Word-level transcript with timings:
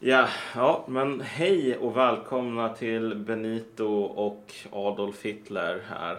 Ja, 0.00 0.28
ja, 0.54 0.84
men 0.88 1.20
hej 1.20 1.76
och 1.76 1.96
välkomna 1.96 2.68
till 2.68 3.14
Benito 3.14 3.86
och 4.02 4.52
Adolf 4.72 5.22
Hitler 5.22 5.82
här. 5.88 6.18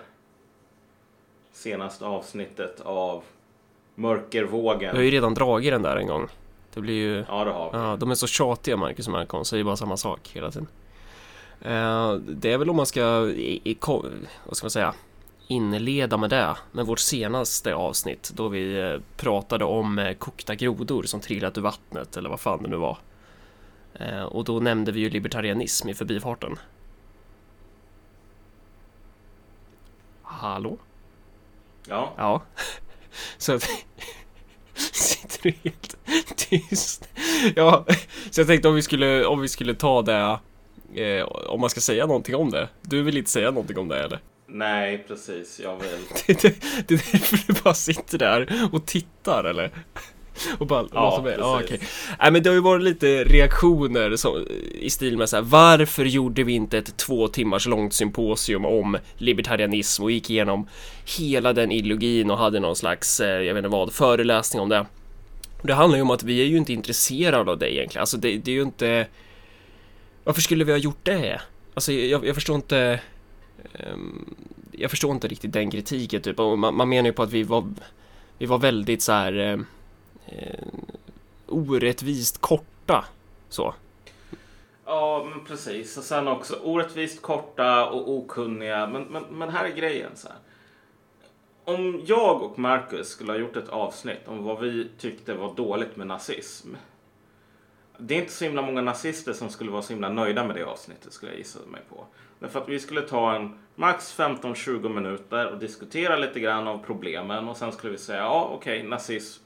Senaste 1.52 2.06
avsnittet 2.06 2.82
av 2.82 3.24
Mörkervågen. 3.96 4.92
Vi 4.92 4.98
har 4.98 5.04
ju 5.04 5.12
redan 5.12 5.34
dragit 5.34 5.72
den 5.74 5.82
där 5.82 5.98
en 5.98 6.08
gång. 6.08 6.28
Det 6.74 6.82
blir 6.82 6.94
ju... 6.94 7.26
Ja, 7.28 7.44
det 7.46 7.52
har 7.52 7.72
vi. 7.72 7.78
Ja, 7.78 7.96
de 8.00 8.12
är 8.12 8.16
så 8.16 8.28
tjatiga 8.28 8.78
Marcus 8.78 9.08
och 9.08 9.14
Malcolm, 9.14 9.46
säger 9.46 9.64
bara 9.64 9.76
samma 9.76 9.98
sak 9.98 10.30
hela 10.34 10.52
tiden. 10.52 10.68
Eh, 11.62 12.14
det 12.14 12.54
är 12.54 12.58
väl 12.58 12.70
om 12.70 12.76
man 12.76 12.86
ska, 12.86 13.30
i, 13.30 13.62
i, 13.64 13.74
ko- 13.74 14.06
vad 14.46 14.58
ska 14.58 14.66
man 14.66 14.72
säga, 14.72 14.94
inleda 15.48 16.18
med 16.18 16.30
det, 16.30 16.56
med 16.72 16.86
vårt 16.86 17.00
senaste 17.00 17.76
avsnitt 17.76 18.32
då 18.36 18.48
vi 18.48 18.80
eh, 18.80 19.00
pratade 19.18 19.66
om 19.66 20.00
eh, 20.00 20.14
kokta 20.14 20.56
grodor 20.56 21.04
som 21.04 21.20
trillat 21.20 21.58
ur 21.58 21.62
vattnet 21.62 22.18
eller 22.18 22.30
vad 22.30 22.40
fan 22.40 22.64
det 22.64 22.70
nu 22.70 22.76
var. 22.78 22.98
Eh, 23.94 24.24
och 24.24 24.44
då 24.44 24.60
nämnde 24.60 24.92
vi 24.92 25.00
ju 25.00 25.10
libertarianism 25.10 25.90
i 25.90 25.94
förbifarten. 25.94 26.60
Hallå? 30.22 30.78
Ja, 31.88 32.14
Ja. 32.18 32.42
Så 33.38 33.54
att... 33.54 33.64
Sitter 34.74 35.40
du 35.44 35.54
helt 35.64 35.98
tyst? 36.36 37.10
Ja, 37.56 37.86
så 38.32 38.42
jag 38.42 38.48
tänkte 38.48 38.68
om 38.68 38.76
vi 38.76 38.82
skulle, 38.82 39.26
om 39.26 39.42
vi 39.42 39.48
skulle 39.48 39.76
ta 39.76 40.02
det... 40.02 40.40
Eh, 41.02 41.24
om 41.24 41.62
man 41.62 41.70
ska 41.70 41.82
säga 41.82 42.06
någonting 42.06 42.36
om 42.36 42.52
det. 42.52 42.70
Du 42.82 43.04
vill 43.04 43.18
inte 43.18 43.32
säga 43.32 43.52
någonting 43.52 43.78
om 43.78 43.88
det 43.88 44.04
eller? 44.04 44.20
nej, 44.48 45.06
precis. 45.08 45.60
Jag 45.60 45.78
vill... 45.78 46.00
Det, 46.28 46.42
det, 46.42 46.56
det 46.88 46.94
är 46.94 47.12
därför 47.12 47.54
du 47.54 47.62
bara 47.62 47.74
sitter 47.74 48.18
där 48.18 48.70
och 48.72 48.86
tittar 48.86 49.44
eller? 49.44 49.72
Och 50.60 50.68
bara 50.68 50.86
Ja, 50.94 51.22
mig- 51.24 51.36
ja, 51.40 51.62
okej. 51.64 51.80
Nej 52.20 52.32
men 52.32 52.44
det 52.44 52.50
har 52.50 52.56
ju 52.56 52.62
varit 52.62 52.84
lite 52.84 53.24
reaktioner 53.24 54.16
som, 54.16 54.46
i 54.74 54.90
stil 54.90 55.18
med 55.18 55.30
så 55.30 55.36
här, 55.36 55.44
varför 55.44 56.06
gjorde 56.06 56.44
vi 56.44 56.54
inte 56.54 56.78
ett 56.78 56.98
två 56.98 57.28
timmars 57.28 57.66
långt 57.68 57.94
symposium 57.94 58.66
om 58.66 58.98
libertarianism 59.18 60.04
och 60.04 60.12
gick 60.12 60.30
igenom 60.30 60.68
hela 61.18 61.54
den 61.54 61.72
ideologin 61.72 62.32
och 62.32 62.38
hade 62.38 62.60
någon 62.60 62.76
slags, 62.76 63.20
eh, 63.20 63.42
jag 63.42 63.54
vet 63.54 63.66
inte 63.66 63.70
vad, 63.70 63.94
föreläsning 63.94 64.62
om 64.62 64.70
det. 64.70 64.86
Det 65.62 65.74
handlar 65.74 65.98
ju 65.98 66.02
om 66.02 66.12
att 66.12 66.24
vi 66.24 66.42
är 66.42 66.46
ju 66.46 66.58
inte 66.58 66.74
intresserade 66.74 67.52
av 67.52 67.58
det 67.58 67.74
egentligen, 67.76 68.02
alltså 68.02 68.18
det, 68.18 68.38
det 68.38 68.52
är 68.52 68.56
ju 68.56 68.62
inte 68.62 69.08
Varför 70.24 70.42
skulle 70.42 70.64
vi 70.64 70.72
ha 70.72 70.80
gjort 70.80 71.00
det? 71.04 71.42
Alltså 71.74 71.92
jag, 71.94 72.26
jag 72.26 72.36
förstår 72.36 72.56
inte 72.56 73.00
ehm, 73.74 74.36
Jag 74.72 74.90
förstår 74.90 75.12
inte 75.12 75.28
riktigt 75.28 75.54
den 75.54 75.72
kritiken 75.72 76.22
typ, 76.22 76.38
man, 76.38 76.76
man 76.76 76.90
menar 76.90 77.06
ju 77.10 77.14
på 77.14 77.24
att 77.24 77.32
vi 77.32 77.44
var 77.44 77.74
Vi 78.38 78.46
var 78.46 78.58
väldigt 78.58 79.02
så 79.02 79.12
här 79.12 79.40
eh, 79.40 79.58
eh, 80.32 80.68
orättvist 81.48 82.42
korta 82.42 83.06
så. 83.50 83.74
Ja, 84.86 85.28
men 85.30 85.46
precis. 85.46 85.98
Och 85.98 86.04
sen 86.04 86.28
också 86.28 86.56
orättvist 86.64 87.22
korta 87.22 87.90
och 87.90 88.10
okunniga. 88.10 88.88
Men, 88.88 89.04
men, 89.04 89.24
men 89.24 89.50
här 89.50 89.66
är 89.66 89.76
grejen 89.76 90.12
så 90.16 90.28
här. 90.28 90.38
Om 91.64 92.02
jag 92.06 92.42
och 92.42 92.60
Marcus 92.60 93.08
skulle 93.08 93.32
ha 93.32 93.40
gjort 93.40 93.56
ett 93.56 93.70
avsnitt 93.70 94.28
om 94.28 94.44
vad 94.44 94.60
vi 94.60 94.88
tyckte 94.98 95.34
var 95.34 95.56
dåligt 95.56 95.96
med 95.96 96.08
nazism. 96.08 96.76
Det 97.98 98.16
är 98.16 98.20
inte 98.20 98.34
så 98.34 98.44
himla 98.44 98.62
många 98.62 98.82
nazister 98.82 99.34
som 99.34 99.50
skulle 99.50 99.72
vara 99.72 99.82
så 99.82 99.94
himla 99.94 100.10
nöjda 100.10 100.44
med 100.44 100.56
det 100.56 100.64
avsnittet 100.64 101.14
skulle 101.14 101.32
jag 101.32 101.40
gissa 101.40 101.60
mig 101.72 101.82
på. 101.90 102.06
Därför 102.40 102.62
att 102.62 102.70
vi 102.70 102.80
skulle 102.80 103.02
ta 103.02 103.36
en 103.36 103.60
max 103.76 104.20
15-20 104.20 104.90
minuter 104.90 105.52
och 105.52 105.60
diskutera 105.60 106.18
lite 106.18 106.40
grann 106.40 106.68
av 106.68 106.78
problemen 106.86 107.48
och 107.48 107.58
sen 107.58 107.72
skulle 107.72 107.92
vi 107.92 107.98
säga 107.98 108.20
ja 108.20 108.52
okej 108.54 108.84
nazism 108.84 109.44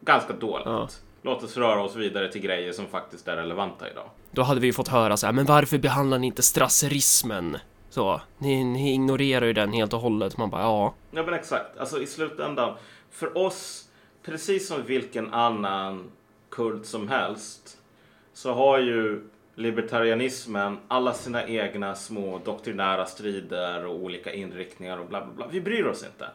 ganska 0.00 0.32
dåligt. 0.32 0.66
Ja. 0.66 0.88
Låt 1.22 1.42
oss 1.42 1.56
röra 1.56 1.82
oss 1.82 1.96
vidare 1.96 2.32
till 2.32 2.40
grejer 2.40 2.72
som 2.72 2.86
faktiskt 2.86 3.28
är 3.28 3.36
relevanta 3.36 3.90
idag. 3.90 4.10
Då 4.30 4.42
hade 4.42 4.60
vi 4.60 4.66
ju 4.66 4.72
fått 4.72 4.88
höra 4.88 5.16
så 5.16 5.26
här, 5.26 5.32
men 5.32 5.44
varför 5.44 5.78
behandlar 5.78 6.18
ni 6.18 6.26
inte 6.26 6.42
strasserismen? 6.42 7.56
Så, 7.90 8.20
ni, 8.38 8.64
ni 8.64 8.92
ignorerar 8.92 9.46
ju 9.46 9.52
den 9.52 9.72
helt 9.72 9.92
och 9.92 10.00
hållet. 10.00 10.36
Man 10.36 10.50
bara, 10.50 10.62
ja. 10.62 10.94
Ja 11.10 11.22
men 11.22 11.34
exakt. 11.34 11.78
Alltså 11.78 12.02
i 12.02 12.06
slutändan. 12.06 12.74
För 13.10 13.38
oss, 13.38 13.88
precis 14.22 14.68
som 14.68 14.82
vilken 14.86 15.34
annan 15.34 16.10
kult 16.50 16.86
som 16.86 17.08
helst. 17.08 17.78
Så 18.32 18.52
har 18.52 18.78
ju 18.78 19.28
libertarianismen 19.54 20.78
alla 20.88 21.14
sina 21.14 21.46
egna 21.46 21.94
små 21.94 22.40
doktrinära 22.44 23.06
strider 23.06 23.86
och 23.86 23.94
olika 23.94 24.32
inriktningar 24.32 24.98
och 24.98 25.06
bla 25.06 25.24
bla 25.24 25.34
bla. 25.34 25.46
Vi 25.50 25.60
bryr 25.60 25.84
oss 25.84 26.04
inte. 26.04 26.28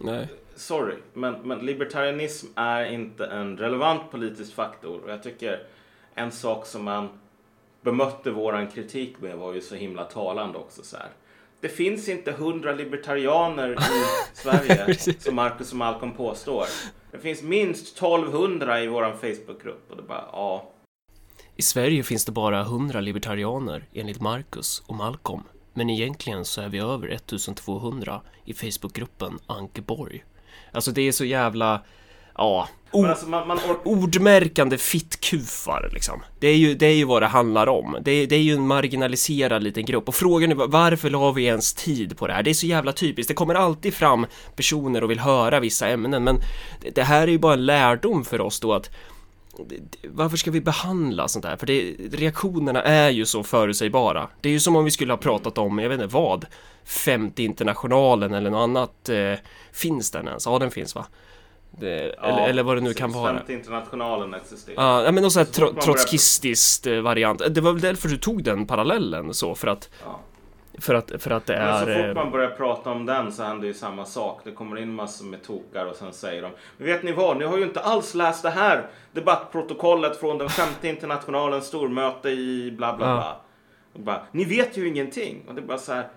Nej. 0.00 0.28
Sorry, 0.56 0.96
men, 1.14 1.34
men 1.42 1.58
libertarianism 1.58 2.46
är 2.54 2.84
inte 2.84 3.26
en 3.26 3.56
relevant 3.56 4.10
politisk 4.10 4.54
faktor. 4.54 5.00
Och 5.04 5.10
jag 5.10 5.22
tycker 5.22 5.66
en 6.14 6.32
sak 6.32 6.66
som 6.66 6.84
man 6.84 7.08
bemötte 7.80 8.30
våran 8.30 8.68
kritik 8.68 9.20
med 9.20 9.36
var 9.36 9.54
ju 9.54 9.60
så 9.60 9.74
himla 9.74 10.04
talande 10.04 10.58
också 10.58 10.82
så 10.82 10.96
här. 10.96 11.08
Det 11.60 11.68
finns 11.68 12.08
inte 12.08 12.32
hundra 12.32 12.72
libertarianer 12.72 13.72
i 13.72 13.76
Sverige 14.32 14.94
som 15.18 15.34
Marcus 15.34 15.70
och 15.70 15.78
Malcolm 15.78 16.12
påstår. 16.12 16.64
Det 17.10 17.18
finns 17.18 17.42
minst 17.42 17.96
1200 17.96 18.82
i 18.82 18.86
våran 18.86 19.18
Facebookgrupp 19.18 19.90
och 19.90 19.96
det 19.96 20.02
bara 20.02 20.24
ja. 20.32 20.72
I 21.56 21.62
Sverige 21.62 22.02
finns 22.02 22.24
det 22.24 22.32
bara 22.32 22.60
100 22.60 23.00
libertarianer 23.00 23.88
enligt 23.92 24.20
Marcus 24.20 24.82
och 24.86 24.94
Malcolm. 24.94 25.42
Men 25.74 25.90
egentligen 25.90 26.44
så 26.44 26.60
är 26.60 26.68
vi 26.68 26.78
över 26.78 27.08
1200 27.08 28.20
i 28.44 28.54
Facebookgruppen 28.54 29.38
Ankeborg. 29.46 30.24
Alltså 30.72 30.90
det 30.90 31.02
är 31.02 31.12
så 31.12 31.24
jävla, 31.24 31.82
ja, 32.36 32.68
o- 32.90 33.06
alltså 33.06 33.26
man, 33.28 33.48
man 33.48 33.58
or- 33.58 33.80
ordmärkande 33.84 34.78
fittkufar 34.78 35.90
liksom. 35.92 36.22
Det 36.40 36.48
är 36.48 36.56
ju, 36.56 36.74
det 36.74 36.86
är 36.86 36.94
ju 36.94 37.04
vad 37.04 37.22
det 37.22 37.26
handlar 37.26 37.66
om. 37.66 37.96
Det 38.02 38.10
är, 38.10 38.26
det 38.26 38.36
är 38.36 38.40
ju 38.42 38.52
en 38.54 38.66
marginaliserad 38.66 39.62
liten 39.62 39.84
grupp 39.84 40.08
och 40.08 40.14
frågan 40.14 40.50
är 40.50 40.54
va- 40.54 40.66
varför 40.68 41.10
la 41.10 41.32
vi 41.32 41.44
ens 41.44 41.74
tid 41.74 42.18
på 42.18 42.26
det 42.26 42.32
här? 42.32 42.42
Det 42.42 42.50
är 42.50 42.54
så 42.54 42.66
jävla 42.66 42.92
typiskt. 42.92 43.28
Det 43.28 43.34
kommer 43.34 43.54
alltid 43.54 43.94
fram 43.94 44.26
personer 44.56 45.04
och 45.04 45.10
vill 45.10 45.20
höra 45.20 45.60
vissa 45.60 45.88
ämnen, 45.88 46.24
men 46.24 46.36
det, 46.94 47.02
här 47.02 47.22
är 47.22 47.26
ju 47.32 47.38
bara 47.38 47.54
en 47.54 47.66
lärdom 47.66 48.24
för 48.24 48.40
oss 48.40 48.60
då 48.60 48.72
att 48.72 48.90
varför 50.04 50.36
ska 50.36 50.50
vi 50.50 50.60
behandla 50.60 51.28
sånt 51.28 51.44
här? 51.44 51.56
För 51.56 51.66
det, 51.66 51.94
reaktionerna 52.12 52.82
är 52.82 53.10
ju 53.10 53.26
så 53.26 53.42
förutsägbara. 53.42 54.28
Det 54.40 54.48
är 54.48 54.52
ju 54.52 54.60
som 54.60 54.76
om 54.76 54.84
vi 54.84 54.90
skulle 54.90 55.12
ha 55.12 55.18
pratat 55.18 55.58
om, 55.58 55.78
jag 55.78 55.88
vet 55.88 56.00
inte 56.00 56.14
vad, 56.14 56.46
50 56.84 57.44
internationalen 57.44 58.34
eller 58.34 58.50
något 58.50 58.62
annat. 58.62 59.08
Eh, 59.08 59.34
finns 59.72 60.10
den 60.10 60.28
ens? 60.28 60.46
Ja, 60.46 60.58
den 60.58 60.70
finns 60.70 60.94
va? 60.94 61.06
Det, 61.70 62.14
ja, 62.18 62.26
eller, 62.28 62.48
eller 62.48 62.62
vad 62.62 62.76
det 62.76 62.80
nu 62.80 62.94
kan 62.94 63.12
vara. 63.12 63.36
Femte 63.36 63.52
internationalen 63.52 64.34
existerar. 64.34 65.04
Ja, 65.04 65.12
men 65.12 65.22
någon 65.22 65.30
sån 65.30 65.40
här 65.44 65.52
tro- 65.52 65.72
trotskistiskt 65.80 66.86
eh, 66.86 67.00
variant. 67.00 67.42
Det 67.54 67.60
var 67.60 67.72
väl 67.72 67.80
därför 67.80 68.08
du 68.08 68.16
tog 68.16 68.44
den 68.44 68.66
parallellen 68.66 69.34
så, 69.34 69.54
för 69.54 69.68
att, 69.68 69.88
Ja. 70.04 70.20
För 70.80 70.94
att, 70.94 71.22
för 71.22 71.30
att 71.30 71.46
det 71.46 71.56
Men 71.58 71.84
så 71.84 71.90
är... 71.90 71.96
fort 71.96 72.06
eh, 72.06 72.14
man 72.22 72.30
börjar 72.32 72.50
prata 72.50 72.90
om 72.90 73.06
den 73.06 73.32
så 73.32 73.42
händer 73.42 73.66
ju 73.66 73.74
samma 73.74 74.04
sak. 74.04 74.40
Det 74.44 74.50
kommer 74.50 74.78
in 74.78 74.94
massor 74.94 75.24
med 75.24 75.42
tokar 75.42 75.86
och 75.86 75.96
sen 75.96 76.12
säger 76.12 76.42
de 76.42 76.50
Men 76.76 76.86
vet 76.86 77.02
ni 77.02 77.12
vad, 77.12 77.36
ni 77.36 77.44
har 77.44 77.56
ju 77.58 77.62
inte 77.64 77.80
alls 77.80 78.14
läst 78.14 78.42
det 78.42 78.50
här 78.50 78.86
debattprotokollet 79.12 80.16
från 80.20 80.38
den 80.38 80.48
femte 80.48 80.88
internationalens 80.88 81.66
stormöte 81.66 82.28
i 82.30 82.70
bla 82.76 82.96
bla 82.96 83.06
Ja. 83.06 83.14
bla. 83.14 83.36
Och 83.92 84.00
bara, 84.00 84.22
ni 84.32 84.44
vet 84.44 84.76
ju 84.76 84.88
ingenting. 84.88 85.42
Och 85.48 85.54
det 85.54 85.60
är 85.60 85.66
bara 85.66 85.78
så 85.78 85.92
här. 85.92 86.08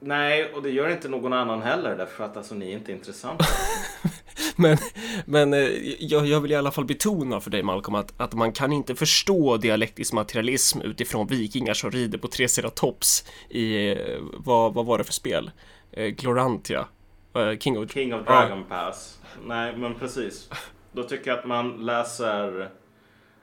Nej, 0.00 0.52
och 0.54 0.62
det 0.62 0.70
gör 0.70 0.88
inte 0.88 1.08
någon 1.08 1.32
annan 1.32 1.62
heller 1.62 1.96
därför 1.96 2.24
att 2.24 2.36
alltså 2.36 2.54
ni 2.54 2.70
är 2.72 2.76
inte 2.76 2.92
intressanta. 2.92 3.44
Men, 4.58 4.78
men 5.26 5.54
eh, 5.54 5.60
jag, 5.98 6.26
jag 6.26 6.40
vill 6.40 6.52
i 6.52 6.54
alla 6.54 6.70
fall 6.70 6.84
betona 6.84 7.40
för 7.40 7.50
dig 7.50 7.62
Malcolm 7.62 7.94
att, 7.94 8.20
att 8.20 8.34
man 8.34 8.52
kan 8.52 8.72
inte 8.72 8.94
förstå 8.94 9.56
dialektisk 9.56 10.12
materialism 10.12 10.80
utifrån 10.80 11.26
vikingar 11.26 11.74
som 11.74 11.90
rider 11.90 12.18
på 12.18 12.28
triceratops 12.28 13.24
i, 13.48 13.90
eh, 13.92 14.18
vad, 14.32 14.74
vad 14.74 14.86
var 14.86 14.98
det 14.98 15.04
för 15.04 15.12
spel? 15.12 15.50
Eh, 15.92 16.06
Glorantia? 16.06 16.86
Eh, 17.34 17.58
King 17.58 17.78
of... 17.78 17.92
King 17.92 18.14
of 18.14 18.26
Dragon 18.26 18.64
Pass. 18.64 19.18
Nej, 19.46 19.76
men 19.76 19.94
precis. 19.94 20.50
Då 20.92 21.02
tycker 21.02 21.30
jag 21.30 21.38
att 21.38 21.46
man 21.46 21.86
läser 21.86 22.70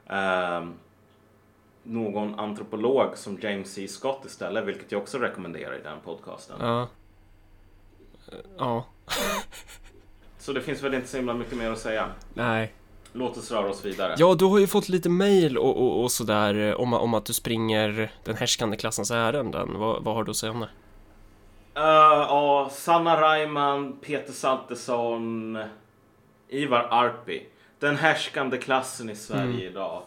ehm, 0.06 0.74
någon 1.82 2.38
antropolog 2.38 3.18
som 3.18 3.38
James 3.42 3.72
C. 3.72 3.88
Scott 3.88 4.24
istället, 4.24 4.64
vilket 4.64 4.92
jag 4.92 5.02
också 5.02 5.18
rekommenderar 5.18 5.78
i 5.78 5.82
den 5.82 6.00
podcasten. 6.04 6.56
Ja. 6.60 6.82
Eh, 6.82 6.88
Ja, 8.58 8.84
Så 10.44 10.52
det 10.52 10.60
finns 10.60 10.82
väl 10.82 10.94
inte 10.94 11.08
så 11.08 11.16
himla 11.16 11.34
mycket 11.34 11.58
mer 11.58 11.70
att 11.70 11.78
säga. 11.78 12.08
nej. 12.34 12.72
Låt 13.12 13.36
oss 13.36 13.50
röra 13.50 13.70
oss 13.70 13.84
vidare. 13.84 14.14
Ja, 14.18 14.34
du 14.34 14.44
har 14.44 14.58
ju 14.58 14.66
fått 14.66 14.88
lite 14.88 15.08
mail 15.08 15.58
och, 15.58 15.76
och, 15.76 16.02
och 16.02 16.10
sådär 16.10 16.54
eh, 16.54 16.80
om, 16.80 16.92
om 16.92 17.14
att 17.14 17.24
du 17.24 17.32
springer 17.32 18.12
den 18.24 18.36
härskande 18.36 18.76
klassens 18.76 19.10
ärenden. 19.10 19.78
Vad, 19.78 20.04
vad 20.04 20.14
har 20.14 20.24
du 20.24 20.30
att 20.30 20.36
säga 20.36 20.52
om 20.52 20.60
det? 20.60 20.68
Eh, 21.74 22.26
ja, 22.28 22.70
Sanna 22.72 23.20
Reimann, 23.20 23.96
Peter 24.00 24.32
Saltesson, 24.32 25.58
Ivar 26.48 26.88
Arpi. 26.90 27.46
Den 27.78 27.96
härskande 27.96 28.58
klassen 28.58 29.10
i 29.10 29.16
Sverige 29.16 29.70
idag. 29.70 30.02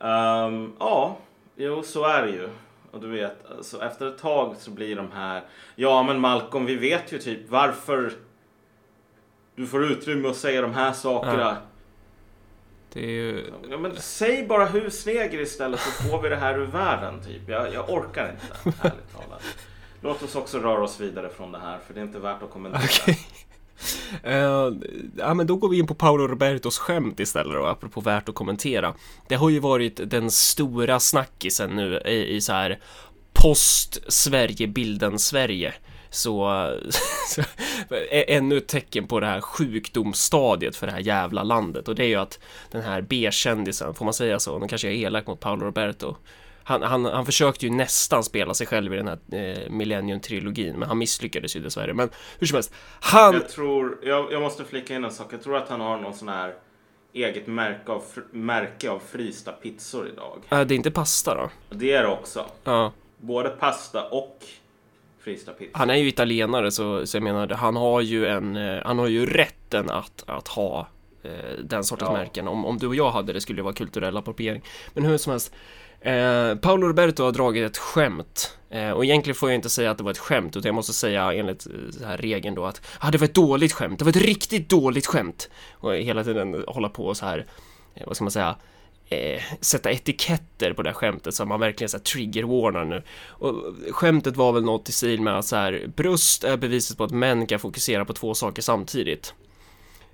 Ehm, 0.00 0.72
ja, 0.78 1.16
jo 1.56 1.82
så 1.82 2.04
är 2.04 2.22
det 2.22 2.30
ju. 2.30 2.48
Och 2.90 3.00
du 3.00 3.08
vet, 3.08 3.50
alltså, 3.56 3.82
efter 3.82 4.06
ett 4.06 4.18
tag 4.18 4.56
så 4.58 4.70
blir 4.70 4.96
de 4.96 5.12
här... 5.12 5.42
Ja 5.74 6.02
men 6.02 6.20
Malcolm, 6.20 6.66
vi 6.66 6.76
vet 6.76 7.12
ju 7.12 7.18
typ 7.18 7.50
varför 7.50 8.12
du 9.62 9.68
får 9.68 9.84
utrymme 9.84 10.28
att 10.28 10.36
säga 10.36 10.62
de 10.62 10.74
här 10.74 10.92
sakerna. 10.92 11.56
Det 12.92 13.04
är 13.04 13.10
ju... 13.10 13.44
Ja, 13.70 13.78
men 13.78 13.96
säg 13.96 14.46
bara 14.46 14.66
husneger 14.66 15.40
istället 15.40 15.80
så 15.80 15.90
får 15.90 16.22
vi 16.22 16.28
det 16.28 16.36
här 16.36 16.58
ur 16.58 16.66
världen 16.66 17.20
typ. 17.24 17.48
Jag, 17.48 17.74
jag 17.74 17.90
orkar 17.90 18.30
inte, 18.30 18.78
ärligt 18.80 19.12
talat. 19.12 19.42
Låt 20.00 20.22
oss 20.22 20.34
också 20.34 20.58
röra 20.58 20.82
oss 20.82 21.00
vidare 21.00 21.28
från 21.28 21.52
det 21.52 21.58
här 21.58 21.78
för 21.86 21.94
det 21.94 22.00
är 22.00 22.04
inte 22.04 22.18
värt 22.18 22.42
att 22.42 22.50
kommentera. 22.50 22.82
Okej. 22.84 23.18
Eh, 24.22 24.72
ja, 25.16 25.34
men 25.34 25.46
då 25.46 25.56
går 25.56 25.68
vi 25.68 25.78
in 25.78 25.86
på 25.86 25.94
Paolo 25.94 26.26
Robertos 26.26 26.78
skämt 26.78 27.20
istället 27.20 27.54
då, 27.54 27.66
apropå 27.66 28.00
värt 28.00 28.28
att 28.28 28.34
kommentera. 28.34 28.94
Det 29.28 29.34
har 29.34 29.50
ju 29.50 29.58
varit 29.58 30.10
den 30.10 30.30
stora 30.30 31.00
snackisen 31.00 31.70
nu 31.70 32.02
i, 32.06 32.36
i 32.36 32.40
så 32.40 32.52
här 32.52 32.78
post-Sverige-bilden 33.32 35.18
Sverige. 35.18 35.74
Så, 36.12 36.68
så 37.28 37.42
ännu 38.10 38.56
ett 38.56 38.68
tecken 38.68 39.06
på 39.06 39.20
det 39.20 39.26
här 39.26 39.40
sjukdomsstadiet 39.40 40.76
för 40.76 40.86
det 40.86 40.92
här 40.92 41.00
jävla 41.00 41.42
landet 41.42 41.88
och 41.88 41.94
det 41.94 42.04
är 42.04 42.08
ju 42.08 42.16
att 42.16 42.40
den 42.70 42.82
här 42.82 43.02
B-kändisen, 43.02 43.94
får 43.94 44.04
man 44.04 44.14
säga 44.14 44.38
så? 44.38 44.58
Nu 44.58 44.68
kanske 44.68 44.88
jag 44.88 44.96
är 44.96 45.06
elak 45.06 45.26
mot 45.26 45.40
Paolo 45.40 45.64
Roberto. 45.64 46.16
Han, 46.64 46.82
han, 46.82 47.04
han 47.04 47.26
försökte 47.26 47.66
ju 47.66 47.72
nästan 47.72 48.24
spela 48.24 48.54
sig 48.54 48.66
själv 48.66 48.94
i 48.94 48.96
den 48.96 49.08
här 49.08 49.18
eh, 49.32 49.70
Millennium-trilogin, 49.70 50.76
men 50.76 50.88
han 50.88 50.98
misslyckades 50.98 51.56
ju 51.56 51.60
dessvärre. 51.60 51.94
Men 51.94 52.10
hur 52.38 52.46
som 52.46 52.54
helst, 52.54 52.74
han... 53.00 53.34
Jag 53.34 53.48
tror, 53.48 53.98
jag, 54.02 54.32
jag 54.32 54.42
måste 54.42 54.64
flika 54.64 54.94
in 54.94 55.04
en 55.04 55.12
sak. 55.12 55.32
Jag 55.32 55.42
tror 55.42 55.56
att 55.56 55.68
han 55.68 55.80
har 55.80 55.98
någon 55.98 56.14
sån 56.14 56.28
här 56.28 56.54
eget 57.12 57.46
märke 57.46 57.92
av, 57.92 58.02
märke 58.30 58.90
av 58.90 59.02
frysta 59.10 59.52
pizzor 59.52 60.08
idag. 60.08 60.38
Äh, 60.50 60.60
det 60.60 60.74
är 60.74 60.76
inte 60.76 60.90
pasta 60.90 61.34
då? 61.34 61.50
Det 61.70 61.92
är 61.92 62.02
det 62.02 62.08
också. 62.08 62.46
Ja. 62.64 62.92
Både 63.18 63.48
pasta 63.48 64.08
och 64.08 64.38
frysta 65.24 65.52
pizzor. 65.52 65.78
Han 65.78 65.90
är 65.90 65.94
ju 65.94 66.08
italienare 66.08 66.70
så, 66.70 67.06
så 67.06 67.16
jag 67.16 67.22
menar, 67.22 67.48
han 67.48 67.76
har 67.76 68.00
ju 68.00 68.26
en, 68.26 68.56
eh, 68.56 68.82
han 68.84 68.98
har 68.98 69.06
ju 69.06 69.26
rätten 69.26 69.90
att, 69.90 70.24
att 70.26 70.48
ha 70.48 70.88
eh, 71.22 71.30
den 71.64 71.84
sortens 71.84 72.08
Ja. 72.08 72.16
märken. 72.16 72.48
Om, 72.48 72.64
om 72.64 72.78
du 72.78 72.86
och 72.86 72.94
jag 72.94 73.10
hade 73.10 73.32
det 73.32 73.40
skulle 73.40 73.58
det 73.58 73.62
vara 73.62 73.74
kulturell 73.74 74.16
appropriering. 74.16 74.62
Men 74.94 75.04
hur 75.04 75.18
som 75.18 75.30
helst, 75.30 75.52
eh, 76.00 76.54
Paolo 76.54 76.88
Roberto 76.88 77.24
har 77.24 77.32
dragit 77.32 77.70
ett 77.70 77.78
skämt. 77.78 78.58
Eh, 78.70 78.90
och 78.90 79.04
egentligen 79.04 79.34
får 79.34 79.50
jag 79.50 79.54
inte 79.54 79.70
säga 79.70 79.90
att 79.90 79.98
det 79.98 80.04
var 80.04 80.10
ett 80.10 80.18
skämt, 80.18 80.56
utan 80.56 80.68
jag 80.68 80.74
måste 80.74 80.92
säga 80.92 81.32
enligt 81.32 81.66
eh, 81.66 81.72
så 81.90 82.04
här 82.06 82.16
regeln 82.18 82.54
då 82.54 82.64
att 82.64 82.80
ah, 83.00 83.10
det 83.10 83.18
var 83.18 83.24
ett 83.24 83.34
dåligt 83.34 83.72
skämt, 83.72 83.98
det 83.98 84.04
var 84.04 84.10
ett 84.10 84.16
riktigt 84.16 84.68
dåligt 84.68 85.06
skämt. 85.06 85.50
Och 85.72 85.94
hela 85.94 86.24
tiden 86.24 86.64
hålla 86.68 86.88
på 86.88 87.06
och 87.06 87.16
så 87.16 87.26
här, 87.26 87.46
eh, 87.94 88.02
vad 88.06 88.16
ska 88.16 88.24
man 88.24 88.30
säga, 88.30 88.56
eh, 89.12 89.42
sätta 89.60 89.90
etiketter 89.90 90.72
på 90.72 90.82
det 90.82 90.88
här 90.88 90.94
skämtet 90.94 91.34
så 91.34 91.42
att 91.42 91.48
man 91.48 91.60
verkligen 91.60 91.88
så 91.88 91.96
här 91.96 92.04
trigger-warnar 92.04 92.84
nu. 92.84 93.02
Och 93.26 93.54
skämtet 93.90 94.36
var 94.36 94.52
väl 94.52 94.64
något 94.64 94.88
i 94.88 94.92
stil 94.92 95.20
med 95.20 95.38
att 95.38 95.44
så 95.44 95.56
här, 95.56 95.86
bröst 95.96 96.44
är 96.44 96.56
beviset 96.56 96.96
på 96.96 97.04
att 97.04 97.10
män 97.10 97.46
kan 97.46 97.58
fokusera 97.58 98.04
på 98.04 98.12
två 98.12 98.34
saker 98.34 98.62
samtidigt. 98.62 99.34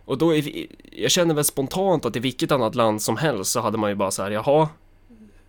Och 0.04 0.18
då, 0.18 0.34
är, 0.34 0.66
jag 0.92 1.10
känner 1.10 1.34
väl 1.34 1.44
spontant 1.44 2.04
att 2.04 2.16
i 2.16 2.20
vilket 2.20 2.52
annat 2.52 2.74
land 2.74 3.02
som 3.02 3.16
helst 3.16 3.50
så 3.50 3.60
hade 3.60 3.78
man 3.78 3.90
ju 3.90 3.96
bara 3.96 4.10
så 4.10 4.22
här, 4.22 4.30
jaha, 4.30 4.68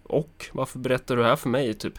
och 0.03 0.49
varför 0.51 0.79
berättar 0.79 1.15
du 1.15 1.21
det 1.21 1.27
här 1.27 1.35
för 1.35 1.49
mig, 1.49 1.73
typ? 1.73 1.93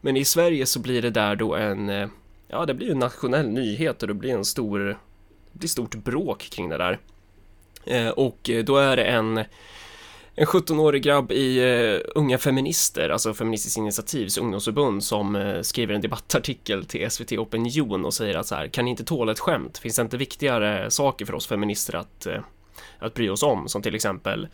Men 0.00 0.16
i 0.16 0.24
Sverige 0.24 0.66
så 0.66 0.80
blir 0.80 1.02
det 1.02 1.10
där 1.10 1.36
då 1.36 1.54
en, 1.54 1.88
eh, 1.90 2.08
ja, 2.48 2.66
det 2.66 2.74
blir 2.74 2.86
ju 2.86 2.92
en 2.92 2.98
nationell 2.98 3.48
nyhet 3.48 4.02
och 4.02 4.08
det 4.08 4.14
blir 4.14 4.34
en 4.34 4.44
stor, 4.44 4.78
det 5.52 5.58
blir 5.58 5.68
stort 5.68 5.94
bråk 5.94 6.38
kring 6.38 6.68
det 6.68 6.78
där. 6.78 6.98
Eh, 7.86 8.08
och 8.08 8.50
då 8.64 8.76
är 8.76 8.96
det 8.96 9.04
en 9.04 9.44
en 10.36 10.46
17-årig 10.46 11.02
grabb 11.02 11.32
i 11.32 11.60
uh, 11.60 12.00
Unga 12.14 12.38
Feminister, 12.38 13.08
alltså 13.08 13.34
Feministiskt 13.34 13.76
Initiativs 13.76 14.38
ungdomsförbund 14.38 15.04
som 15.04 15.36
uh, 15.36 15.62
skriver 15.62 15.94
en 15.94 16.00
debattartikel 16.00 16.84
till 16.84 17.10
SVT 17.10 17.32
Opinion 17.32 18.04
och 18.04 18.14
säger 18.14 18.34
att 18.34 18.46
så 18.46 18.54
här, 18.54 18.68
kan 18.68 18.84
ni 18.84 18.90
inte 18.90 19.04
tåla 19.04 19.32
ett 19.32 19.38
skämt? 19.38 19.78
Finns 19.78 19.96
det 19.96 20.02
inte 20.02 20.16
viktigare 20.16 20.90
saker 20.90 21.26
för 21.26 21.34
oss 21.34 21.46
feminister 21.46 21.96
att, 21.96 22.26
uh, 22.26 22.38
att 22.98 23.14
bry 23.14 23.28
oss 23.28 23.42
om? 23.42 23.68
Som 23.68 23.82
till 23.82 23.94
exempel 23.94 24.48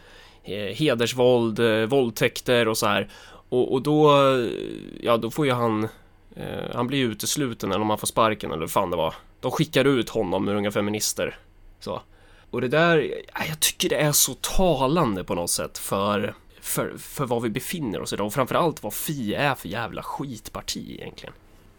uh, 0.49 0.55
hedersvåld, 0.55 1.61
uh, 1.61 1.87
våldtäkter 1.87 2.69
och 2.69 2.79
så 2.79 2.87
här. 2.87 3.09
Och, 3.49 3.73
och 3.73 3.83
då, 3.83 4.13
ja 5.01 5.17
då 5.17 5.31
får 5.31 5.47
ju 5.47 5.53
han, 5.53 5.89
han 6.73 6.87
blir 6.87 6.99
ju 6.99 7.11
utesluten 7.11 7.73
eller 7.73 7.81
om 7.81 7.91
han 7.91 7.99
får 7.99 8.07
sparken 8.07 8.51
eller 8.51 8.61
vad 8.61 8.71
fan 8.71 8.91
det 8.91 8.97
var. 8.97 9.15
De 9.41 9.51
skickar 9.51 9.85
ut 9.85 10.09
honom 10.09 10.49
ur 10.49 10.55
Unga 10.55 10.71
Feminister. 10.71 11.39
Så. 11.81 12.03
Och 12.51 12.61
det 12.61 12.69
där, 12.69 13.15
ja, 13.35 13.45
jag 13.49 13.61
tycker 13.61 13.89
det 13.89 13.97
är 13.97 14.13
så 14.13 14.35
talande 14.35 15.25
på 15.25 15.35
något 15.35 15.51
sätt 15.51 15.79
för, 15.79 16.35
för, 16.61 16.99
för 16.99 17.27
var 17.27 17.41
vi 17.41 17.51
befinner 17.51 18.01
oss 18.01 18.13
idag 18.13 18.27
och 18.27 18.33
framförallt 18.33 18.83
vad 18.83 18.95
Fi 18.95 19.35
är 19.35 19.55
för 19.55 19.69
jävla 19.69 20.03
skitparti 20.03 20.97
egentligen. 21.01 21.35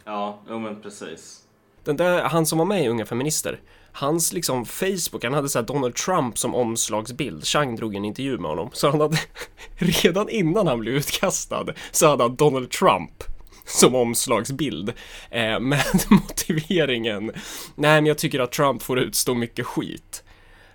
Ja, 0.06 0.40
jo 0.50 0.60
men 0.60 0.82
precis. 0.82 1.44
Den 1.84 1.98
där, 1.98 2.24
han 2.24 2.46
som 2.46 2.58
var 2.58 2.66
med 2.66 2.86
i 2.86 2.88
Unga 2.88 3.06
Feminister, 3.06 3.60
hans 3.92 4.34
liksom 4.34 4.66
Facebook, 4.66 5.24
han 5.24 5.34
hade 5.34 5.50
så 5.50 5.60
här 5.60 5.66
Donald 5.66 5.96
Trump 5.96 6.38
som 6.38 6.56
omslagsbild. 6.56 7.46
Chang 7.46 7.76
drog 7.76 7.96
en 7.96 8.06
intervju 8.06 8.38
med 8.38 8.50
honom, 8.50 8.70
så 8.74 8.90
han 8.90 9.02
hade 9.02 9.18
redan 9.78 10.30
innan 10.30 10.68
han 10.68 10.80
blev 10.80 10.94
utkastad 10.94 11.66
så 11.92 12.08
hade 12.08 12.24
han 12.24 12.36
Donald 12.36 12.72
Trump 12.72 13.24
som 13.66 13.96
omslagsbild 13.96 14.94
eh, 15.30 15.60
med 15.60 15.86
motiveringen 16.10 17.32
nej 17.76 18.02
men 18.02 18.06
jag 18.06 18.18
tycker 18.18 18.40
att 18.40 18.52
Trump 18.52 18.82
får 18.82 19.00
utstå 19.00 19.34
mycket 19.34 19.66
skit 19.66 20.24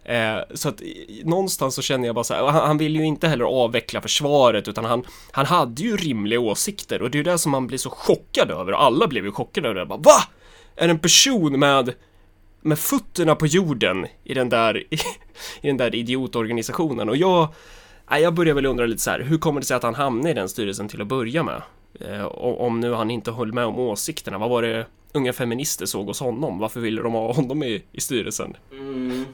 Eh, 0.09 0.39
så 0.55 0.69
att 0.69 0.83
någonstans 1.25 1.75
så 1.75 1.83
känner 1.83 2.07
jag 2.07 2.15
bara 2.15 2.25
så 2.25 2.35
här, 2.35 2.47
han, 2.47 2.67
han 2.67 2.79
vill 2.79 2.97
ju 2.97 3.05
inte 3.05 3.29
heller 3.29 3.45
avveckla 3.45 4.01
försvaret 4.01 4.69
utan 4.69 4.85
han, 4.85 5.05
han 5.31 5.47
hade 5.47 5.83
ju 5.83 5.97
rimliga 5.97 6.41
åsikter 6.41 7.03
och 7.03 7.11
det 7.11 7.17
är 7.17 7.21
ju 7.21 7.31
det 7.31 7.39
som 7.39 7.53
man 7.53 7.67
blir 7.67 7.79
så 7.79 7.91
chockad 7.91 8.51
över 8.51 8.73
och 8.73 8.83
alla 8.83 9.07
blev 9.07 9.25
ju 9.25 9.33
chockade 9.33 9.69
över 9.69 9.81
det. 9.81 9.87
Bara, 9.87 9.99
Va? 9.99 10.23
Är 10.77 10.87
det 10.87 10.91
en 10.91 10.99
person 10.99 11.59
med, 11.59 11.95
med 12.61 12.79
fötterna 12.79 13.35
på 13.35 13.47
jorden 13.47 14.07
i 14.25 14.35
den 14.35 14.49
där, 14.49 14.77
i, 14.95 14.99
i 15.61 15.67
den 15.67 15.77
där 15.77 15.95
idiotorganisationen? 15.95 17.09
Och 17.09 17.17
jag, 17.17 17.49
nej, 18.11 18.23
jag 18.23 18.35
börjar 18.35 18.55
väl 18.55 18.67
undra 18.67 18.87
lite 18.87 19.03
så 19.03 19.11
här, 19.11 19.21
hur 19.21 19.39
kommer 19.39 19.61
det 19.61 19.67
sig 19.67 19.77
att 19.77 19.83
han 19.83 19.95
hamnade 19.95 20.31
i 20.31 20.35
den 20.35 20.49
styrelsen 20.49 20.89
till 20.89 21.01
att 21.01 21.07
börja 21.07 21.43
med? 21.43 21.63
Eh, 22.01 22.27
om 22.27 22.81
nu 22.81 22.93
han 22.93 23.11
inte 23.11 23.33
höll 23.33 23.53
med 23.53 23.65
om 23.65 23.79
åsikterna, 23.79 24.39
vad 24.39 24.51
var 24.51 24.63
det 24.63 24.87
unga 25.13 25.33
feminister 25.33 25.87
såg 25.87 26.07
hos 26.07 26.21
honom? 26.21 26.59
Varför 26.59 26.81
ville 26.81 27.03
de 27.03 27.13
ha 27.13 27.33
honom 27.33 27.63
i, 27.63 27.83
i 27.93 28.01
styrelsen? 28.01 28.57
Mm, 28.73 29.25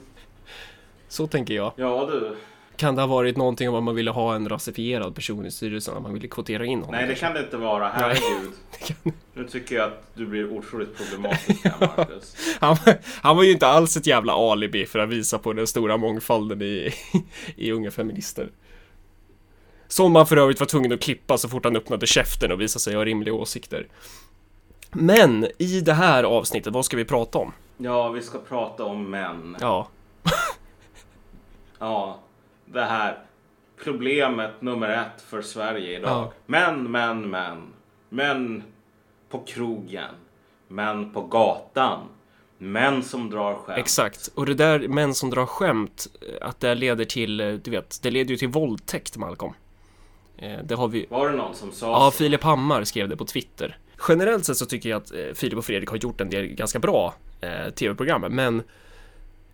så 1.13 1.27
tänker 1.27 1.55
jag. 1.55 1.73
ja 1.77 2.09
du. 2.11 2.37
Kan 2.77 2.95
det 2.95 3.03
ha 3.03 3.07
varit 3.07 3.37
någonting 3.37 3.69
om 3.69 3.75
att 3.75 3.83
man 3.83 3.95
ville 3.95 4.11
ha 4.11 4.35
en 4.35 4.49
rasifierad 4.49 5.15
person 5.15 5.47
i 5.47 5.51
styrelsen? 5.51 5.97
Att 5.97 6.03
man 6.03 6.15
ville 6.15 6.29
kvotera 6.29 6.65
in 6.65 6.79
honom? 6.79 6.95
Nej, 6.95 7.07
det 7.07 7.15
kan 7.15 7.35
det 7.35 7.41
inte 7.41 7.57
vara. 7.57 7.89
Herregud. 7.89 8.53
Nu 9.35 9.45
tycker 9.49 9.75
jag 9.77 9.85
att 9.85 10.11
du 10.15 10.27
blir 10.27 10.53
otroligt 10.53 10.97
problematisk 10.97 11.65
här, 11.65 11.75
Marcus. 11.97 12.57
han, 12.61 12.77
han 13.23 13.37
var 13.37 13.43
ju 13.43 13.53
inte 13.53 13.67
alls 13.67 13.97
ett 13.97 14.07
jävla 14.07 14.33
alibi 14.33 14.87
för 14.87 14.99
att 14.99 15.09
visa 15.09 15.39
på 15.39 15.53
den 15.53 15.67
stora 15.67 15.97
mångfalden 15.97 16.63
i, 16.63 16.93
i 17.57 17.73
unga 17.73 17.91
feminister. 17.91 18.51
Som 19.89 20.13
man 20.13 20.27
för 20.27 20.37
övrigt 20.37 20.61
var 20.61 20.67
tvungen 20.67 20.93
att 20.93 21.01
klippa 21.01 21.39
så 21.39 21.49
fort 21.49 21.65
han 21.65 21.77
öppnade 21.77 22.07
käften 22.07 22.53
och 22.53 22.61
visade 22.61 22.81
sig 22.81 22.95
ha 22.95 23.05
rimliga 23.05 23.35
åsikter. 23.35 23.87
Men 24.91 25.47
i 25.59 25.81
det 25.81 25.95
här 25.95 26.25
avsnittet, 26.25 26.73
vad 26.73 26.85
ska 26.85 26.97
vi 26.97 27.05
prata 27.05 27.39
om? 27.39 27.53
Ja, 27.79 28.09
vi 28.09 28.23
ska 28.23 28.39
prata 28.39 28.85
om 28.85 29.11
män. 29.11 29.57
Ja, 29.61 29.89
Ja, 31.83 32.19
det 32.67 32.83
här 32.85 33.19
problemet 33.85 34.63
nummer 34.63 34.89
ett 34.89 35.23
för 35.23 35.43
Sverige 35.43 35.99
idag. 35.99 36.11
Ja. 36.11 36.33
Män, 36.47 36.91
män, 36.91 37.31
män. 37.31 37.63
Män 38.09 38.63
på 39.29 39.39
krogen. 39.47 40.11
Män 40.69 41.13
på 41.13 41.21
gatan. 41.23 42.01
Män 42.59 43.03
som 43.03 43.31
drar 43.31 43.55
skämt. 43.55 43.79
exakt. 43.79 44.29
Och 44.35 44.47
det 44.47 44.55
där 44.55 44.89
män 44.89 45.15
som 45.15 45.31
drar 45.31 45.47
skämt, 45.47 46.07
att 46.41 46.61
det 46.61 46.75
leder 46.75 47.05
till, 47.05 47.41
eh, 47.41 47.53
du 47.53 47.71
vet, 47.71 48.03
det 48.03 48.11
leder 48.11 48.31
ju 48.31 48.37
till 48.37 48.49
våldtäkt, 48.49 49.17
Malcolm. 49.17 49.53
Eh, 50.39 50.59
Det 50.65 50.75
har 50.75 50.89
vi, 50.89 51.07
Var 51.11 51.31
det 51.31 51.37
någon 51.37 51.55
som 51.55 51.73
sa 51.73 51.87
Ja, 51.91 52.11
så? 52.11 52.17
Filip 52.19 52.43
Hammar 52.43 52.85
skrev 52.85 53.09
det 53.09 53.17
på 53.17 53.25
Twitter. 53.25 53.77
Generellt 54.09 54.45
sett 54.45 54.57
så 54.57 54.67
tycker 54.67 54.89
jag 54.89 54.97
att 54.97 55.13
eh, 55.13 55.35
Filip 55.35 55.59
och 55.59 55.65
Fredrik 55.65 55.89
har 55.91 55.97
gjort 55.97 56.21
en 56.21 56.31
del 56.31 56.47
ganska 56.47 56.79
bra 56.79 57.15
eh, 57.41 57.71
tv-program, 57.75 58.21
men 58.31 58.59
eh, 58.59 58.65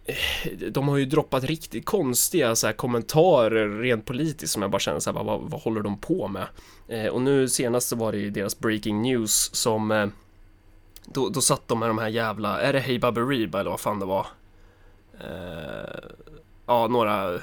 Eh, 0.08 0.52
de 0.70 0.88
har 0.88 0.96
ju 0.96 1.04
droppat 1.04 1.44
riktigt 1.44 1.84
konstiga 1.84 2.56
så 2.56 2.66
här, 2.66 2.74
kommentarer 2.74 3.68
rent 3.68 4.04
politiskt 4.04 4.52
som 4.52 4.62
jag 4.62 4.70
bara 4.70 4.78
känner 4.78 5.00
så 5.00 5.12
här, 5.12 5.24
vad, 5.24 5.40
vad 5.40 5.60
håller 5.60 5.80
de 5.80 5.98
på 5.98 6.28
med? 6.28 6.46
Eh, 6.88 7.06
och 7.06 7.22
nu 7.22 7.48
senast 7.48 7.88
så 7.88 7.96
var 7.96 8.12
det 8.12 8.18
ju 8.18 8.30
deras 8.30 8.58
breaking 8.58 9.02
news 9.02 9.54
som 9.54 9.90
eh, 9.90 10.06
då, 11.04 11.28
då 11.28 11.40
satt 11.40 11.68
de 11.68 11.78
med 11.78 11.88
de 11.88 11.98
här 11.98 12.08
jävla, 12.08 12.60
är 12.60 12.72
det 12.72 12.80
Hey 12.80 12.98
Baberiba 12.98 13.60
eller 13.60 13.70
vad 13.70 13.80
fan 13.80 14.00
det 14.00 14.06
var? 14.06 14.26
Eh, 15.20 16.10
ja, 16.66 16.86
några 16.86 17.34
eh, 17.34 17.40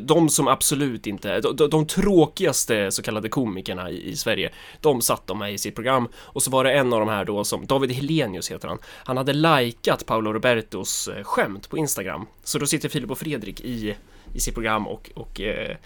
de 0.00 0.28
som 0.28 0.48
absolut 0.48 1.06
inte, 1.06 1.40
de, 1.40 1.68
de, 1.70 1.86
tråkigaste 1.86 2.90
så 2.90 3.02
kallade 3.02 3.28
komikerna 3.28 3.90
i, 3.90 4.10
i 4.10 4.16
Sverige, 4.16 4.52
de 4.80 5.02
satt 5.02 5.26
de 5.26 5.38
med 5.38 5.54
i 5.54 5.58
sitt 5.58 5.74
program 5.74 6.08
och 6.16 6.42
så 6.42 6.50
var 6.50 6.64
det 6.64 6.72
en 6.72 6.92
av 6.92 7.00
de 7.00 7.08
här 7.08 7.24
då 7.24 7.44
som, 7.44 7.66
David 7.66 7.90
Helenius 7.90 8.50
heter 8.50 8.68
han, 8.68 8.78
han 8.84 9.16
hade 9.16 9.32
likat 9.32 10.06
Paolo 10.06 10.32
Robertos 10.32 11.08
eh, 11.08 11.24
skämt 11.24 11.70
på 11.70 11.78
Instagram. 11.78 12.26
Så 12.44 12.58
då 12.58 12.66
sitter 12.66 12.88
Filip 12.88 13.10
och 13.10 13.18
Fredrik 13.18 13.60
i, 13.60 13.96
i 14.34 14.40
sitt 14.40 14.54
program 14.54 14.86
och, 14.86 15.10
och 15.14 15.40
eh, 15.40 15.76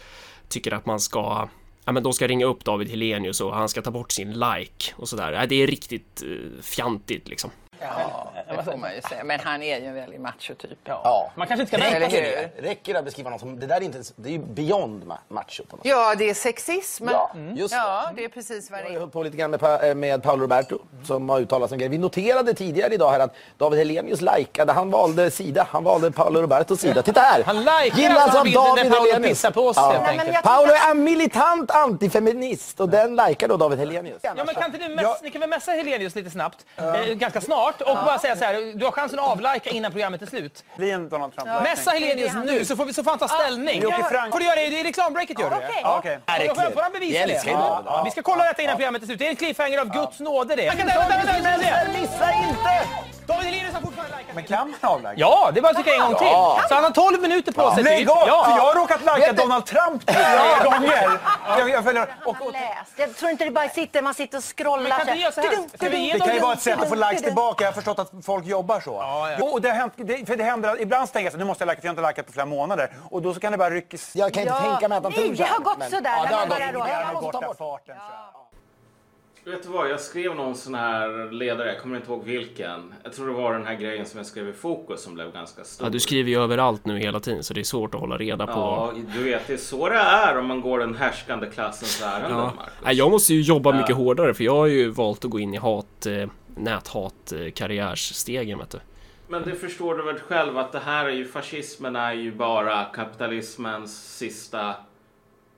tycker 0.48 0.72
att 0.72 0.86
man 0.86 1.00
ska 1.00 1.48
Ja 1.88 1.92
men 1.92 2.02
de 2.02 2.12
ska 2.12 2.26
ringa 2.26 2.46
upp 2.46 2.64
David 2.64 2.88
Helenius 2.88 3.40
och 3.40 3.54
han 3.54 3.68
ska 3.68 3.82
ta 3.82 3.90
bort 3.90 4.12
sin 4.12 4.32
like 4.32 4.92
och 4.96 5.08
sådär. 5.08 5.32
Ja, 5.32 5.46
det 5.46 5.62
är 5.62 5.66
riktigt 5.66 6.22
eh, 6.22 6.62
fjantigt 6.62 7.28
liksom. 7.28 7.50
Ja, 7.80 8.32
det 8.56 8.62
får 8.64 8.76
man 8.76 8.94
ju 8.94 9.00
säga. 9.02 9.24
Men 9.24 9.40
han 9.40 9.62
är 9.62 9.80
ju 9.80 9.86
en 9.86 9.94
väldigt 9.94 10.20
machotyp. 10.20 10.78
Ja. 10.84 11.32
Man 11.34 11.46
kanske 11.46 11.62
inte 11.62 11.76
ska 11.78 11.98
hur? 12.00 12.10
sig 12.10 12.50
det. 12.56 12.62
Räcker 12.68 12.92
det 12.92 12.98
att 12.98 13.04
beskriva 13.04 13.30
någon 13.30 13.38
som... 13.38 13.60
Det 13.60 13.66
där 13.66 13.76
är 13.76 13.80
inte 13.80 13.96
ens, 13.96 14.12
Det 14.16 14.28
är 14.28 14.32
ju 14.32 14.38
beyond 14.38 15.04
ma- 15.04 15.16
macho 15.28 15.64
på 15.70 15.76
något. 15.76 15.86
Ja, 15.86 16.14
det 16.14 16.30
är 16.30 16.34
sexism. 16.34 17.08
Ja, 17.12 17.30
just 17.54 17.74
det. 17.74 17.78
Ja, 17.80 18.10
det 18.16 18.24
är 18.24 18.28
precis 18.28 18.70
vad 18.70 18.80
Jag 18.80 18.86
det 18.86 18.90
har 18.90 18.96
är. 18.96 19.00
hållit 19.00 19.12
på 19.12 19.22
lite 19.22 19.36
grann 19.36 19.50
med, 19.50 19.60
Pa- 19.60 19.82
eh, 19.82 19.94
med 19.94 20.22
Paolo 20.22 20.42
Roberto 20.42 20.78
som 21.04 21.28
har 21.28 21.40
uttalat 21.40 21.70
sig. 21.70 21.88
Vi 21.88 21.98
noterade 21.98 22.54
tidigare 22.54 22.94
idag 22.94 23.10
här 23.10 23.20
att 23.20 23.34
David 23.58 23.78
Helenius 23.78 24.20
likade, 24.20 24.72
han 24.72 24.90
valde 24.90 25.30
sida. 25.30 25.66
Han 25.70 25.84
valde 25.84 26.10
Paolo 26.10 26.40
Robertos 26.42 26.80
sida. 26.80 27.02
Titta 27.02 27.20
här! 27.20 27.42
Han 27.44 27.56
likar 27.58 27.96
Gillas 27.98 28.18
alltså 28.22 28.38
av 28.38 28.44
bilden 28.44 28.62
där 28.64 28.76
David 28.76 28.92
Paolo 28.92 29.06
Helenius. 29.12 29.28
pissar 29.30 29.50
på 29.50 29.62
helt 29.64 29.76
Ja. 29.76 30.06
enkelt. 30.06 30.30
jag 30.34 30.42
Paolo 30.42 30.72
är 30.72 30.90
en 30.90 31.04
militant 31.04 31.70
antifeminist 31.70 32.80
och 32.80 32.88
den 32.88 33.16
likar 33.16 33.48
då 33.48 33.56
David 33.56 33.78
Helenius. 33.78 34.18
Ja, 34.22 34.34
men 34.36 34.54
kan 34.54 34.64
inte 34.74 34.78
du 34.88 34.94
mess, 34.94 35.06
Ni 35.22 35.30
kan 35.30 35.40
väl 35.40 35.50
messa 35.50 35.72
Helenius 35.72 36.14
lite 36.14 36.30
snabbt, 36.30 36.66
eh, 36.76 37.04
ganska 37.14 37.40
snart, 37.40 37.65
och 37.82 37.94
bara 37.96 38.18
säga 38.18 38.36
så 38.36 38.44
här, 38.44 38.72
du 38.78 38.84
har 38.84 38.92
chansen 38.92 39.18
att 39.18 39.28
avlajka 39.28 39.70
innan 39.70 39.90
programmet 39.92 40.22
är 40.22 40.26
slut. 40.26 40.64
bli 40.76 40.90
en 40.90 41.08
Donald 41.08 41.34
Trump. 41.36 41.62
Messa 41.62 41.90
Helenius 41.90 42.32
nu 42.44 42.64
så 42.64 42.76
får, 42.76 42.84
vi, 42.84 42.92
så 42.94 43.04
får 43.04 43.10
han 43.10 43.18
ta 43.18 43.28
ställning. 43.28 43.82
Frank- 44.10 44.32
Får 44.32 44.38
du 44.38 44.44
göra 44.44 44.54
det 44.56 44.66
i 44.66 44.84
reklambreaket? 44.84 45.38
Gör 45.38 45.50
du 45.50 45.56
det? 45.56 45.68
Ja, 45.82 45.96
okej. 45.98 46.18
Då 46.48 46.54
får, 46.54 46.70
får 46.70 46.82
han 46.82 46.92
bevisa 46.92 47.26
det. 47.26 47.42
Ja, 47.46 48.02
vi 48.04 48.10
ska 48.10 48.22
kolla 48.22 48.44
detta 48.44 48.62
innan 48.62 48.76
programmet 48.76 49.02
är 49.02 49.06
slut. 49.06 49.18
Det 49.18 49.26
är 49.26 49.30
en 49.30 49.36
cliffhanger 49.36 49.78
av 49.78 49.88
Guds 49.92 50.20
nåde 50.20 50.56
det. 50.56 50.68
Vänta, 50.68 50.84
vänta, 50.84 51.08
vänta, 51.08 51.32
vänta, 51.32 51.50
vänta. 51.50 52.00
Missa 52.00 52.32
inte! 52.32 52.88
David 53.26 53.44
Helenius 53.44 53.74
har 53.74 53.80
fortfarande 53.80 54.16
likat. 54.18 54.34
Men 54.34 54.44
kan 54.44 54.74
man 54.80 54.90
avlajka? 54.90 55.20
Ja, 55.20 55.50
det 55.54 55.60
är 55.60 55.62
bara 55.62 55.68
att 55.68 55.74
trycka 55.74 55.94
en 55.94 56.00
gång 56.00 56.14
till. 56.18 56.28
Så 56.68 56.74
han 56.74 56.84
har 56.84 56.90
12 56.90 57.20
minuter 57.20 57.52
på 57.52 57.70
sig. 57.74 57.84
Lägg 57.84 58.10
av! 58.10 58.24
Ja. 58.26 58.44
För 58.44 58.50
jag 58.56 58.62
har 58.64 58.74
råkat 58.74 59.04
lajka 59.04 59.32
Donald 59.32 59.66
Trump 59.66 60.06
tre 60.06 60.24
gånger. 60.64 61.18
Jag, 61.58 61.70
jag 61.70 61.84
följer, 61.84 62.06
och, 62.24 62.36
och, 62.46 62.52
läst. 62.52 62.92
Jag 62.96 63.16
tror 63.16 63.30
inte 63.30 63.44
det 63.44 63.50
bara 63.50 63.68
sitter, 63.68 64.02
man 64.02 64.14
sitter 64.14 64.38
och 64.38 64.44
scrollar. 64.56 64.82
Men 64.82 64.90
kan 64.92 65.00
inte 65.00 65.12
göra 65.20 65.32
så 65.32 65.40
här? 65.40 65.50
Ska 65.76 65.88
vi 65.88 65.96
ge 65.96 66.12
det 66.12 66.18
kan 66.18 66.34
ju 66.34 66.40
vara 66.40 66.52
ett 66.52 66.62
sätt 66.62 66.82
att 66.82 66.88
få 66.88 66.94
likes 66.94 67.22
tillbaka. 67.22 67.55
Jag 67.58 67.66
har 67.68 67.72
förstått 67.72 67.98
att 67.98 68.12
folk 68.22 68.46
jobbar 68.46 68.80
så. 68.80 68.90
Ja, 68.90 69.30
ja. 69.30 69.36
Jo, 69.40 69.46
och 69.46 69.60
det 69.60 69.68
hänt, 69.70 69.92
det, 69.96 70.26
för 70.26 70.36
det 70.36 70.44
händer, 70.44 70.80
ibland 70.82 71.12
tänker 71.12 71.24
jag 71.26 71.32
så, 71.32 71.38
nu 71.38 71.44
måste 71.44 71.62
jag 71.62 71.66
lajka 71.66 71.80
för 71.80 71.88
jag 71.88 71.94
har 71.94 71.98
inte 72.02 72.08
likat 72.10 72.26
på 72.26 72.32
flera 72.32 72.46
månader. 72.46 72.90
Och 73.10 73.22
då 73.22 73.34
så 73.34 73.40
kan 73.40 73.52
det 73.52 73.58
bara 73.58 73.70
ryckas. 73.70 74.16
Jag 74.16 74.32
kan 74.34 74.42
inte 74.42 74.54
Ja. 74.64 74.70
tänka 74.70 74.88
mig 74.88 74.98
att 74.98 75.04
han 75.04 75.12
Nej, 75.16 75.24
tror 75.26 75.36
det 75.36 75.42
har 75.44 75.56
så. 75.56 75.62
gått 75.62 75.78
Men- 75.78 75.90
sådär 75.90 76.10
Ja, 76.16 76.26
det 76.28 76.34
har 76.34 76.46
gått. 76.46 76.56
börjar 76.56 76.72
då. 76.72 76.78
Det 76.78 76.84
har 76.94 77.02
Ja, 77.02 77.12
gått 77.20 77.22
borta 77.32 77.46
bort. 77.46 77.56
farten. 77.58 77.96
jag. 77.98 79.52
Vet 79.52 79.62
du 79.62 79.68
vad, 79.68 79.90
jag 79.90 80.00
skrev 80.00 80.34
någon 80.34 80.54
sån 80.54 80.74
här 80.74 81.32
ledare, 81.32 81.68
jag 81.72 81.80
kommer 81.82 81.96
inte 81.96 82.10
ihåg 82.12 82.24
vilken. 82.24 82.94
Jag 83.02 83.12
tror 83.12 83.26
det 83.26 83.32
var 83.32 83.52
den 83.52 83.66
här 83.66 83.74
grejen 83.74 84.06
som 84.06 84.16
jag 84.18 84.26
skrev 84.26 84.48
i 84.48 84.52
Fokus 84.52 85.02
som 85.02 85.14
blev 85.14 85.32
ganska 85.32 85.64
stor. 85.64 85.86
Ja, 85.86 85.90
du 85.90 86.00
skriver 86.00 86.30
ju 86.30 86.42
överallt 86.42 86.84
nu 86.84 86.98
hela 86.98 87.20
tiden 87.20 87.44
så 87.44 87.54
det 87.54 87.60
är 87.60 87.64
svårt 87.64 87.94
att 87.94 88.00
hålla 88.00 88.16
reda 88.16 88.46
på. 88.46 88.52
Ja, 88.52 88.92
du 89.14 89.24
vet, 89.24 89.46
det 89.46 89.52
är 89.52 89.56
så 89.56 89.88
det 89.88 89.96
är 89.96 90.38
om 90.38 90.46
man 90.46 90.60
går 90.60 90.78
den 90.78 90.94
härskande 90.96 91.50
klassens 91.50 92.02
ärenden, 92.02 92.30
Ja. 92.38 92.44
Marcus. 92.56 92.72
Nej, 92.84 92.94
jag 92.96 93.10
måste 93.10 93.34
ju 93.34 93.40
jobba 93.40 93.72
mycket 93.72 93.96
hårdare 93.96 94.34
för 94.34 94.44
jag 94.44 94.56
har 94.56 94.66
ju 94.66 94.88
valt 94.90 95.24
att 95.24 95.30
gå 95.30 95.38
in 95.40 95.54
i 95.54 95.56
hat, 95.58 96.06
eh, 96.06 96.28
näthat, 96.56 97.32
karriärsstegen 97.54 98.58
vet 98.58 98.70
du. 98.70 98.80
Men 99.28 99.42
det 99.42 99.54
förstår 99.54 99.94
du 99.94 100.02
väl 100.02 100.18
själv 100.18 100.58
att 100.58 100.72
det 100.72 100.78
här 100.78 101.04
är 101.04 101.10
ju, 101.10 101.24
fascismen 101.24 101.96
är 101.96 102.12
ju 102.12 102.32
bara 102.32 102.84
kapitalismens 102.84 104.16
sista 104.16 104.74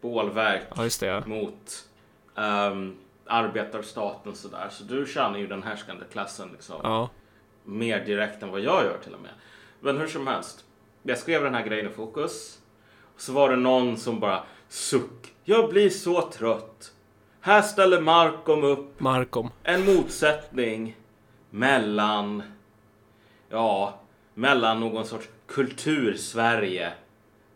bålverk 0.00 0.62
ja. 1.00 1.22
mot 1.26 1.88
um, 2.34 2.96
arbetarstaten 3.26 4.34
sådär. 4.34 4.68
Så 4.70 4.84
du 4.84 5.06
känner 5.06 5.38
ju 5.38 5.46
den 5.46 5.62
härskande 5.62 6.04
klassen 6.12 6.48
liksom. 6.52 6.80
Ja. 6.82 7.10
mer 7.64 8.04
direkt 8.04 8.42
än 8.42 8.50
vad 8.50 8.60
jag 8.60 8.84
gör 8.84 8.98
till 9.04 9.14
och 9.14 9.20
med. 9.20 9.30
Men 9.80 9.98
hur 9.98 10.08
som 10.08 10.26
helst. 10.26 10.64
Jag 11.02 11.18
skrev 11.18 11.42
den 11.42 11.54
här 11.54 11.66
grejen 11.66 11.86
i 11.86 11.94
fokus. 11.94 12.58
Och 13.14 13.20
så 13.20 13.32
var 13.32 13.50
det 13.50 13.56
någon 13.56 13.96
som 13.96 14.20
bara 14.20 14.42
suck. 14.68 15.34
Jag 15.44 15.70
blir 15.70 15.90
så 15.90 16.30
trött. 16.30 16.92
Här 17.40 17.62
ställer 17.62 18.00
Markom 18.00 18.64
upp 18.64 19.00
Markom. 19.00 19.50
en 19.62 19.84
motsättning 19.84 20.96
mellan 21.50 22.42
ja, 23.50 24.00
mellan 24.34 24.80
någon 24.80 25.04
sorts 25.06 25.28
kultur-Sverige 25.46 26.92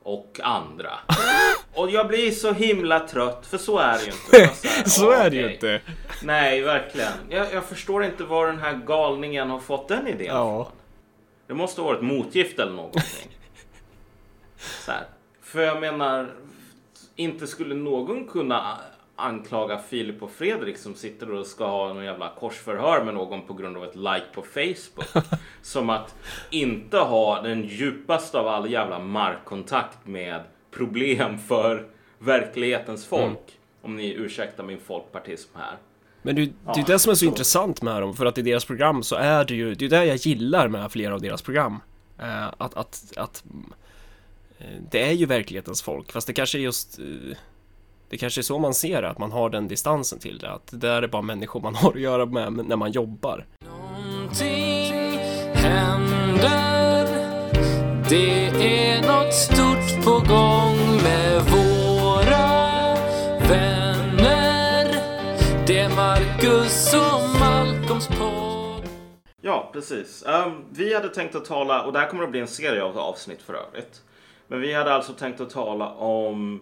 och 0.03 0.41
andra. 0.43 0.93
Och 1.75 1.91
jag 1.91 2.09
blir 2.09 2.31
så 2.31 2.53
himla 2.53 3.01
trött, 3.01 3.47
för 3.47 3.59
så 3.59 3.79
är 3.79 3.99
det 3.99 4.05
ju 4.05 4.11
inte. 4.13 4.37
Jag 4.39 4.49
bara 4.49 4.71
här, 4.71 4.85
Så 4.89 5.11
är 5.11 5.31
det 5.31 5.37
ju 5.37 5.45
okej. 5.45 5.55
inte. 5.55 5.81
Nej, 6.23 6.61
verkligen. 6.61 7.13
Jag, 7.29 7.53
jag 7.53 7.65
förstår 7.65 8.05
inte 8.05 8.25
var 8.25 8.47
den 8.47 8.59
här 8.59 8.81
galningen 8.87 9.51
har 9.51 9.59
fått 9.61 9.89
den 9.89 10.07
idén 10.09 10.27
Ja. 10.27 10.61
ifrån. 10.63 10.77
Det 11.47 11.55
måste 11.55 11.81
ha 11.81 11.89
varit 11.89 12.03
motgift 12.03 12.59
eller 12.59 12.73
någonting. 12.73 13.03
Så 14.57 14.93
här. 14.93 15.05
För 15.43 15.61
jag 15.61 15.81
menar, 15.81 16.33
inte 17.17 17.47
skulle 17.47 17.75
någon 17.75 18.29
kunna 18.29 18.79
anklaga 19.23 19.79
Filip 19.79 20.23
och 20.23 20.31
Fredrik 20.31 20.79
som 20.79 20.95
sitter 20.95 21.33
och 21.33 21.47
ska 21.47 21.67
ha 21.67 21.93
någon 21.93 22.05
jävla 22.05 22.33
korsförhör 22.39 23.05
med 23.05 23.15
någon 23.15 23.47
på 23.47 23.55
grund 23.55 23.77
av 23.77 23.85
ett 23.85 23.97
like 23.97 24.27
på 24.35 24.43
Facebook. 24.43 25.27
Som 25.63 25.91
att 25.91 26.15
inte 26.51 26.97
ha 26.97 27.43
den 27.43 27.63
djupaste 27.63 28.39
av 28.39 28.49
all 28.49 28.71
jävla 28.71 28.99
markkontakt 28.99 30.07
med 30.07 30.41
problem 30.71 31.39
för 31.39 31.87
verklighetens 32.19 33.07
folk. 33.07 33.59
Om 33.83 33.97
ni 33.97 34.13
ursäktar 34.13 34.65
min 34.65 34.81
folkpartism 34.81 35.51
här. 35.55 35.77
Men 36.23 36.37
det, 36.37 36.53
det 36.75 36.81
är 36.81 36.87
det 36.87 36.99
som 36.99 37.11
är 37.11 37.15
så 37.15 37.25
intressant 37.25 37.83
med 37.83 38.03
dem, 38.03 38.15
för 38.15 38.27
att 38.27 38.39
i 38.39 38.43
deras 38.43 38.65
program 38.65 39.03
så 39.03 39.17
är 39.17 39.45
det 39.45 39.55
ju, 39.55 39.75
det 39.75 39.85
är 39.85 39.89
det 39.89 40.05
jag 40.05 40.17
gillar 40.17 40.69
med 40.69 40.93
flera 40.93 41.15
av 41.15 41.21
deras 41.21 41.43
program. 41.43 41.81
Eh, 42.19 42.47
att, 42.47 42.75
att, 42.75 43.13
att 43.17 43.45
eh, 44.59 44.67
det 44.91 45.03
är 45.09 45.13
ju 45.13 45.27
verklighetens 45.27 45.83
folk, 45.83 46.13
fast 46.13 46.27
det 46.27 46.33
kanske 46.33 46.59
är 46.59 46.63
just 46.63 46.99
eh, 46.99 47.37
det 48.13 48.19
kanske 48.19 48.41
är 48.41 48.43
så 48.43 48.59
man 48.59 48.75
ser 48.75 49.03
det, 49.03 49.09
att 49.09 49.19
man 49.19 49.33
har 49.33 49.51
den 49.51 49.69
distansen 49.69 50.19
till 50.19 50.39
det, 50.39 50.53
att 50.53 50.67
det 50.67 50.77
där 50.77 51.03
är 51.03 51.09
bara 51.09 51.23
människor 51.23 51.61
man 51.61 51.75
har 51.83 51.91
att 51.91 52.01
göra 52.01 52.27
med 52.27 52.53
när 52.53 52.77
man 52.77 52.93
jobbar. 52.93 53.47
Någonting 53.61 55.19
händer 55.55 57.07
Det 58.09 58.47
är 58.49 59.03
något 59.03 59.35
stort 59.35 60.05
på 60.05 60.11
gång 60.11 61.03
med 61.03 61.43
våra 61.43 62.49
vänner 63.49 64.95
Det 65.67 65.79
är 65.79 65.97
Marcus 65.97 66.95
och 66.95 67.41
Malcolms 67.41 68.09
podd 68.09 68.89
Ja, 69.41 69.71
precis. 69.73 70.25
Ehm, 70.27 70.65
vi 70.71 70.95
hade 70.95 71.09
tänkt 71.09 71.35
att 71.35 71.45
tala, 71.45 71.83
och 71.83 71.93
det 71.93 71.99
här 71.99 72.09
kommer 72.09 72.25
att 72.25 72.31
bli 72.31 72.41
en 72.41 72.49
serie 72.49 72.83
av 72.83 72.99
avsnitt 72.99 73.43
för 73.43 73.55
övrigt. 73.55 74.03
Men 74.49 74.61
vi 74.61 74.75
hade 74.75 74.95
alltså 74.95 75.13
tänkt 75.13 75.41
att 75.41 75.51
tala 75.51 75.89
om 75.91 76.61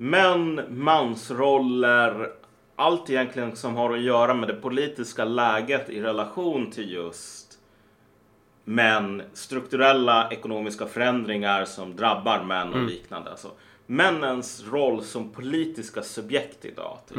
män, 0.00 0.60
mansroller, 0.70 2.30
allt 2.76 3.10
egentligen 3.10 3.56
som 3.56 3.76
har 3.76 3.94
att 3.94 4.02
göra 4.02 4.34
med 4.34 4.48
det 4.48 4.54
politiska 4.54 5.24
läget 5.24 5.90
i 5.90 6.00
relation 6.00 6.70
till 6.70 6.92
just 6.92 7.58
män, 8.64 9.22
strukturella 9.32 10.30
ekonomiska 10.30 10.86
förändringar 10.86 11.64
som 11.64 11.96
drabbar 11.96 12.44
män 12.44 12.72
och 12.72 12.82
liknande. 12.82 13.30
Alltså, 13.30 13.50
männens 13.86 14.64
roll 14.70 15.04
som 15.04 15.30
politiska 15.30 16.02
subjekt 16.02 16.64
idag. 16.64 16.98
Typ. 17.08 17.16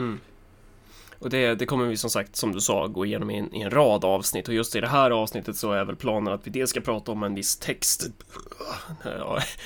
Och 1.20 1.30
det, 1.30 1.56
det 1.56 1.66
kommer 1.66 1.86
vi 1.86 1.98
som 1.98 2.10
sagt, 2.10 2.36
som 2.36 2.52
du 2.52 2.62
sa, 2.62 2.88
gå 2.88 3.06
igenom 3.06 3.30
i 3.30 3.38
en, 3.38 3.56
i 3.56 3.62
en 3.62 3.70
rad 3.70 4.06
avsnitt 4.06 4.48
och 4.48 4.54
just 4.54 4.76
i 4.76 4.82
det 4.82 4.88
här 4.88 5.12
avsnittet 5.12 5.56
så 5.56 5.72
är 5.72 5.86
väl 5.86 5.96
planen 5.96 6.34
att 6.34 6.48
vi 6.48 6.52
dels 6.52 6.70
ska 6.70 6.82
prata 6.82 7.12
om 7.12 7.24
en 7.24 7.36
viss 7.36 7.58
text 7.58 8.10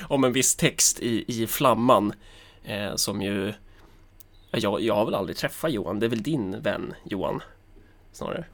om 0.10 0.24
en 0.24 0.34
viss 0.34 0.55
text 0.55 1.00
i, 1.00 1.41
i 1.41 1.48
Flamman 1.48 2.13
eh, 2.63 2.96
som 2.96 3.22
ju 3.22 3.53
ja, 4.51 4.60
jag, 4.60 4.82
jag 4.82 4.96
har 4.96 5.05
väl 5.05 5.15
aldrig 5.15 5.38
träffat 5.38 5.72
Johan, 5.72 6.00
det 6.00 6.05
är 6.05 6.10
väl 6.10 6.24
din 6.24 6.62
vän 6.62 6.93
Johan 7.03 7.41
snarare? 8.12 8.46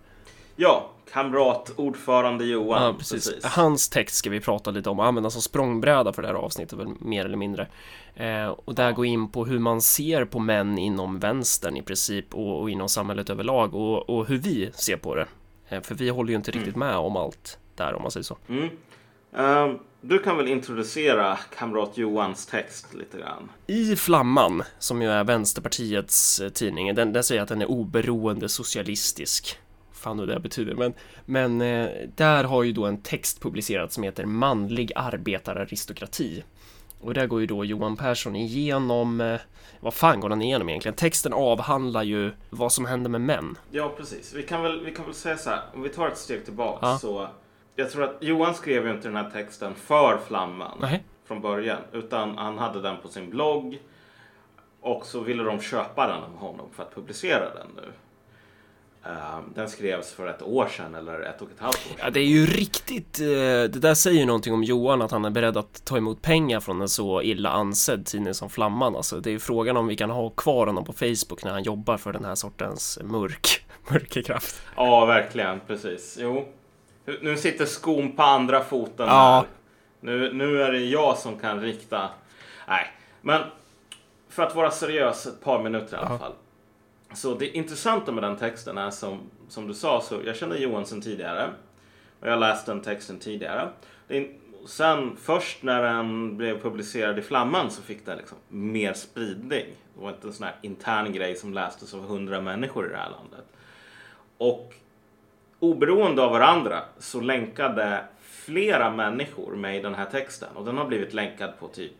Ja, 0.55 0.89
kamrat, 1.11 1.71
ordförande 1.75 2.45
Johan. 2.45 2.83
Ja, 2.83 2.93
precis. 2.93 3.43
Hans 3.43 3.89
text 3.89 4.15
ska 4.15 4.29
vi 4.29 4.39
prata 4.39 4.71
lite 4.71 4.89
om, 4.89 4.99
använda 4.99 5.29
som 5.29 5.41
språngbräda 5.41 6.13
för 6.13 6.21
det 6.21 6.27
här 6.27 6.35
avsnittet, 6.35 6.79
väl 6.79 6.87
mer 6.99 7.25
eller 7.25 7.37
mindre. 7.37 7.67
Eh, 8.15 8.47
och 8.47 8.75
där 8.75 8.91
gå 8.91 9.05
in 9.05 9.31
på 9.31 9.45
hur 9.45 9.59
man 9.59 9.81
ser 9.81 10.25
på 10.25 10.39
män 10.39 10.77
inom 10.77 11.19
vänstern 11.19 11.77
i 11.77 11.81
princip 11.81 12.35
och, 12.35 12.61
och 12.61 12.69
inom 12.69 12.89
samhället 12.89 13.29
överlag 13.29 13.75
och, 13.75 14.09
och 14.09 14.27
hur 14.27 14.37
vi 14.37 14.71
ser 14.73 14.97
på 14.97 15.15
det. 15.15 15.27
Eh, 15.69 15.81
för 15.81 15.95
vi 15.95 16.09
håller 16.09 16.29
ju 16.29 16.35
inte 16.35 16.51
riktigt 16.51 16.75
med 16.75 16.95
om 16.95 17.15
allt 17.15 17.59
där 17.75 17.93
om 17.93 18.01
man 18.01 18.11
säger 18.11 18.23
så. 18.23 18.37
Mm. 18.47 18.69
Ehm, 19.35 19.79
du 20.01 20.19
kan 20.19 20.37
väl 20.37 20.47
introducera 20.47 21.37
kamrat 21.57 21.97
Johans 21.97 22.45
text 22.45 22.93
lite 22.93 23.17
grann? 23.17 23.51
I 23.67 23.95
Flamman, 23.95 24.63
som 24.79 25.01
ju 25.01 25.09
är 25.09 25.23
Vänsterpartiets 25.23 26.39
eh, 26.39 26.49
tidning, 26.49 26.95
den, 26.95 27.13
den 27.13 27.23
säger 27.23 27.41
att 27.41 27.47
den 27.49 27.61
är 27.61 27.71
oberoende 27.71 28.49
socialistisk. 28.49 29.57
Fan 29.93 30.17
vad 30.17 30.27
det 30.27 30.39
betyder, 30.39 30.75
men, 30.75 30.93
men 31.25 31.61
eh, 31.61 31.89
där 32.15 32.43
har 32.43 32.63
ju 32.63 32.71
då 32.71 32.85
en 32.85 33.01
text 33.01 33.41
publicerats 33.41 33.95
som 33.95 34.03
heter 34.03 34.25
Manlig 34.25 34.91
arbetararistokrati. 34.95 36.43
Och 37.01 37.13
där 37.13 37.27
går 37.27 37.41
ju 37.41 37.47
då 37.47 37.65
Johan 37.65 37.97
Persson 37.97 38.35
igenom, 38.35 39.21
eh, 39.21 39.39
vad 39.79 39.93
fan 39.93 40.19
går 40.19 40.29
han 40.29 40.41
igenom 40.41 40.69
egentligen? 40.69 40.95
Texten 40.95 41.33
avhandlar 41.33 42.03
ju 42.03 42.31
vad 42.49 42.71
som 42.71 42.85
händer 42.85 43.09
med 43.09 43.21
män. 43.21 43.57
Ja, 43.71 43.93
precis. 43.97 44.33
Vi 44.33 44.43
kan 44.43 44.61
väl, 44.61 44.85
vi 44.85 44.91
kan 44.91 45.05
väl 45.05 45.13
säga 45.13 45.37
så 45.37 45.49
här, 45.49 45.61
om 45.73 45.81
vi 45.81 45.89
tar 45.89 46.07
ett 46.07 46.17
steg 46.17 46.45
tillbaka 46.45 46.85
Ja. 46.85 46.97
så... 47.01 47.27
Jag 47.79 47.91
tror 47.91 48.03
att 48.03 48.17
Johan 48.19 48.55
skrev 48.55 48.85
ju 48.85 48.91
inte 48.91 49.07
den 49.07 49.17
här 49.17 49.29
texten 49.29 49.75
för 49.75 50.19
Flamman 50.27 50.77
Nej. 50.81 51.03
från 51.25 51.41
början, 51.41 51.77
utan 51.93 52.37
han 52.37 52.57
hade 52.57 52.81
den 52.81 52.97
på 53.01 53.07
sin 53.07 53.29
blogg. 53.29 53.79
Och 54.81 55.05
så 55.05 55.19
ville 55.19 55.43
de 55.43 55.61
köpa 55.61 56.07
den 56.07 56.23
av 56.23 56.35
honom 56.35 56.65
för 56.75 56.83
att 56.83 56.95
publicera 56.95 57.53
den 57.55 57.67
nu. 57.75 57.91
Eh, 59.05 59.39
den 59.55 59.69
skrevs 59.69 60.13
för 60.13 60.27
ett 60.27 60.41
år 60.41 60.67
sedan 60.67 60.95
eller 60.95 61.19
ett 61.19 61.41
och 61.41 61.51
ett 61.51 61.59
halvt 61.59 61.75
år 61.75 61.89
sedan. 61.89 61.97
Ja, 61.99 62.09
det 62.09 62.19
är 62.19 62.25
ju 62.25 62.45
riktigt, 62.45 63.19
eh, 63.19 63.25
det 63.25 63.79
där 63.79 63.93
säger 63.93 64.19
ju 64.19 64.25
någonting 64.25 64.53
om 64.53 64.63
Johan 64.63 65.01
att 65.01 65.11
han 65.11 65.25
är 65.25 65.29
beredd 65.29 65.57
att 65.57 65.85
ta 65.85 65.97
emot 65.97 66.21
pengar 66.21 66.59
från 66.59 66.81
en 66.81 66.89
så 66.89 67.21
illa 67.21 67.49
ansedd 67.49 68.05
tidning 68.05 68.33
som 68.33 68.49
Flamman. 68.49 68.95
Alltså, 68.95 69.19
det 69.19 69.29
är 69.29 69.31
ju 69.31 69.39
frågan 69.39 69.77
om 69.77 69.87
vi 69.87 69.95
kan 69.95 70.09
ha 70.09 70.29
kvar 70.29 70.67
honom 70.67 70.85
på 70.85 70.93
Facebook 70.93 71.43
när 71.43 71.51
han 71.51 71.63
jobbar 71.63 71.97
för 71.97 72.13
den 72.13 72.25
här 72.25 72.35
sortens 72.35 72.99
mörk, 73.03 73.65
mörkerkraft. 73.91 74.61
Ja, 74.75 75.05
verkligen. 75.05 75.59
Precis. 75.67 76.17
Jo. 76.21 76.45
Nu 77.05 77.37
sitter 77.37 77.65
skon 77.65 78.11
på 78.11 78.23
andra 78.23 78.63
foten. 78.63 79.07
Ja. 79.07 79.35
Här. 79.35 79.45
Nu, 79.99 80.33
nu 80.33 80.63
är 80.63 80.71
det 80.71 80.79
jag 80.79 81.17
som 81.17 81.39
kan 81.39 81.61
rikta... 81.61 82.09
Nej, 82.67 82.87
men 83.21 83.41
för 84.29 84.43
att 84.43 84.55
vara 84.55 84.71
seriös 84.71 85.25
ett 85.25 85.41
par 85.41 85.63
minuter 85.63 85.97
i 85.97 85.99
alla 85.99 86.19
fall. 86.19 86.33
Så 87.13 87.35
det 87.35 87.57
intressanta 87.57 88.11
med 88.11 88.23
den 88.23 88.37
texten 88.37 88.77
är 88.77 88.89
som, 88.91 89.19
som 89.47 89.67
du 89.67 89.73
sa, 89.73 90.01
så 90.01 90.21
jag 90.25 90.35
kände 90.35 90.57
Johan 90.57 90.85
sedan 90.85 91.01
tidigare. 91.01 91.49
Och 92.19 92.27
jag 92.27 92.39
läste 92.39 92.71
den 92.71 92.81
texten 92.81 93.19
tidigare. 93.19 93.69
Är, 94.07 94.27
sen 94.67 95.15
först 95.21 95.63
när 95.63 95.83
den 95.83 96.37
blev 96.37 96.61
publicerad 96.61 97.19
i 97.19 97.21
Flamman 97.21 97.71
så 97.71 97.81
fick 97.81 98.05
den 98.05 98.17
liksom 98.17 98.37
mer 98.47 98.93
spridning. 98.93 99.65
Det 99.95 100.01
var 100.01 100.09
inte 100.09 100.27
en 100.27 100.33
sån 100.33 100.45
här 100.45 100.55
intern 100.61 101.13
grej 101.13 101.35
som 101.35 101.53
lästes 101.53 101.93
av 101.93 102.07
hundra 102.07 102.41
människor 102.41 102.85
i 102.85 102.89
det 102.89 102.97
här 102.97 103.09
landet. 103.09 103.45
Och 104.37 104.73
oberoende 105.59 106.21
av 106.21 106.31
varandra 106.31 106.83
så 106.97 107.21
länkade 107.21 108.03
flera 108.21 108.91
människor 108.91 109.55
med 109.55 109.77
i 109.77 109.81
den 109.81 109.95
här 109.95 110.05
texten. 110.05 110.49
Och 110.55 110.65
den 110.65 110.77
har 110.77 110.85
blivit 110.85 111.13
länkad 111.13 111.59
på 111.59 111.67
typ 111.67 111.91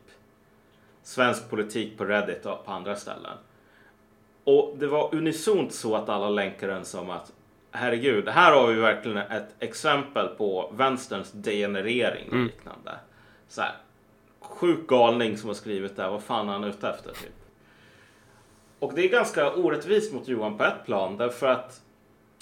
svensk 1.04 1.50
politik 1.50 1.98
på 1.98 2.06
Reddit 2.06 2.46
och 2.46 2.66
på 2.66 2.72
andra 2.72 2.96
ställen. 2.96 3.38
Och 4.44 4.76
det 4.80 4.88
var 4.88 5.16
unisont 5.16 5.74
så 5.74 5.96
att 5.96 6.10
alla 6.10 6.30
länkade 6.30 6.74
den 6.74 6.86
som 6.86 7.10
att 7.10 7.32
herregud, 7.72 8.28
här 8.28 8.52
har 8.56 8.68
vi 8.68 8.80
verkligen 8.80 9.18
ett 9.18 9.56
exempel 9.60 10.28
på 10.28 10.74
vänsterns 10.78 11.32
degenerering 11.32 12.30
och 12.32 12.38
liknande. 12.38 12.92
Så 13.48 13.62
här, 13.62 13.74
sjuk 14.40 14.88
galning 14.88 15.38
som 15.38 15.50
har 15.50 15.56
skrivit 15.56 15.96
det 15.96 16.02
här, 16.02 16.10
vad 16.10 16.24
fan 16.24 16.50
är 16.50 16.54
han 16.54 16.64
ute 16.64 16.90
efter 16.90 17.12
typ. 17.12 17.34
Och 18.80 18.94
det 18.96 19.06
är 19.06 19.10
ganska 19.10 19.54
orättvist 19.54 20.14
mot 20.14 20.28
Johan 20.28 20.58
på 20.58 20.64
ett 20.64 20.86
plan 20.86 21.18
därför 21.18 21.48
att, 21.48 21.82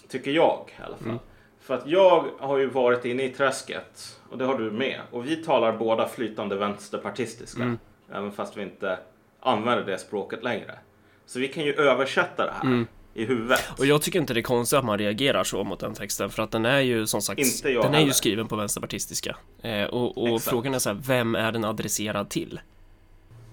tycker 0.10 0.32
jag 0.32 0.70
i 0.80 0.84
alla 0.84 0.98
fall. 0.98 1.20
För 1.60 1.74
att 1.74 1.88
jag 1.88 2.26
har 2.40 2.58
ju 2.58 2.66
varit 2.70 3.06
inne 3.06 3.24
i 3.24 3.30
träsket 3.30 4.20
och 4.30 4.38
det 4.38 4.46
har 4.46 4.58
du 4.58 4.72
med. 4.72 5.02
Och 5.12 5.26
vi 5.26 5.36
talar 5.36 5.78
båda 5.78 6.08
flytande 6.08 6.56
vänsterpartistiska. 6.56 7.78
Även 8.12 8.32
fast 8.32 8.58
vi 8.58 8.62
inte 8.62 9.00
använder 9.40 9.86
det 9.86 9.98
språket 9.98 10.44
längre. 10.44 10.80
Så 11.26 11.40
vi 11.40 11.48
kan 11.48 11.64
ju 11.64 11.74
översätta 11.74 12.46
det 12.46 12.52
här 12.52 12.86
i 13.14 13.26
huvudet. 13.26 13.60
Och 13.80 13.86
jag 13.86 14.02
tycker 14.02 14.20
inte 14.20 14.34
det 14.34 14.40
är 14.40 14.42
konstigt 14.42 14.80
att 14.80 14.86
man 14.86 14.98
reagerar 14.98 15.44
så 15.44 15.64
mot 15.64 15.80
den 15.80 15.94
texten 15.94 16.30
för 16.30 16.44
att 16.44 16.52
den 16.52 16.66
är 16.66 16.80
ju 16.80 17.08
som 17.08 17.22
sagt 17.22 17.40
Inte 17.40 17.70
jag 17.70 17.84
Den 17.84 17.94
är 17.94 17.98
ju 17.98 18.02
heller. 18.02 18.14
skriven 18.14 18.48
på 18.48 18.56
vänsterpartistiska 18.56 19.36
eh, 19.62 19.84
Och, 19.84 20.18
och 20.18 20.28
Exakt. 20.28 20.50
frågan 20.50 20.74
är 20.74 20.80
så 20.80 20.90
här, 20.90 20.98
vem 21.08 21.36
är 21.36 21.52
den 21.52 21.66
adresserad 21.66 22.30
till? 22.30 22.60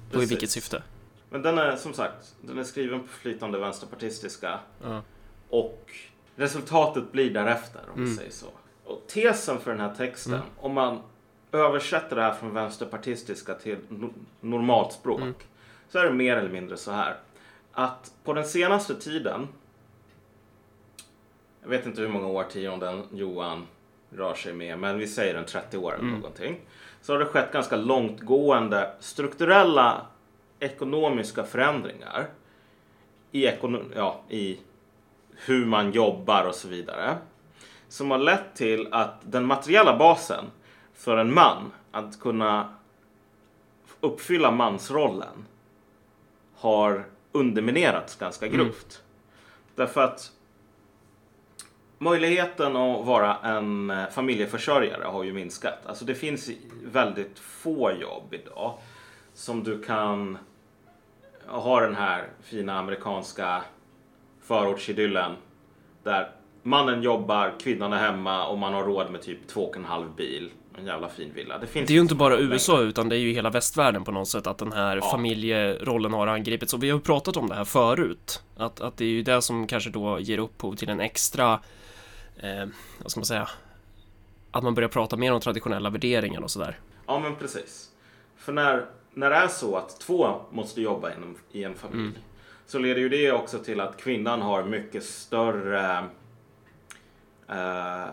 Och 0.09 0.15
i 0.15 0.17
Precis. 0.17 0.31
vilket 0.31 0.51
syfte? 0.51 0.83
Men 1.31 1.43
den 1.43 1.59
är 1.59 1.77
som 1.77 1.93
sagt, 1.93 2.35
den 2.41 2.59
är 2.59 2.65
skriven 2.65 3.01
på 3.01 3.07
flytande 3.07 3.59
vänsterpartistiska. 3.59 4.59
Ja. 4.83 5.03
Och 5.49 5.91
resultatet 6.37 7.13
blir 7.13 7.31
därefter 7.31 7.81
om 7.93 7.99
Mm. 7.99 8.11
vi 8.11 8.17
säger 8.17 8.31
så. 8.31 8.47
Och 8.85 9.03
tesen 9.07 9.61
för 9.61 9.71
den 9.71 9.81
här 9.81 9.95
texten, 9.95 10.41
om 10.61 10.73
man 10.73 11.01
översätter 11.53 12.17
det 12.17 12.23
här 12.23 12.35
från 12.35 12.55
vänsterpartistiska 12.55 13.55
till 13.55 13.77
no- 13.89 14.13
normalt 14.41 14.93
språk. 14.93 15.21
Mm. 15.21 15.35
Så 15.89 15.99
är 15.99 16.05
det 16.05 16.13
mer 16.13 16.37
eller 16.37 16.51
mindre 16.51 16.77
så 16.77 16.91
här. 16.93 17.17
Att 17.73 18.13
på 18.25 18.33
den 18.33 18.45
senaste 18.45 18.95
tiden. 18.95 19.49
Jag 21.63 21.69
vet 21.69 21.87
inte 21.87 22.01
hur 22.01 22.09
många 22.09 22.27
årtionden 22.27 23.03
Johan 23.13 23.67
rör 24.11 24.35
sig 24.35 24.53
med. 24.53 24.79
Men 24.79 24.99
vi 24.99 25.07
säger 25.07 25.35
en 25.35 25.45
30 25.45 25.79
år 25.79 25.95
eller 25.95 26.05
någonting. 26.09 26.61
Så 27.03 27.13
har 27.13 27.19
det 27.19 27.27
skett 27.27 27.53
ganska 27.53 27.77
långtgående 27.77 28.93
strukturella 29.01 30.07
ekonomiska 30.61 31.45
förändringar. 31.45 32.27
I, 33.33 33.47
ekono- 33.47 33.93
ja, 33.97 34.21
i 34.29 34.59
hur 35.37 35.67
man 35.67 35.93
jobbar 35.93 36.45
och 36.45 36.55
så 36.55 36.69
vidare. 36.69 37.17
Som 37.89 38.11
har 38.11 38.19
lett 38.19 38.55
till 38.55 38.89
att 38.93 39.21
den 39.23 39.45
materiella 39.45 39.97
basen 39.97 40.45
för 40.95 41.17
en 41.17 41.35
man 41.35 41.73
att 41.91 42.21
kunna 42.21 42.75
uppfylla 44.01 44.51
mansrollen 44.51 45.47
har 46.57 47.05
underminerats 47.33 48.17
ganska 48.17 48.49
grovt. 48.49 49.03
Därför 49.75 50.01
att 50.01 50.33
möjligheten 51.99 52.77
att 52.77 53.07
vara 53.07 53.37
en 53.37 53.91
eh, 53.91 54.09
familjeförsörjare 54.09 55.05
har 55.05 55.25
ju 55.25 55.33
minskat. 55.33 55.87
Alltså 55.87 56.05
det 56.05 56.15
finns 56.15 56.51
väldigt 56.85 57.39
få 57.39 57.93
jobb 57.93 58.35
idag 58.35 58.79
som 59.35 59.65
du 59.65 59.83
kan 59.83 60.39
ha 61.47 61.81
den 61.81 61.95
här 61.95 62.29
fina 62.43 62.79
amerikanska 62.79 63.63
förortsidyllen 64.45 65.33
där 66.03 66.31
mannen 66.63 67.03
jobbar, 67.03 67.55
kvinnan 67.61 67.93
är 67.93 67.99
hemma 67.99 68.47
och 68.47 68.59
man 68.59 68.75
har 68.75 68.85
råd 68.85 69.11
med 69.11 69.23
typ 69.23 69.47
två 69.47 69.65
och 69.65 69.77
en 69.77 69.85
halv 69.85 70.15
bil. 70.17 70.51
En 70.79 70.87
jävla 70.87 71.09
fin 71.09 71.33
villa. 71.35 71.59
Det, 71.59 71.67
finns 71.67 71.87
Det 71.89 71.93
är 71.93 71.95
ju 71.95 72.01
inte 72.01 72.15
bara 72.15 72.35
längre. 72.37 72.53
USA 72.53 72.81
utan 72.81 73.09
det 73.09 73.17
är 73.17 73.21
ju 73.21 73.33
hela 73.33 73.51
västvärlden 73.51 74.05
på 74.05 74.13
något 74.13 74.29
sätt 74.29 74.47
att 74.47 74.59
den 74.59 74.73
här 74.73 75.01
familjerollen 75.01 76.13
har 76.13 76.27
angripits 76.27 76.75
och 76.75 76.83
vi 76.83 76.91
har 76.91 76.99
ju 76.99 77.03
pratat 77.03 77.37
om 77.37 77.49
det 77.49 77.55
här 77.55 77.65
förut. 77.65 78.43
Att, 78.57 78.81
att 78.81 78.97
det 78.97 79.05
är 79.05 79.09
ju 79.09 79.23
det 79.23 79.43
som 79.43 79.67
kanske 79.67 79.91
då 79.91 80.21
ger 80.21 80.39
upphov 80.39 80.75
till 80.75 80.89
en 80.89 81.01
extra, 81.01 81.61
eh, 82.37 82.67
vad 83.03 83.11
ska 83.11 83.21
man 83.21 83.25
säga, 83.25 83.49
att 84.51 84.65
man 84.65 84.75
börjar 84.75 84.89
prata 84.89 85.17
mer 85.17 85.33
om 85.33 85.41
traditionella 85.41 85.91
värderingar 85.91 86.41
och 86.41 86.51
sådär. 86.51 86.79
Ja, 87.07 87.19
men 87.19 87.37
precis. 87.37 87.91
För 88.37 88.53
när, 88.53 88.85
när 89.15 89.31
det 89.31 89.37
är 89.37 89.49
så 89.49 89.77
att 89.77 90.01
två 90.01 90.41
måste 90.51 90.83
jobba 90.83 91.15
inom, 91.15 91.37
i 91.53 91.65
en 91.65 91.75
familj 91.75 92.13
så 92.67 92.79
leder 92.79 93.01
ju 93.01 93.09
det 93.09 93.33
också 93.33 93.59
till 93.59 93.81
att 93.81 93.97
kvinnan 93.97 94.43
har 94.43 94.65
mycket 94.65 95.05
större 95.05 96.05
eh, 97.49 98.05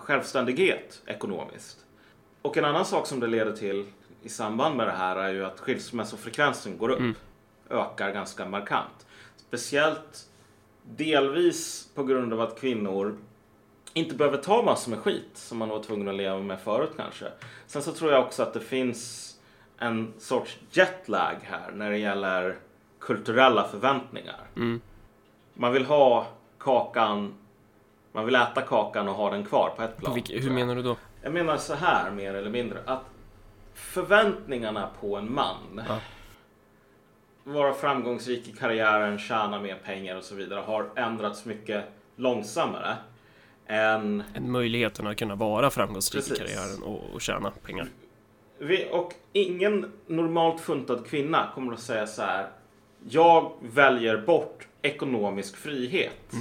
självständighet 0.00 1.02
ekonomiskt. 1.06 1.78
Och 2.42 2.56
en 2.56 2.64
annan 2.64 2.84
sak 2.84 3.06
som 3.06 3.20
det 3.20 3.26
leder 3.26 3.52
till 3.52 3.86
i 4.22 4.28
samband 4.28 4.76
med 4.76 4.86
det 4.86 4.92
här 4.92 5.16
är 5.16 5.28
ju 5.32 5.44
att 5.44 5.60
skilsmässofrekvensen 5.60 6.78
går 6.78 6.88
upp. 6.88 7.16
Ökar 7.70 8.12
ganska 8.12 8.48
markant. 8.48 9.06
Speciellt 9.36 10.28
delvis 10.82 11.88
på 11.94 12.04
grund 12.04 12.32
av 12.32 12.40
att 12.40 12.60
kvinnor 12.60 13.18
inte 13.94 14.14
behöver 14.14 14.38
ta 14.38 14.62
massor 14.62 14.90
med 14.90 14.98
skit 14.98 15.30
som 15.34 15.58
man 15.58 15.68
var 15.68 15.82
tvungen 15.82 16.08
att 16.08 16.14
leva 16.14 16.38
med 16.38 16.60
förut 16.60 16.90
kanske. 16.96 17.26
Sen 17.66 17.82
så 17.82 17.92
tror 17.92 18.12
jag 18.12 18.24
också 18.24 18.42
att 18.42 18.54
det 18.54 18.60
finns 18.60 19.28
en 19.78 20.12
sorts 20.18 20.58
jetlag 20.70 21.36
här 21.42 21.72
när 21.72 21.90
det 21.90 21.98
gäller 21.98 22.56
kulturella 23.06 23.68
förväntningar. 23.68 24.40
Man 25.54 25.72
vill 25.72 25.84
ha 25.84 26.26
kakan, 26.58 27.34
man 28.12 28.24
vill 28.24 28.34
äta 28.34 28.62
kakan 28.62 29.08
och 29.08 29.14
ha 29.14 29.30
den 29.30 29.44
kvar 29.44 29.72
på 29.76 29.82
ett 29.82 29.96
plan. 29.96 30.10
På 30.10 30.14
vilk, 30.14 30.26
tror 30.26 30.40
hur 30.40 30.50
menar 30.50 30.74
du 30.74 30.82
då? 30.82 30.96
Jag 31.22 31.32
menar 31.32 31.56
så 31.56 31.74
här 31.74 32.10
mer 32.10 32.34
eller 32.34 32.50
mindre 32.50 32.78
att 32.86 33.02
förväntningarna 33.74 34.88
på 35.00 35.16
en 35.16 35.34
man 35.34 35.82
vara 37.44 37.74
framgångsrik 37.74 38.48
i 38.48 38.52
karriären, 38.52 39.18
tjäna 39.18 39.60
mer 39.60 39.78
pengar 39.84 40.16
och 40.16 40.24
så 40.24 40.34
vidare 40.34 40.60
har 40.60 40.90
ändrats 40.96 41.44
mycket 41.44 41.84
långsammare 42.16 42.96
än 43.66 44.22
En 44.34 44.50
möjligheten 44.52 45.06
att 45.06 45.16
kunna 45.16 45.34
vara 45.34 45.70
framgångsrik 45.70 46.26
i 46.26 46.28
Precis. 46.28 46.38
karriären 46.38 46.82
och, 46.82 47.14
och 47.14 47.20
tjäna 47.20 47.50
pengar. 47.50 47.88
vi, 48.58 48.88
och 48.92 49.14
ingen 49.32 49.92
normalt 50.06 50.60
funtad 50.60 51.06
kvinna 51.06 51.48
kommer 51.54 51.72
att 51.72 51.80
säga 51.80 52.06
så 52.06 52.22
här. 52.22 52.48
Jag 53.08 53.52
väljer 53.60 54.16
bort 54.16 54.66
ekonomisk 54.82 55.56
frihet. 55.56 56.32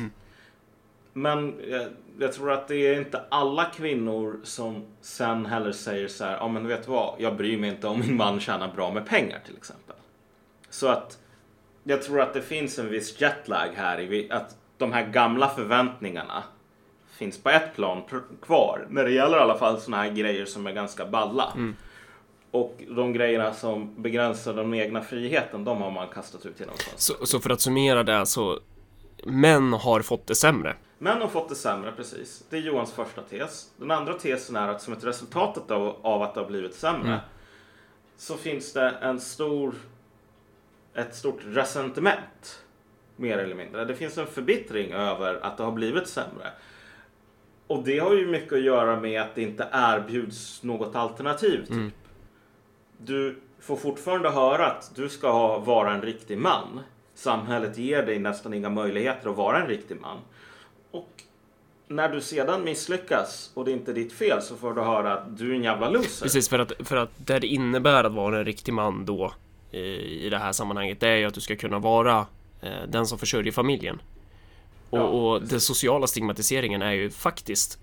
Men 1.13 1.56
jag, 1.69 1.88
jag 2.19 2.34
tror 2.34 2.52
att 2.52 2.67
det 2.67 2.76
är 2.76 2.97
inte 2.97 3.21
alla 3.30 3.65
kvinnor 3.65 4.39
som 4.43 4.86
sen 5.02 5.45
heller 5.45 5.71
säger 5.71 6.08
så 6.08 6.26
här. 6.26 6.38
Ja, 6.38 6.47
men 6.47 6.67
vet 6.67 6.86
du 6.86 6.91
vad? 6.91 7.15
Jag 7.17 7.38
bryr 7.38 7.58
mig 7.58 7.69
inte 7.69 7.88
om 7.88 8.00
min 8.00 8.15
man 8.17 8.39
tjänar 8.39 8.74
bra 8.76 8.91
med 8.93 9.06
pengar 9.06 9.39
till 9.45 9.58
exempel. 9.58 9.95
Så 10.69 10.88
att 10.88 11.19
jag 11.84 12.02
tror 12.04 12.21
att 12.21 12.34
det 12.34 12.41
finns 12.41 12.80
en 12.80 12.89
viss 12.89 13.21
jetlag 13.21 13.67
här 13.76 14.28
att 14.34 14.58
de 14.78 14.93
här 14.93 15.08
gamla 15.08 15.50
förväntningarna 15.50 16.43
finns 17.12 17.43
på 17.43 17.50
ett 17.50 17.76
plan 17.76 18.02
kvar. 18.41 18.88
När 18.89 19.04
det 19.04 19.12
gäller 19.12 19.38
i 19.38 19.41
alla 19.41 19.58
fall 19.58 19.82
såna 19.82 19.97
här 19.97 20.10
grejer 20.10 20.45
som 20.45 20.67
är 20.67 20.71
ganska 20.71 21.06
balla. 21.06 21.54
Och 22.51 22.83
de 22.87 23.13
grejerna 23.13 23.53
som 23.53 24.01
begränsar 24.01 24.53
den 24.53 24.73
egna 24.73 25.01
friheten, 25.01 25.63
de 25.63 25.81
har 25.81 25.91
man 25.91 26.07
kastat 26.07 26.45
ut 26.45 26.59
genom 26.59 26.75
fönstret. 26.75 27.01
Så, 27.01 27.25
så 27.25 27.39
för 27.39 27.49
att 27.49 27.61
summera 27.61 28.03
det 28.03 28.25
så 28.25 28.59
Män 29.23 29.73
har 29.73 30.01
fått 30.01 30.27
det 30.27 30.35
sämre. 30.35 30.75
Män 30.97 31.21
har 31.21 31.27
fått 31.27 31.49
det 31.49 31.55
sämre, 31.55 31.91
precis. 31.91 32.43
Det 32.49 32.57
är 32.57 32.61
Johans 32.61 32.91
första 32.91 33.21
tes. 33.21 33.71
Den 33.77 33.91
andra 33.91 34.13
tesen 34.13 34.55
är 34.55 34.67
att 34.67 34.81
som 34.81 34.93
ett 34.93 35.03
resultat 35.03 35.71
av, 35.71 35.95
av 36.01 36.21
att 36.21 36.33
det 36.33 36.39
har 36.39 36.47
blivit 36.47 36.75
sämre 36.75 37.19
så 38.17 38.37
finns 38.37 38.73
det 38.73 38.89
en 38.89 39.19
stor, 39.19 39.75
ett 40.93 41.15
stort 41.15 41.39
resentiment 41.45 42.63
Mer 43.15 43.37
eller 43.37 43.55
mindre. 43.55 43.85
Det 43.85 43.95
finns 43.95 44.17
en 44.17 44.27
förbittring 44.27 44.91
över 44.91 45.45
att 45.45 45.57
det 45.57 45.63
har 45.63 45.71
blivit 45.71 46.07
sämre. 46.07 46.51
Och 47.67 47.83
det 47.83 47.99
har 47.99 48.13
ju 48.13 48.27
mycket 48.27 48.53
att 48.53 48.61
göra 48.61 48.99
med 48.99 49.21
att 49.21 49.35
det 49.35 49.41
inte 49.41 49.67
erbjuds 49.71 50.63
något 50.63 50.95
alternativ. 50.95 51.65
Typ. 51.65 51.93
Du 53.05 53.39
får 53.59 53.75
fortfarande 53.75 54.29
höra 54.29 54.67
att 54.67 54.91
du 54.95 55.09
ska 55.09 55.31
ha- 55.31 55.59
vara 55.59 55.93
en 55.93 56.01
riktig 56.01 56.37
man. 56.37 56.79
Samhället 57.15 57.77
ger 57.77 58.03
dig 58.05 58.19
nästan 58.19 58.53
inga 58.53 58.69
möjligheter 58.69 59.29
att 59.29 59.35
vara 59.37 59.61
en 59.61 59.67
riktig 59.67 60.01
man. 60.01 60.17
Och 60.91 61.09
när 61.87 62.09
du 62.09 62.21
sedan 62.21 62.63
misslyckas 62.63 63.51
och 63.53 63.65
det 63.65 63.71
inte 63.71 63.91
är 63.91 63.95
ditt 63.95 64.13
fel 64.13 64.41
så 64.41 64.55
får 64.55 64.73
du 64.73 64.81
höra 64.81 65.13
att 65.13 65.37
du 65.37 65.51
är 65.51 65.55
en 65.55 65.63
jävla 65.63 65.89
loser. 65.89 66.23
Precis, 66.25 66.49
för 66.49 66.59
att, 66.59 66.71
för 66.79 66.95
att 66.95 67.09
det 67.17 67.39
det 67.39 67.47
innebär 67.47 68.03
att 68.03 68.11
vara 68.13 68.37
en 68.39 68.45
riktig 68.45 68.73
man 68.73 69.05
då 69.05 69.33
i, 69.71 69.79
i 70.25 70.29
det 70.29 70.37
här 70.37 70.51
sammanhanget, 70.51 70.99
det 70.99 71.07
är 71.09 71.15
ju 71.17 71.25
att 71.25 71.33
du 71.33 71.41
ska 71.41 71.55
kunna 71.55 71.79
vara 71.79 72.25
eh, 72.61 72.71
den 72.87 73.05
som 73.07 73.19
försörjer 73.19 73.51
familjen. 73.51 74.01
Och, 74.89 74.97
Ja, 74.99 75.03
och 75.03 75.41
den 75.41 75.61
sociala 75.61 76.07
stigmatiseringen 76.07 76.81
är 76.81 76.91
ju 76.91 77.09
faktiskt 77.09 77.79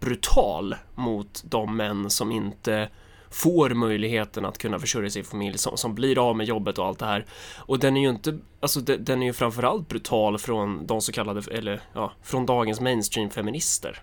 brutal 0.00 0.74
mot 0.94 1.42
de 1.44 1.76
män 1.76 2.10
som 2.10 2.32
inte 2.32 2.88
får 3.30 3.70
möjligheten 3.70 4.44
att 4.44 4.58
kunna 4.58 4.78
försörja 4.78 5.10
sin 5.10 5.24
familj, 5.24 5.58
som, 5.58 5.76
som 5.76 5.94
blir 5.94 6.28
av 6.30 6.36
med 6.36 6.46
jobbet 6.46 6.78
och 6.78 6.86
allt 6.86 6.98
det 6.98 7.06
här. 7.06 7.24
Och 7.58 7.78
den 7.78 7.96
är 7.96 8.00
ju 8.00 8.08
inte, 8.08 8.38
alltså 8.60 8.80
de- 8.80 8.96
den 8.96 9.22
är 9.22 9.26
ju 9.26 9.32
framförallt 9.32 9.88
brutal 9.88 10.38
från 10.38 10.86
de 10.86 11.00
så 11.00 11.12
kallade, 11.12 11.42
eller 11.54 11.80
ja, 11.92 12.12
från 12.22 12.46
dagens 12.46 12.80
mainstream-feminister. 12.80 14.02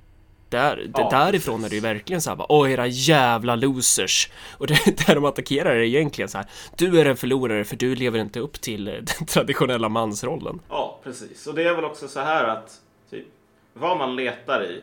Där, 0.50 0.90
Ja, 0.94 1.10
därifrån 1.10 1.64
är 1.64 1.70
det 1.70 1.76
ju 1.76 1.82
verkligen 1.82 2.22
så 2.22 2.30
här 2.30 2.38
bara, 2.38 2.52
åh 2.52 2.72
era 2.72 2.88
jävla 2.88 3.56
losers. 3.56 4.30
Och 4.58 4.68
det, 4.86 5.08
där 5.08 5.16
de 5.16 5.26
attackerar 5.26 5.76
är 5.76 5.82
egentligen 5.82 6.30
så 6.30 6.38
här, 6.38 6.48
du 6.78 7.00
är 7.00 7.06
en 7.06 7.18
förlorare 7.18 7.64
för 7.64 7.76
du 7.76 7.96
lever 7.96 8.20
inte 8.20 8.40
upp 8.40 8.62
till 8.62 8.88
eh, 8.88 8.94
den 8.94 9.26
traditionella 9.28 9.90
mansrollen. 9.90 10.60
Ja, 10.70 11.00
precis. 11.04 11.48
Och 11.48 11.56
det 11.56 11.64
är 11.64 11.76
väl 11.76 11.86
också 11.86 12.08
så 12.08 12.20
här 12.20 12.44
att 12.44 12.82
typ, 13.10 13.26
vad 13.74 13.98
man 13.98 14.16
letar 14.16 14.64
i 14.64 14.82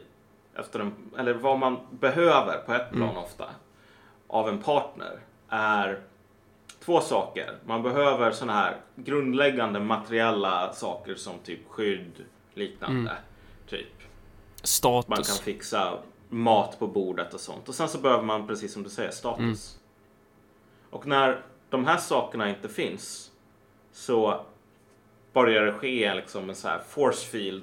efter 0.59 0.81
en, 0.81 0.93
eller 1.19 1.35
vad 1.35 1.59
man 1.59 1.79
behöver 1.91 2.59
på 2.67 2.73
ett 2.75 2.91
plan 2.93 3.17
ofta 3.17 3.45
av 4.33 4.49
en 4.49 4.59
partner 4.59 5.21
är 5.49 6.01
två 6.85 7.01
saker. 7.01 7.59
Man 7.64 7.83
behöver 7.83 8.33
såna 8.33 8.53
här 8.53 8.77
grundläggande 8.97 9.81
materiella 9.81 10.73
saker 10.73 11.14
som 11.14 11.38
typ 11.38 11.68
skydd, 11.68 12.25
liknande. 12.55 13.16
Typ. 13.66 13.88
Man 14.83 15.03
kan 15.03 15.25
Status. 15.25 15.40
fixa 15.40 15.99
mat 16.29 16.79
på 16.79 16.87
bordet 16.87 17.35
och 17.35 17.40
sånt. 17.40 17.68
Och 17.68 17.75
sen 17.75 17.88
så 17.88 17.99
behöver 17.99 18.23
man, 18.23 18.47
precis 18.47 18.73
som 18.73 18.83
du 18.83 18.90
säger, 18.90 19.11
status. 19.11 19.79
Och 20.90 21.07
när 21.07 21.42
de 21.71 21.85
här 21.85 21.97
sakerna 21.97 22.49
inte 22.49 22.68
finns 22.68 23.31
så 23.92 24.45
börjar 25.33 25.62
det 25.66 25.73
ske 25.73 26.14
liksom 26.14 26.49
en 26.49 26.57
så 26.57 26.68
här 26.68 26.79
force 26.88 27.27
field 27.27 27.62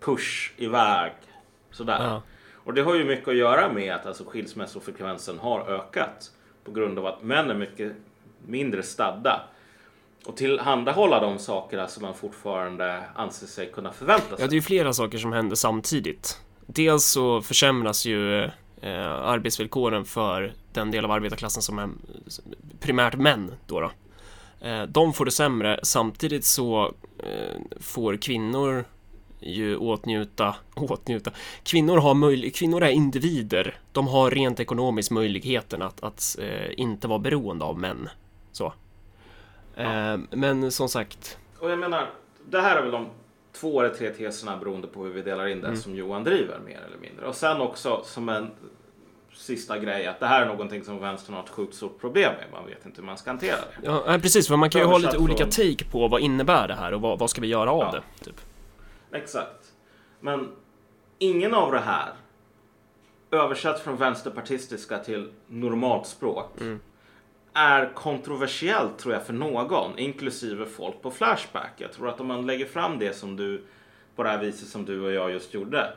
push 0.00 0.52
iväg. 0.56 1.12
Sådär. 1.70 2.04
Ja. 2.04 2.22
Och 2.66 2.74
det 2.74 2.82
har 2.82 2.94
ju 2.94 3.04
mycket 3.04 3.28
att 3.28 3.36
göra 3.36 3.72
med 3.72 3.94
att 3.94 4.06
alltså, 4.06 4.24
skilsmässofrekvensen 4.24 5.38
har 5.38 5.60
ökat 5.60 6.30
på 6.64 6.70
grund 6.70 6.98
av 6.98 7.06
att 7.06 7.22
män 7.22 7.50
är 7.50 7.54
mycket 7.54 7.92
mindre 8.46 8.82
stadda 8.82 9.40
och 10.26 10.36
tillhandahålla 10.36 11.20
de 11.20 11.38
sakerna 11.38 11.88
som 11.88 12.02
man 12.02 12.14
fortfarande 12.14 13.02
anser 13.14 13.46
sig 13.46 13.72
kunna 13.72 13.92
förvänta 13.92 14.26
sig. 14.26 14.36
Ja, 14.38 14.46
det 14.46 14.52
är 14.52 14.56
ju 14.56 14.62
flera 14.62 14.92
saker 14.92 15.18
som 15.18 15.32
händer 15.32 15.56
samtidigt. 15.56 16.40
Dels 16.66 17.04
så 17.04 17.42
försämras 17.42 18.06
ju 18.06 18.42
eh, 18.80 19.12
arbetsvillkoren 19.12 20.04
för 20.04 20.52
den 20.72 20.90
del 20.90 21.04
av 21.04 21.10
arbetarklassen 21.10 21.62
som 21.62 21.78
är 21.78 21.88
primärt 22.80 23.14
män 23.14 23.52
då. 23.66 23.80
då. 23.80 23.90
Eh, 24.66 24.82
de 24.82 25.12
får 25.12 25.24
det 25.24 25.30
sämre. 25.30 25.80
Samtidigt 25.82 26.44
så 26.44 26.94
eh, 27.18 27.60
får 27.80 28.16
kvinnor 28.16 28.84
ju 29.40 29.76
åtnjuta, 29.76 30.54
åtnjuta. 30.74 31.30
Kvinnor, 31.62 31.96
har 31.98 32.14
möj, 32.14 32.50
kvinnor 32.50 32.82
är 32.82 32.88
individer. 32.90 33.74
De 33.92 34.08
har 34.08 34.30
rent 34.30 34.60
ekonomiskt 34.60 35.10
möjligheten 35.10 35.82
att, 35.82 36.02
att 36.02 36.36
eh, 36.40 36.80
inte 36.80 37.08
vara 37.08 37.18
beroende 37.18 37.64
av 37.64 37.78
män. 37.78 38.08
Så. 38.52 38.72
Eh, 39.76 40.16
men 40.30 40.72
som 40.72 40.88
sagt, 40.88 41.38
Och 41.58 41.70
jag 41.70 41.78
menar, 41.78 42.10
det 42.50 42.60
här 42.60 42.76
är 42.76 42.82
väl 42.82 42.90
de 42.90 43.06
två 43.60 43.80
eller 43.80 43.94
tre 43.94 44.10
teserna 44.10 44.56
beroende 44.56 44.86
på 44.86 45.04
hur 45.04 45.12
vi 45.12 45.22
delar 45.22 45.46
in 45.46 45.60
det 45.60 45.76
som 45.76 45.94
Johan 45.94 46.24
driver 46.24 46.58
mer 46.66 46.80
eller 46.86 46.98
mindre. 46.98 47.26
Och 47.26 47.34
sen 47.34 47.60
också 47.60 48.02
som 48.04 48.28
en 48.28 48.50
sista 49.34 49.78
grej 49.78 50.06
att 50.06 50.20
det 50.20 50.26
här 50.26 50.42
är 50.42 50.46
någonting 50.46 50.84
som 50.84 50.98
vänstern 51.00 51.34
har 51.34 51.42
ett 51.42 51.48
sjukt 51.48 51.74
stort 51.74 52.00
problem 52.00 52.32
med. 52.34 52.44
Man 52.52 52.66
vet 52.66 52.86
inte 52.86 53.00
hur 53.00 53.06
man 53.06 53.16
ska 53.18 53.30
hantera 53.30 53.56
det. 53.56 53.86
Ja, 53.86 54.04
nej, 54.06 54.20
precis, 54.20 54.48
för 54.48 54.56
man 54.56 54.70
kan 54.70 54.80
ju 54.80 54.86
ha 54.86 54.98
lite 54.98 55.18
olika 55.18 55.44
take 55.46 55.84
på 55.90 56.08
vad 56.08 56.20
innebär 56.20 56.68
det 56.68 56.74
här 56.74 56.94
och 56.94 57.00
vad, 57.00 57.18
vad 57.18 57.30
ska 57.30 57.40
vi 57.40 57.46
göra 57.46 57.70
av 57.70 57.80
Ja. 57.82 57.92
det? 58.18 58.24
Typ. 58.24 58.40
Exakt. 59.12 59.72
Men 60.20 60.52
ingen 61.18 61.54
av 61.54 61.72
det 61.72 61.78
här 61.78 62.12
översatt 63.30 63.80
från 63.80 63.96
vänsterpartistiska 63.96 64.98
till 64.98 65.32
normalt 65.46 66.06
språk 66.06 66.50
är 67.52 67.94
kontroversiellt 67.94 68.98
tror 68.98 69.14
jag 69.14 69.26
för 69.26 69.32
någon, 69.32 69.98
inklusive 69.98 70.66
folk 70.66 71.02
på 71.02 71.10
Flashback. 71.10 71.72
Jag 71.76 71.92
tror 71.92 72.08
att 72.08 72.20
om 72.20 72.26
man 72.26 72.46
lägger 72.46 72.66
fram 72.66 72.98
det 72.98 73.12
som 73.12 73.36
du 73.36 73.64
på 74.16 74.22
det 74.22 74.28
här 74.28 74.38
viset 74.38 74.68
som 74.68 74.84
du 74.84 75.00
och 75.00 75.12
jag 75.12 75.30
just 75.30 75.54
gjorde 75.54 75.92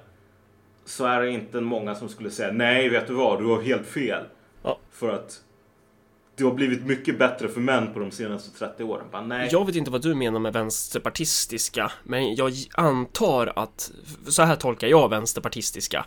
så 0.86 1.06
är 1.06 1.22
det 1.22 1.30
inte 1.30 1.62
många 1.62 1.96
som 1.96 2.10
skulle 2.10 2.32
säga 2.32 2.52
nej, 2.54 2.90
vet 2.90 3.08
du 3.08 3.14
vad, 3.14 3.40
du 3.40 3.46
har 3.46 3.62
helt 3.62 3.88
fel. 3.88 4.24
Ja. 4.64 4.80
För 4.92 5.10
att 5.10 5.44
det 6.40 6.46
har 6.46 6.56
blivit 6.56 6.86
mycket 6.86 7.20
bättre 7.20 7.48
för 7.48 7.62
män 7.62 7.94
på 7.94 8.00
de 8.00 8.12
senaste 8.12 8.60
30 8.60 8.84
åren. 8.84 9.06
Bara, 9.12 9.22
nej. 9.22 9.50
Jag 9.52 9.66
vet 9.66 9.76
inte 9.76 9.92
vad 9.92 10.02
du 10.02 10.16
menar 10.16 10.40
med 10.40 10.54
vänsterpartistiska, 10.54 11.92
men 12.04 12.36
jag 12.36 12.54
antar 12.74 13.54
att, 13.56 13.92
så 14.28 14.44
här 14.44 14.56
tolkar 14.56 14.88
jag 14.88 15.10
vänsterpartistiska. 15.10 16.06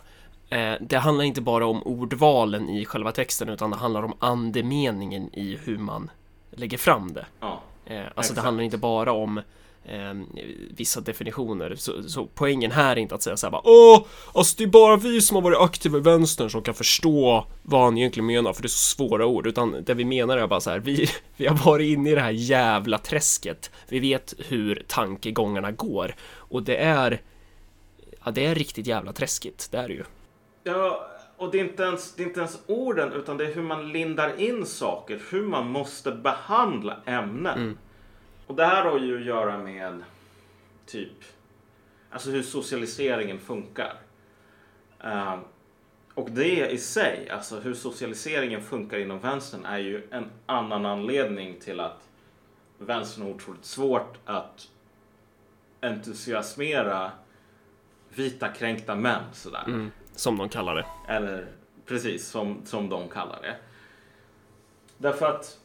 Eh, 0.49 0.73
det 0.81 0.97
handlar 0.97 1.23
inte 1.25 1.41
bara 1.41 1.65
om 1.65 1.83
ordvalen 1.83 2.69
i 2.69 2.85
själva 2.85 3.11
texten, 3.11 3.49
utan 3.49 3.71
det 3.71 3.77
handlar 3.77 4.03
om 4.03 4.13
andemeningen 4.19 5.35
i 5.35 5.59
hur 5.63 5.77
man 5.77 6.11
lägger 6.51 6.77
fram 6.77 7.13
det. 7.13 7.25
Ja. 7.39 7.61
Eh, 7.85 7.97
alltså 7.99 8.11
Exakt. 8.19 8.35
det 8.35 8.41
handlar 8.41 8.63
inte 8.63 8.77
bara 8.77 9.11
om 9.11 9.41
eh, 9.85 10.13
vissa 10.69 11.01
definitioner. 11.01 11.75
Så, 11.75 12.03
så 12.03 12.27
poängen 12.35 12.71
här 12.71 12.91
är 12.91 12.99
inte 12.99 13.15
att 13.15 13.23
säga 13.23 13.37
så 13.37 13.45
här 13.45 13.51
bara 13.51 13.61
Åh, 13.65 14.05
alltså 14.33 14.55
det 14.57 14.63
är 14.63 14.67
bara 14.67 14.97
vi 14.97 15.21
som 15.21 15.35
har 15.35 15.41
varit 15.41 15.59
aktiva 15.59 15.97
i 15.97 16.01
vänstern 16.01 16.49
som 16.49 16.61
kan 16.61 16.73
förstå 16.73 17.45
vad 17.61 17.81
han 17.81 17.97
egentligen 17.97 18.27
menar 18.27 18.53
för 18.53 18.61
det 18.61 18.65
är 18.65 18.69
så 18.69 18.95
svåra 18.95 19.25
ord. 19.25 19.47
Utan 19.47 19.83
det 19.83 19.93
vi 19.93 20.05
menar 20.05 20.37
är 20.37 20.47
bara 20.47 20.61
så 20.61 20.69
här, 20.69 20.79
vi, 20.79 21.07
vi 21.37 21.47
har 21.47 21.65
varit 21.65 21.85
inne 21.97 22.11
i 22.11 22.15
det 22.15 22.21
här 22.21 22.31
jävla 22.31 22.97
träsket. 22.97 23.71
Vi 23.87 23.99
vet 23.99 24.33
hur 24.37 24.83
tankegångarna 24.87 25.71
går. 25.71 26.15
Och 26.33 26.63
det 26.63 26.77
är, 26.77 27.21
ja 28.23 28.31
det 28.31 28.45
är 28.45 28.55
riktigt 28.55 28.87
jävla 28.87 29.13
träskigt, 29.13 29.71
det 29.71 29.77
är 29.77 29.87
det 29.87 29.93
ju. 29.93 30.03
Ja, 30.63 31.09
och 31.37 31.51
det 31.51 31.59
är, 31.59 31.63
inte 31.63 31.83
ens, 31.83 32.15
det 32.15 32.23
är 32.23 32.27
inte 32.27 32.39
ens 32.39 32.59
orden 32.67 33.13
utan 33.13 33.37
det 33.37 33.45
är 33.45 33.55
hur 33.55 33.61
man 33.61 33.91
lindar 33.91 34.39
in 34.41 34.65
saker, 34.65 35.21
hur 35.29 35.43
man 35.43 35.67
måste 35.67 36.11
behandla 36.11 36.97
ämnen. 37.05 37.77
Och 38.47 38.55
det 38.55 38.65
här 38.65 38.85
har 38.85 38.99
ju 38.99 39.19
att 39.19 39.25
göra 39.25 39.57
med 39.57 40.03
typ, 40.85 41.23
alltså 42.09 42.31
hur 42.31 42.43
socialiseringen 42.43 43.39
funkar. 43.39 43.93
Ehm, 44.99 45.39
och 46.13 46.31
det 46.31 46.71
i 46.71 46.77
sig, 46.77 47.29
alltså 47.29 47.59
hur 47.59 47.73
socialiseringen 47.73 48.61
funkar 48.61 48.97
inom 48.97 49.19
vänstern 49.19 49.65
är 49.65 49.77
ju 49.77 50.07
en 50.11 50.25
annan 50.45 50.85
anledning 50.85 51.59
till 51.59 51.79
att 51.79 52.09
vänstern 52.77 53.23
har 53.23 53.31
otroligt 53.31 53.65
svårt 53.65 54.17
att 54.25 54.69
entusiasmera 55.81 57.11
vita 58.09 58.47
kränkta 58.47 58.95
män 58.95 59.23
sådär. 59.33 59.89
Som 60.15 60.37
de 60.37 60.49
kallar 60.49 60.75
det. 60.75 60.85
Eller 61.07 61.47
precis 61.85 62.27
som, 62.27 62.61
som 62.65 62.89
de 62.89 63.09
kallar 63.09 63.41
det. 63.41 63.55
Därför 64.97 65.25
att 65.25 65.59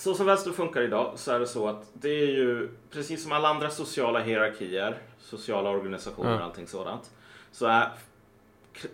så 0.00 0.14
som 0.14 0.26
vänster 0.26 0.52
funkar 0.52 0.82
idag 0.82 1.12
så 1.16 1.32
är 1.32 1.40
det 1.40 1.46
så 1.46 1.68
att 1.68 1.90
det 1.92 2.08
är 2.08 2.26
ju 2.26 2.68
precis 2.90 3.22
som 3.22 3.32
alla 3.32 3.48
andra 3.48 3.70
sociala 3.70 4.20
hierarkier, 4.20 4.98
sociala 5.18 5.70
organisationer 5.70 6.34
och 6.38 6.44
allting 6.44 6.66
sådant. 6.66 7.10
Så 7.52 7.66
är, 7.66 7.88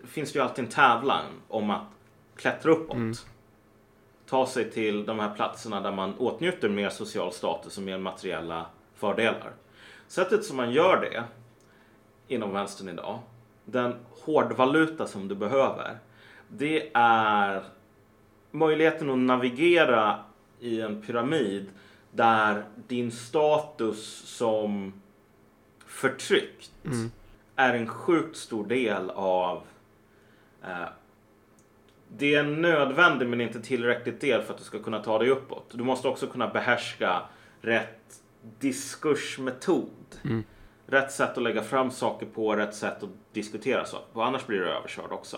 finns 0.05 0.33
det 0.33 0.39
ju 0.39 0.43
alltid 0.43 0.65
en 0.65 0.71
tävlan 0.71 1.25
om 1.49 1.71
att 1.71 1.83
klättra 2.37 2.73
uppåt. 2.73 3.27
Ta 4.27 4.47
sig 4.47 4.71
till 4.71 5.07
de 5.07 5.19
här 5.19 5.35
platserna 5.35 5.81
där 5.81 5.93
man 5.93 6.15
åtnjuter 6.19 6.69
mer 6.69 6.91
social 6.91 7.33
status 7.33 7.77
och 7.77 7.83
mer 7.83 7.99
materiella 7.99 8.67
fördelar. 8.95 9.53
Sättet 10.09 10.45
som 10.45 10.57
man 10.57 10.73
gör 10.73 11.01
det 11.01 11.25
inom 12.35 12.53
vänstern 12.53 12.89
idag, 12.89 13.19
den 13.65 13.95
hårdvaluta 14.25 15.07
som 15.07 15.29
du 15.29 15.35
behöver, 15.35 15.99
det 16.49 16.91
är 16.95 17.63
möjligheten 18.51 19.11
att 19.11 19.19
navigera 19.19 20.25
i 20.67 20.81
en 20.81 21.03
pyramid 21.03 21.67
där 22.11 22.65
din 22.87 23.13
status 23.13 24.23
som 24.25 24.93
förtryckt 25.87 26.71
är 27.57 27.75
en 27.75 27.89
sjukt 27.89 28.37
stor 28.37 28.67
del 28.67 29.11
av 29.11 29.63
eh, 30.65 30.89
det 32.09 32.35
är 32.35 32.41
en 32.41 32.63
nödvändig 32.63 33.29
men 33.29 33.41
inte 33.41 33.61
tillräckligt 33.61 34.21
del 34.21 34.43
för 34.43 34.53
att 34.53 34.59
du 34.59 34.65
ska 34.65 34.79
kunna 34.79 35.03
ta 35.03 35.19
dig 35.19 35.31
uppåt. 35.31 35.71
Du 35.73 35.85
måste 35.85 36.09
också 36.09 36.27
kunna 36.27 36.49
behärska 36.49 37.23
rätt 37.61 38.23
diskursmetod. 38.59 39.91
Rätt 40.87 41.13
sätt 41.13 41.37
att 41.37 41.43
lägga 41.43 41.63
fram 41.63 41.91
saker 41.91 42.27
på, 42.27 42.57
rätt 42.57 42.75
sätt 42.75 43.03
att 43.03 43.11
diskutera 43.33 43.85
saker 43.85 44.13
på. 44.13 44.23
Annars 44.23 44.47
blir 44.47 44.59
du 44.59 44.69
överkörd 44.69 45.13
också. 45.13 45.37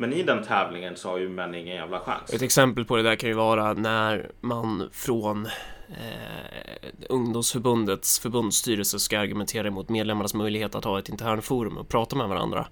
Men 0.00 0.12
i 0.12 0.22
den 0.22 0.42
tävlingen 0.44 0.96
så 0.96 1.08
har 1.08 1.18
ju 1.18 1.28
män 1.28 1.54
ingen 1.54 1.76
jävla 1.76 2.00
chans. 2.00 2.32
Ett 2.34 2.42
exempel 2.42 2.84
på 2.84 2.96
det 2.96 3.02
där 3.02 3.16
kan 3.16 3.28
ju 3.28 3.34
vara 3.34 3.72
när 3.74 4.30
man 4.40 4.88
från 4.92 5.46
eh, 5.88 6.88
ungdomsförbundets 7.08 8.18
förbundsstyrelse 8.18 8.98
ska 8.98 9.18
argumentera 9.18 9.66
emot 9.68 9.88
medlemmarnas 9.88 10.34
möjlighet 10.34 10.74
att 10.74 10.84
ha 10.84 10.98
ett 10.98 11.08
internforum 11.08 11.76
och 11.78 11.88
prata 11.88 12.16
med 12.16 12.28
varandra. 12.28 12.68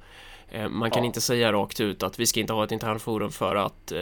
Eh, 0.49 0.69
man 0.69 0.91
kan 0.91 1.03
Ja. 1.03 1.07
inte 1.07 1.21
säga 1.21 1.53
rakt 1.53 1.81
ut 1.81 2.03
att 2.03 2.19
vi 2.21 2.27
ska 2.27 2.41
inte 2.41 2.53
ha 2.53 2.65
ett 2.65 2.73
internforum 2.73 3.31
för 3.31 3.57
att, 3.57 3.93
eh, 3.93 3.99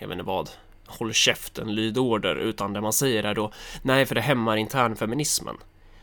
jag 0.00 0.08
vet 0.08 0.12
inte 0.12 0.22
vad, 0.24 0.50
håll 0.86 1.12
käften, 1.12 1.74
lyd 1.74 1.98
order, 1.98 2.36
utan 2.36 2.72
det 2.72 2.80
man 2.80 2.92
säger 2.92 3.24
är 3.24 3.34
då 3.34 3.52
nej, 3.82 4.06
för 4.06 4.14
det 4.14 4.20
hämmar 4.20 4.56
internfeminismen. 4.56 5.56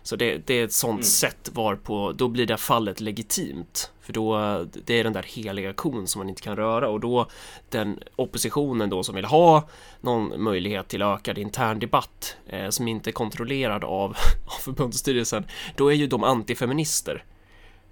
Så 0.04 0.16
det, 0.16 0.48
det 0.48 0.54
är 0.54 0.64
ett 0.64 0.74
sånt 0.74 1.06
sätt 1.06 1.50
varpå 1.54 2.12
då 2.12 2.28
blir 2.28 2.46
det 2.46 2.58
fallet 2.58 3.02
legitimt. 3.02 3.92
För 4.02 4.14
då, 4.14 4.38
det 4.86 5.00
är 5.00 5.04
den 5.04 5.14
där 5.14 5.24
heliga 5.28 5.74
kon 5.74 6.08
som 6.08 6.20
man 6.20 6.30
inte 6.30 6.42
kan 6.42 6.56
röra 6.56 6.90
och 6.90 7.00
då 7.00 7.28
den 7.70 8.00
oppositionen 8.16 8.90
då 8.90 9.04
som 9.04 9.16
vill 9.16 9.26
ha 9.26 9.70
någon 10.02 10.44
möjlighet 10.44 10.88
till 10.88 11.02
ökad 11.02 11.38
intern 11.38 11.80
debatt 11.80 12.36
eh, 12.48 12.70
som 12.70 12.88
inte 12.88 13.10
är 13.10 13.12
kontrollerad 13.12 13.84
av, 13.84 14.10
av 14.46 14.60
förbundsstyrelsen, 14.62 15.46
då 15.76 15.88
är 15.92 15.96
ju 15.96 16.08
de 16.08 16.24
antifeminister. 16.24 17.24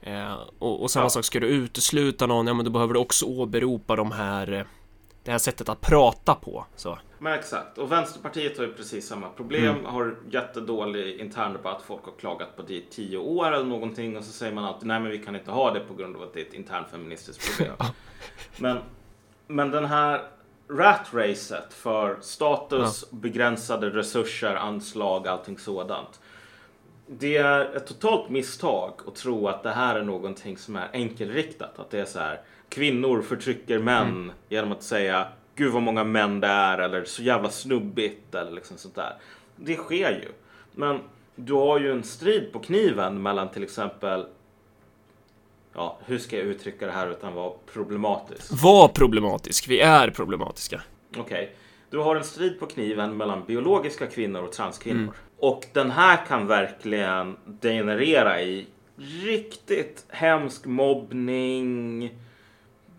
Eh, 0.02 0.34
och, 0.60 0.82
och 0.82 0.91
samma 0.91 1.06
Ja. 1.06 1.10
sak, 1.10 1.26
ska 1.26 1.39
du 1.39 1.48
utesluta 1.48 2.28
någon, 2.28 2.48
ja 2.48 2.54
men 2.54 2.65
då 2.65 2.72
behöver 2.72 2.93
du 2.93 3.00
också 3.00 3.26
åberopa 3.26 3.95
de 3.95 4.12
här, 4.12 4.52
eh, 4.54 4.65
det 5.24 5.32
här 5.32 5.38
sättet 5.38 5.70
att 5.70 5.82
prata 5.82 6.36
på. 6.36 6.66
Så. 6.76 7.00
Men 7.20 7.34
exakt. 7.34 7.78
Och 7.78 7.92
Vänsterpartiet 7.92 8.58
har 8.58 8.66
ju 8.66 8.74
precis 8.74 9.08
samma 9.08 9.30
problem. 9.30 9.86
Har 9.86 10.16
jättedålig 10.30 11.20
interndebatt. 11.20 11.82
Folk 11.82 12.06
har 12.06 12.12
klagat 12.12 12.56
på 12.56 12.62
det 12.62 12.74
i 12.74 12.86
tio 12.92 13.18
år 13.18 13.52
eller 13.52 13.66
någonting. 13.66 14.18
Och 14.18 14.24
så 14.24 14.32
säger 14.32 14.54
man 14.54 14.66
alltid 14.66 14.88
nej 14.88 15.00
men 15.00 15.12
vi 15.12 15.18
kan 15.18 15.36
inte 15.36 15.52
ha 15.52 15.74
det 15.74 15.80
på 15.80 15.94
grund 15.94 16.16
av 16.16 16.22
att 16.22 16.34
det 16.34 16.42
är 16.42 16.46
ett 16.46 16.54
internfeministiskt 16.54 17.58
problem. 17.58 17.76
men, 18.58 18.78
men 19.48 19.72
den 19.72 19.86
här 19.86 20.22
rat-racet 20.70 21.74
för 21.74 22.18
status, 22.22 23.12
begränsade 23.12 23.90
resurser, 23.90 24.56
anslag, 24.56 25.28
allting 25.28 25.58
sådant. 25.58 26.20
Det 27.08 27.38
är 27.38 27.76
ett 27.76 27.88
totalt 27.88 28.30
misstag 28.30 28.94
att 29.08 29.16
tro 29.16 29.48
att 29.48 29.64
det 29.64 29.72
här 29.72 29.96
är 29.96 30.04
någonting 30.04 30.58
som 30.58 30.76
är 30.76 30.90
enkelriktat. 30.94 31.80
Att 31.80 31.90
det 31.90 32.00
är 32.00 32.06
så 32.06 32.20
här 32.20 32.42
kvinnor 32.70 33.22
förtrycker 33.22 33.80
män 33.80 34.32
genom 34.50 34.72
att 34.72 34.84
säga 34.84 35.28
gud 35.56 35.74
vad 35.74 35.82
många 35.82 36.04
män 36.04 36.40
det 36.40 36.48
är 36.48 36.78
eller 36.78 37.06
så 37.06 37.24
jävla 37.24 37.50
snubbigt 37.50 38.36
eller 38.36 38.52
liksom 38.52 38.78
sånt 38.78 38.96
där. 38.96 39.14
Det 39.56 39.76
sker 39.76 40.12
ju. 40.12 40.28
Men 40.72 41.00
du 41.36 41.54
har 41.54 41.80
ju 41.80 41.92
en 41.92 42.04
strid 42.04 42.54
på 42.54 42.60
kniven 42.60 43.22
mellan 43.22 43.50
till 43.50 43.64
exempel 43.64 44.26
Ja, 45.74 45.98
hur 46.06 46.18
ska 46.18 46.38
jag 46.38 46.46
uttrycka 46.46 46.86
det 46.86 46.92
här 46.92 47.08
utan 47.12 47.34
vara 47.34 47.54
problematisk? 47.74 48.64
Var 48.64 48.88
problematisk, 48.88 49.68
vi 49.68 49.80
är 49.80 50.10
problematiska. 50.10 50.82
Okej. 51.18 51.56
Du 51.90 51.98
har 51.98 52.16
en 52.16 52.24
strid 52.24 52.60
på 52.60 52.66
kniven 52.66 53.18
mellan 53.18 53.44
biologiska 53.48 54.08
kvinnor 54.08 54.42
och 54.44 54.52
transkvinnor. 54.52 55.14
Och 55.38 55.66
den 55.74 55.92
här 55.92 56.26
kan 56.26 56.48
verkligen 56.48 57.38
degenerera 57.46 58.42
i 58.42 58.68
riktigt 59.24 60.06
hemsk 60.10 60.66
mobbning, 60.66 62.10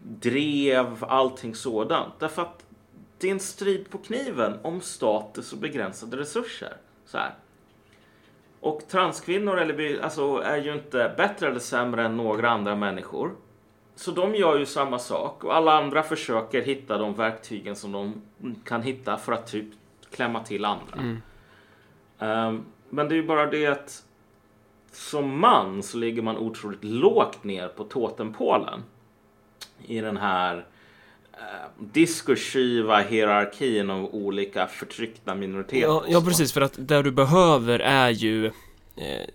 drev, 0.03 1.05
allting 1.05 1.55
sådant. 1.55 2.13
Därför 2.19 2.43
att 2.43 2.65
det 3.19 3.29
är 3.29 3.33
en 3.33 3.41
strid 3.41 3.91
på 3.91 3.99
kniven 3.99 4.59
om 4.63 4.81
status 4.81 5.53
och 5.53 5.59
begränsade 5.59 6.17
resurser. 6.17 6.77
Så 7.05 7.19
här. 7.19 7.35
Och 8.61 8.89
transkvinnor 8.89 9.59
eller, 9.59 10.01
alltså, 10.03 10.37
är 10.37 10.57
ju 10.57 10.73
inte 10.73 11.15
bättre 11.17 11.49
eller 11.49 11.61
sämre 11.61 12.05
än 12.05 12.17
några 12.17 12.51
andra 12.51 12.77
människor. 12.77 13.33
Så 13.95 14.11
de 14.11 14.35
gör 14.35 14.59
ju 14.59 14.67
samma 14.67 14.99
sak 14.99 15.45
och 15.45 15.57
alla 15.57 15.73
andra 15.73 16.03
försöker 16.03 16.63
hitta 16.63 16.99
de 16.99 17.15
verktygen 17.15 17.77
som 17.77 17.93
de 17.93 18.23
kan 18.65 18.83
hitta 18.83 19.17
för 19.17 19.33
att 19.33 19.47
typ 19.47 19.67
klämma 20.11 20.45
till 20.45 20.65
andra. 20.65 21.01
Ehm, 22.19 22.65
men 22.89 23.09
det 23.09 23.15
är 23.15 23.17
ju 23.17 23.27
bara 23.27 23.47
det 23.47 23.67
att 23.67 24.05
som 24.93 25.41
man 25.41 25.83
så 25.83 25.99
ligger 25.99 26.23
man 26.23 26.37
otroligt 26.37 26.85
lågt 26.85 27.45
ner 27.45 27.69
på 27.69 27.85
totempålen 27.85 28.83
i 29.91 30.01
den 30.01 30.17
här 30.17 30.67
eh, 31.33 31.39
diskursiva 31.79 33.01
hierarkin 33.01 33.91
av 33.91 34.15
olika 34.15 34.67
förtryckta 34.67 35.35
minoriteter. 35.35 35.81
Ja, 35.81 36.05
ja, 36.09 36.21
precis, 36.21 36.53
för 36.53 36.61
att 36.61 36.75
det 36.79 37.03
du 37.03 37.11
behöver 37.11 37.79
är 37.79 38.11
ju 38.11 38.47
eh, 38.97 39.27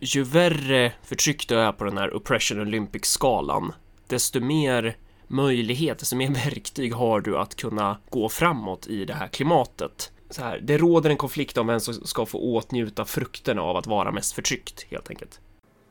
ju, 0.00 0.22
värre 0.22 0.92
förtryck 1.02 1.48
du 1.48 1.58
är 1.58 1.72
på 1.72 1.84
den 1.84 1.98
här 1.98 2.14
Oppression 2.16 2.60
Olympics-skalan, 2.60 3.72
desto 4.06 4.40
mer 4.40 4.96
möjlighet, 5.26 5.98
desto 5.98 6.16
mer 6.16 6.30
verktyg 6.44 6.94
har 6.94 7.20
du 7.20 7.38
att 7.38 7.54
kunna 7.54 7.98
gå 8.10 8.28
framåt 8.28 8.86
i 8.86 9.04
det 9.04 9.14
här 9.14 9.28
klimatet. 9.28 10.12
Så 10.30 10.42
här, 10.42 10.60
det 10.62 10.78
råder 10.78 11.10
en 11.10 11.16
konflikt 11.16 11.58
om 11.58 11.66
vem 11.66 11.80
som 11.80 11.94
ska 11.94 12.26
få 12.26 12.38
åtnjuta 12.38 13.04
frukterna 13.04 13.62
av 13.62 13.76
att 13.76 13.86
vara 13.86 14.12
mest 14.12 14.32
förtryckt, 14.32 14.86
helt 14.90 15.10
enkelt. 15.10 15.40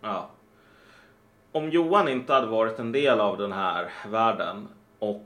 Ja. 0.02 0.30
Om 1.52 1.70
Johan 1.70 2.08
inte 2.08 2.34
hade 2.34 2.48
varit 2.48 2.80
en 2.80 2.92
del 2.92 3.20
av 3.20 3.38
den 3.38 3.52
här 3.52 3.90
världen 4.10 4.68
och 5.00 5.26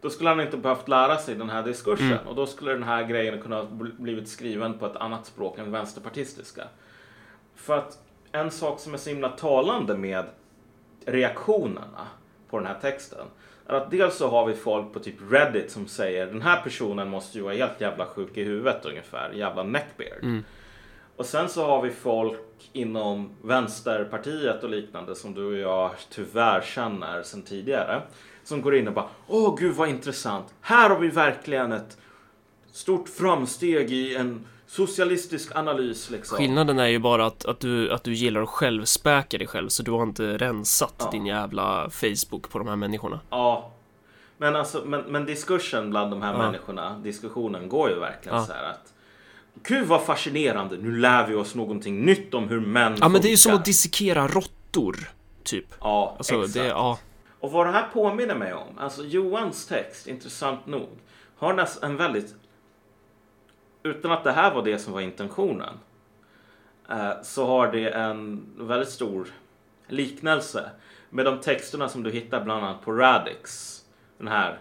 då 0.00 0.10
skulle 0.10 0.28
han 0.28 0.40
inte 0.40 0.56
behövt 0.56 0.88
lära 0.88 1.16
sig 1.16 1.34
den 1.34 1.50
här 1.50 1.62
diskursen 1.62 2.18
och 2.26 2.34
då 2.34 2.46
skulle 2.46 2.72
den 2.72 2.82
här 2.82 3.04
grejen 3.04 3.42
kunna 3.42 3.64
blivit 3.98 4.28
skriven 4.28 4.78
på 4.78 4.86
ett 4.86 4.96
annat 4.96 5.26
språk 5.26 5.58
än 5.58 5.72
vänsterpartistiska. 5.72 6.62
För 7.54 7.78
att 7.78 7.98
en 8.32 8.50
sak 8.50 8.80
som 8.80 8.94
är 8.94 8.98
så 8.98 9.10
himla 9.10 9.28
talande 9.28 9.96
med 9.96 10.24
reaktionerna 11.06 12.06
på 12.50 12.58
den 12.58 12.66
här 12.66 12.78
texten 12.80 13.26
är 13.66 13.74
att 13.74 13.90
dels 13.90 14.16
så 14.16 14.28
har 14.28 14.46
vi 14.46 14.54
folk 14.54 14.92
på 14.92 14.98
typ 14.98 15.16
Reddit 15.30 15.70
som 15.70 15.86
säger 15.86 16.26
den 16.26 16.42
här 16.42 16.60
personen 16.62 17.08
måste 17.08 17.38
ju 17.38 17.44
vara 17.44 17.54
helt 17.54 17.80
jävla 17.80 18.06
sjuk 18.06 18.36
i 18.36 18.44
huvudet 18.44 18.84
ungefär, 18.84 19.32
jävla 19.32 19.62
neckbeard. 19.62 20.24
Och 21.16 21.26
sen 21.26 21.48
så 21.48 21.66
har 21.66 21.82
vi 21.82 21.90
folk 21.90 22.38
inom 22.72 23.30
Vänsterpartiet 23.42 24.62
och 24.64 24.70
liknande 24.70 25.14
som 25.16 25.34
du 25.34 25.44
och 25.46 25.58
jag 25.58 25.90
tyvärr 26.10 26.60
känner 26.60 27.22
sedan 27.22 27.42
tidigare. 27.42 28.02
Som 28.44 28.62
går 28.62 28.74
in 28.76 28.88
och 28.88 28.94
bara 28.94 29.08
Åh 29.28 29.56
gud 29.58 29.74
vad 29.74 29.88
intressant. 29.88 30.54
Här 30.60 30.90
har 30.90 30.98
vi 30.98 31.08
verkligen 31.08 31.72
ett 31.72 31.98
stort 32.72 33.08
framsteg 33.08 33.90
i 33.92 34.16
en 34.16 34.46
socialistisk 34.66 35.56
analys 35.56 36.10
liksom. 36.10 36.38
Skillnaden 36.38 36.78
är 36.78 36.86
ju 36.86 36.98
bara 36.98 37.26
att, 37.26 37.44
att, 37.44 37.60
du, 37.60 37.92
att 37.92 38.04
du 38.04 38.14
gillar 38.14 38.42
att 38.42 38.48
självspäka 38.48 39.38
dig 39.38 39.46
själv, 39.46 39.68
så 39.68 39.82
du 39.82 39.90
har 39.90 40.02
inte 40.02 40.36
rensat 40.38 40.94
Ja. 40.98 41.10
din 41.10 41.26
jävla 41.26 41.90
Facebook 41.90 42.50
på 42.50 42.58
de 42.58 42.68
här 42.68 42.76
människorna. 42.76 43.20
Ja. 43.30 43.70
Men, 44.38 44.56
alltså, 44.56 44.82
men, 44.84 45.00
men 45.00 45.24
diskursen 45.26 45.90
bland 45.90 46.10
de 46.10 46.22
här 46.22 46.32
Ja. 46.32 46.38
människorna, 46.38 46.98
diskussionen 46.98 47.68
går 47.68 47.90
ju 47.90 47.98
verkligen 47.98 48.38
Ja. 48.38 48.44
så 48.44 48.52
här 48.52 48.70
att 48.70 48.92
Gud 49.54 49.86
vad 49.86 50.02
fascinerande, 50.02 50.76
nu 50.76 50.96
lär 50.96 51.26
vi 51.26 51.34
oss 51.34 51.54
någonting 51.54 52.04
nytt 52.04 52.34
om 52.34 52.48
hur 52.48 52.60
män 52.60 52.96
Ja, 53.00 53.08
men 53.08 53.20
det 53.22 53.28
är 53.28 53.30
ju 53.30 53.36
som 53.36 53.50
funkar." 53.50 53.60
att 53.60 53.64
dissekera 53.64 54.26
råttor, 54.28 55.10
typ. 55.42 55.66
Ja, 55.80 56.14
Alltså, 56.18 56.34
exakt. 56.34 56.54
det, 56.54 56.66
ja. 56.66 56.98
Och 57.40 57.52
vad 57.52 57.66
det 57.66 57.72
här 57.72 57.88
påminner 57.92 58.34
mig 58.34 58.54
om, 58.54 58.78
alltså 58.78 59.04
Johans 59.04 59.66
text, 59.66 60.06
intressant 60.06 60.66
nog, 60.66 60.88
har 61.36 61.54
nästan 61.54 61.90
en 61.90 61.96
väldigt... 61.96 62.34
Utan 63.82 64.12
att 64.12 64.24
det 64.24 64.32
här 64.32 64.54
var 64.54 64.62
det 64.62 64.78
som 64.78 64.92
var 64.92 65.00
intentionen, 65.00 65.74
eh, 66.90 67.10
så 67.22 67.46
har 67.46 67.72
det 67.72 67.88
en 67.90 68.46
väldigt 68.58 68.88
stor 68.88 69.28
liknelse 69.88 70.70
med 71.10 71.24
de 71.24 71.40
texterna 71.40 71.88
som 71.88 72.02
du 72.02 72.10
hittar 72.10 72.44
bland 72.44 72.64
annat 72.64 72.82
på 72.84 72.92
Radix, 72.92 73.78
den 74.18 74.28
här 74.28 74.58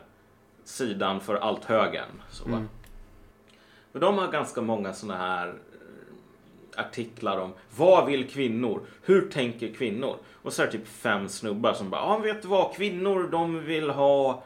sidan 0.63 1.19
för 1.19 1.35
allt 1.35 1.65
högern. 1.65 2.21
Så, 2.31 2.49
va? 2.49 2.65
För 3.91 3.99
de 3.99 4.17
har 4.17 4.31
ganska 4.31 4.61
många 4.61 4.93
sådana 4.93 5.19
här 5.19 5.47
eh, 5.47 6.79
artiklar 6.85 7.37
om 7.37 7.53
vad 7.77 8.05
vill 8.05 8.29
kvinnor? 8.29 8.81
Hur 9.03 9.29
tänker 9.29 9.73
kvinnor? 9.73 10.17
Och 10.41 10.53
så 10.53 10.61
är 10.61 10.65
det 10.65 10.71
typ 10.71 10.87
fem 10.87 11.29
snubbar 11.29 11.73
som 11.73 11.89
bara, 11.89 12.01
ja 12.01 12.17
vet 12.17 12.41
du 12.41 12.47
vad, 12.47 12.75
kvinnor 12.75 13.29
de 13.31 13.65
vill 13.65 13.89
ha, 13.89 14.43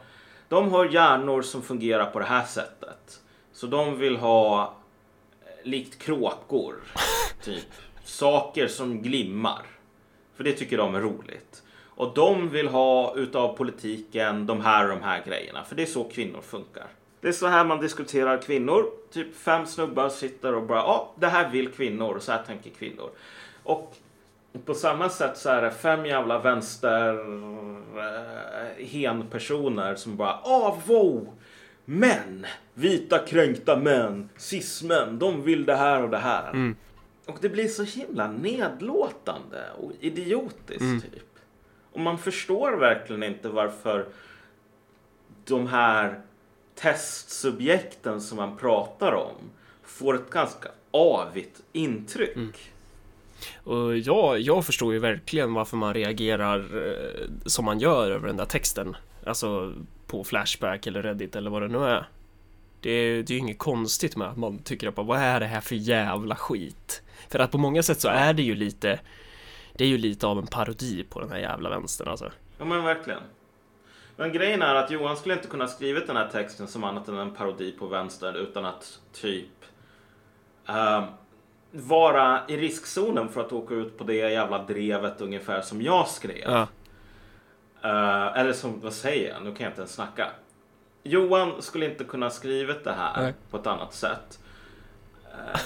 de 0.48 0.70
har 0.70 0.84
hjärnor 0.84 1.42
som 1.42 1.62
fungerar 1.62 2.10
på 2.10 2.18
det 2.18 2.24
här 2.24 2.44
sättet. 2.44 3.20
Så 3.52 3.66
de 3.66 3.98
vill 3.98 4.16
ha 4.16 4.74
eh, 5.42 5.68
likt 5.68 5.98
kråkor, 6.02 6.74
typ 7.42 7.64
saker 8.04 8.68
som 8.68 9.02
glimmar. 9.02 9.62
För 10.36 10.44
det 10.44 10.52
tycker 10.52 10.78
de 10.78 10.94
är 10.94 11.00
roligt. 11.00 11.62
Och 11.96 12.14
de 12.14 12.48
vill 12.48 12.68
ha 12.68 13.16
utav 13.16 13.56
politiken 13.56 14.46
de 14.46 14.60
här 14.60 14.84
och 14.84 14.96
de 14.96 15.02
här 15.02 15.22
grejerna. 15.26 15.64
För 15.64 15.76
det 15.76 15.82
är 15.82 15.86
så 15.86 16.04
kvinnor 16.04 16.40
funkar. 16.40 16.86
Det 17.20 17.28
är 17.28 17.32
så 17.32 17.46
här 17.46 17.64
man 17.64 17.80
diskuterar 17.80 18.42
kvinnor. 18.42 18.90
Typ 19.12 19.36
fem 19.36 19.66
snubbar 19.66 20.08
sitter 20.08 20.54
och 20.54 20.62
bara, 20.62 20.78
ja, 20.78 21.12
det 21.16 21.26
här 21.26 21.50
vill 21.50 21.68
kvinnor 21.68 22.14
och 22.14 22.22
så 22.22 22.32
här 22.32 22.42
tänker 22.42 22.70
kvinnor. 22.70 23.10
Och 23.62 23.96
på 24.64 24.74
samma 24.74 25.08
sätt 25.08 25.36
så 25.36 25.48
är 25.48 25.62
det 25.62 25.70
fem 25.70 26.06
jävla 26.06 26.38
vänster 26.38 27.14
eh, 27.98 28.86
henpersoner 28.86 29.94
som 29.94 30.16
bara, 30.16 30.40
ah 30.42 30.78
wow! 30.86 31.28
män, 31.86 32.46
vita 32.74 33.18
kränkta 33.18 33.76
män, 33.76 34.28
cismän, 34.36 35.18
de 35.18 35.42
vill 35.42 35.66
det 35.66 35.76
här 35.76 36.02
och 36.02 36.10
det 36.10 36.18
här. 36.18 36.74
Och 37.26 37.38
det 37.40 37.48
blir 37.48 37.68
så 37.68 37.82
himla 37.82 38.28
nedlåtande 38.28 39.64
och 39.78 39.92
idiotiskt 40.00 41.12
typ. 41.12 41.38
Och 41.92 42.00
man 42.00 42.18
förstår 42.18 42.72
verkligen 42.72 43.22
inte 43.22 43.48
varför 43.48 44.06
de 45.44 45.66
här 45.66 46.20
testsubjekten 46.76 48.20
som 48.20 48.36
man 48.36 48.56
pratar 48.56 49.12
om 49.12 49.34
får 49.84 50.14
ett 50.14 50.30
ganska 50.30 50.68
avigt 50.90 51.60
intryck. 51.72 52.72
Och 53.64 53.96
jag, 53.98 54.40
jag 54.40 54.66
förstår 54.66 54.92
ju 54.92 54.98
verkligen 54.98 55.54
varför 55.54 55.76
man 55.76 55.94
reagerar 55.94 56.58
eh, 56.88 57.28
som 57.46 57.64
man 57.64 57.78
gör 57.80 58.10
över 58.10 58.26
den 58.26 58.36
där 58.36 58.44
texten. 58.44 58.96
Alltså 59.26 59.72
på 60.06 60.24
Flashback 60.24 60.86
eller 60.86 61.02
Reddit 61.02 61.36
eller 61.36 61.50
vad 61.50 61.62
det 61.62 61.68
nu 61.68 61.78
är. 61.84 62.08
Det, 62.80 62.90
är- 62.90 63.22
det 63.22 63.30
är 63.30 63.34
ju 63.34 63.38
inget 63.40 63.58
konstigt 63.58 64.16
med 64.16 64.28
att 64.28 64.36
man 64.36 64.58
tycker 64.58 64.88
att 64.88 64.96
vad 64.96 65.18
är 65.20 65.40
det 65.40 65.46
här 65.46 65.60
för 65.60 65.74
jävla 65.74 66.36
skit? 66.36 67.02
För 67.28 67.38
att 67.38 67.50
på 67.50 67.58
många 67.58 67.82
sätt 67.82 68.00
så 68.00 68.08
är 68.08 68.32
det 68.34 68.42
ju 68.42 68.54
lite 68.54 69.00
Det 69.74 69.84
är 69.84 69.88
ju 69.88 69.98
lite 69.98 70.26
av 70.26 70.38
en 70.38 70.46
parodi 70.46 71.04
på 71.10 71.20
den 71.20 71.30
här 71.30 71.38
jävla 71.38 71.70
vänstern 71.70 72.08
alltså. 72.08 72.32
Ja 72.58 72.64
men 72.64 72.84
verkligen. 72.84 73.20
Men 74.16 74.32
grejen 74.32 74.62
är 74.62 74.74
att 74.74 74.90
Johan 74.90 75.16
skulle 75.16 75.34
inte 75.34 75.48
kunna 75.48 75.68
skrivit 75.68 76.06
den 76.06 76.16
här 76.16 76.28
texten 76.28 76.68
som 76.68 76.84
annat 76.84 77.08
än 77.08 77.18
en 77.18 77.34
parodi 77.34 77.72
på 77.72 77.86
vänster 77.86 78.34
utan 78.36 78.64
att 78.64 79.00
typ 79.12 79.64
ehm, 80.66 81.04
vara 81.70 82.40
i 82.48 82.56
riskzonen 82.56 83.28
för 83.28 83.40
att 83.40 83.52
åka 83.52 83.74
ut 83.74 83.98
på 83.98 84.04
det 84.04 84.14
jävla 84.14 84.58
drevet 84.58 85.20
ungefär 85.20 85.60
som 85.60 85.82
jag 85.82 86.08
skrev. 86.08 86.44
Ja. 86.44 86.66
Eh, 87.82 88.40
eller 88.40 88.52
som, 88.52 88.80
vad 88.80 88.92
säger 88.92 89.34
jag? 89.34 89.44
Nu 89.44 89.54
kan 89.54 89.64
jag 89.64 89.70
inte 89.70 89.80
ens 89.80 89.92
snacka. 89.94 90.26
Johan 91.02 91.62
skulle 91.62 91.86
inte 91.86 92.04
kunna 92.04 92.30
skrivit 92.30 92.84
det 92.84 92.92
här 92.92 93.22
Nej. 93.22 93.34
på 93.50 93.56
ett 93.56 93.66
annat 93.66 93.94
sätt. 93.94 94.38
Eh, 95.24 95.60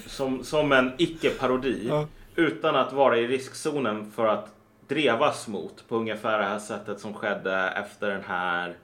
som, 0.06 0.44
som 0.44 0.72
en 0.72 0.92
icke-parodi. 0.98 1.86
Ja. 1.88 2.06
Utan 2.36 2.76
att 2.76 2.92
vara 2.92 3.16
i 3.16 3.26
riskzonen 3.26 4.10
för 4.10 4.26
att 4.26 4.54
drevas 4.90 5.48
mot 5.48 5.88
på 5.88 5.96
ungefär 5.96 6.38
det 6.38 6.44
här 6.44 6.58
sättet 6.58 7.00
som 7.00 7.14
skedde 7.14 7.72
efter 7.76 8.10
den 8.10 8.22
här 8.26 8.76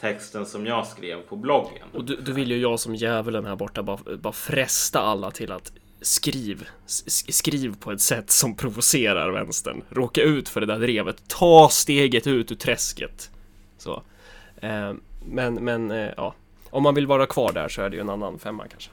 texten 0.00 0.46
som 0.46 0.66
jag 0.66 0.86
skrev 0.86 1.22
på 1.22 1.36
bloggen. 1.36 1.88
Och 1.92 2.04
då, 2.04 2.14
då 2.20 2.32
vill 2.32 2.50
ju 2.50 2.58
jag 2.58 2.80
som 2.80 2.94
djävulen 2.94 3.44
här 3.44 3.56
borta 3.56 3.82
bara, 3.82 4.16
bara 4.16 4.32
fresta 4.32 5.00
alla 5.00 5.30
till 5.30 5.52
att 5.52 5.72
skriv, 6.00 6.68
skriv 6.86 7.76
på 7.80 7.92
ett 7.92 8.00
sätt 8.00 8.30
som 8.30 8.54
provocerar 8.54 9.30
vänstern. 9.30 9.82
Råka 9.90 10.22
ut 10.22 10.48
för 10.48 10.60
det 10.60 10.66
där 10.66 10.78
drevet. 10.78 11.28
Ta 11.28 11.68
steget 11.70 12.26
ut 12.26 12.52
ur 12.52 12.56
träsket. 12.56 13.30
Så. 13.78 14.02
Eh, 14.60 14.92
men, 15.26 15.54
men 15.54 15.90
eh, 15.90 16.10
ja. 16.16 16.34
Om 16.70 16.82
man 16.82 16.94
vill 16.94 17.06
vara 17.06 17.26
kvar 17.26 17.52
där 17.52 17.68
så 17.68 17.82
är 17.82 17.90
det 17.90 17.96
ju 17.96 18.00
en 18.00 18.10
annan 18.10 18.38
femma 18.38 18.64
kanske. 18.68 18.90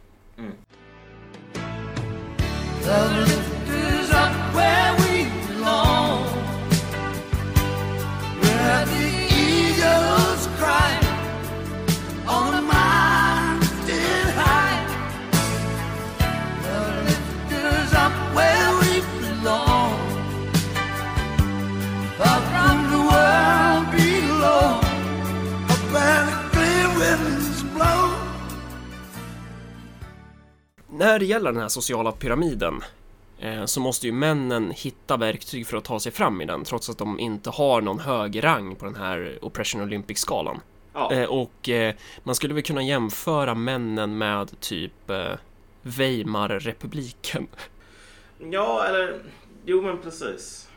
När 30.97 31.19
det 31.19 31.25
gäller 31.25 31.51
den 31.51 31.61
här 31.61 31.67
sociala 31.67 32.11
pyramiden 32.11 32.83
eh, 33.39 33.65
så 33.65 33.79
måste 33.79 34.07
ju 34.07 34.11
männen 34.11 34.71
hitta 34.71 35.17
verktyg 35.17 35.67
för 35.67 35.77
att 35.77 35.83
ta 35.83 35.99
sig 35.99 36.11
fram 36.11 36.41
i 36.41 36.45
den 36.45 36.63
trots 36.63 36.89
att 36.89 36.97
de 36.97 37.19
inte 37.19 37.49
har 37.49 37.81
någon 37.81 37.99
hög 37.99 38.43
rang 38.43 38.75
på 38.75 38.85
den 38.85 38.95
här 38.95 39.39
Oppression 39.41 39.81
Olympic-skalan. 39.81 40.59
Ja. 40.93 41.11
Eh, 41.11 41.25
och 41.25 41.69
eh, 41.69 41.95
man 42.23 42.35
skulle 42.35 42.53
väl 42.53 42.63
kunna 42.63 42.83
jämföra 42.83 43.55
männen 43.55 44.17
med 44.17 44.59
typ 44.59 45.11
Weimarrepubliken. 45.81 47.47
Ja, 48.51 48.85
eller... 48.85 49.23
Jo, 49.65 49.81
men 49.81 49.97
precis. 49.97 50.69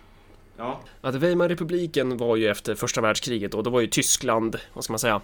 Ja. 0.56 0.80
Att 1.00 1.14
Weimarrepubliken 1.14 2.16
var 2.16 2.36
ju 2.36 2.48
efter 2.48 2.74
första 2.74 3.00
världskriget 3.00 3.54
och 3.54 3.62
då 3.62 3.70
var 3.70 3.80
ju 3.80 3.86
Tyskland, 3.86 4.56
vad 4.72 4.84
ska 4.84 4.92
man 4.92 4.98
säga? 4.98 5.20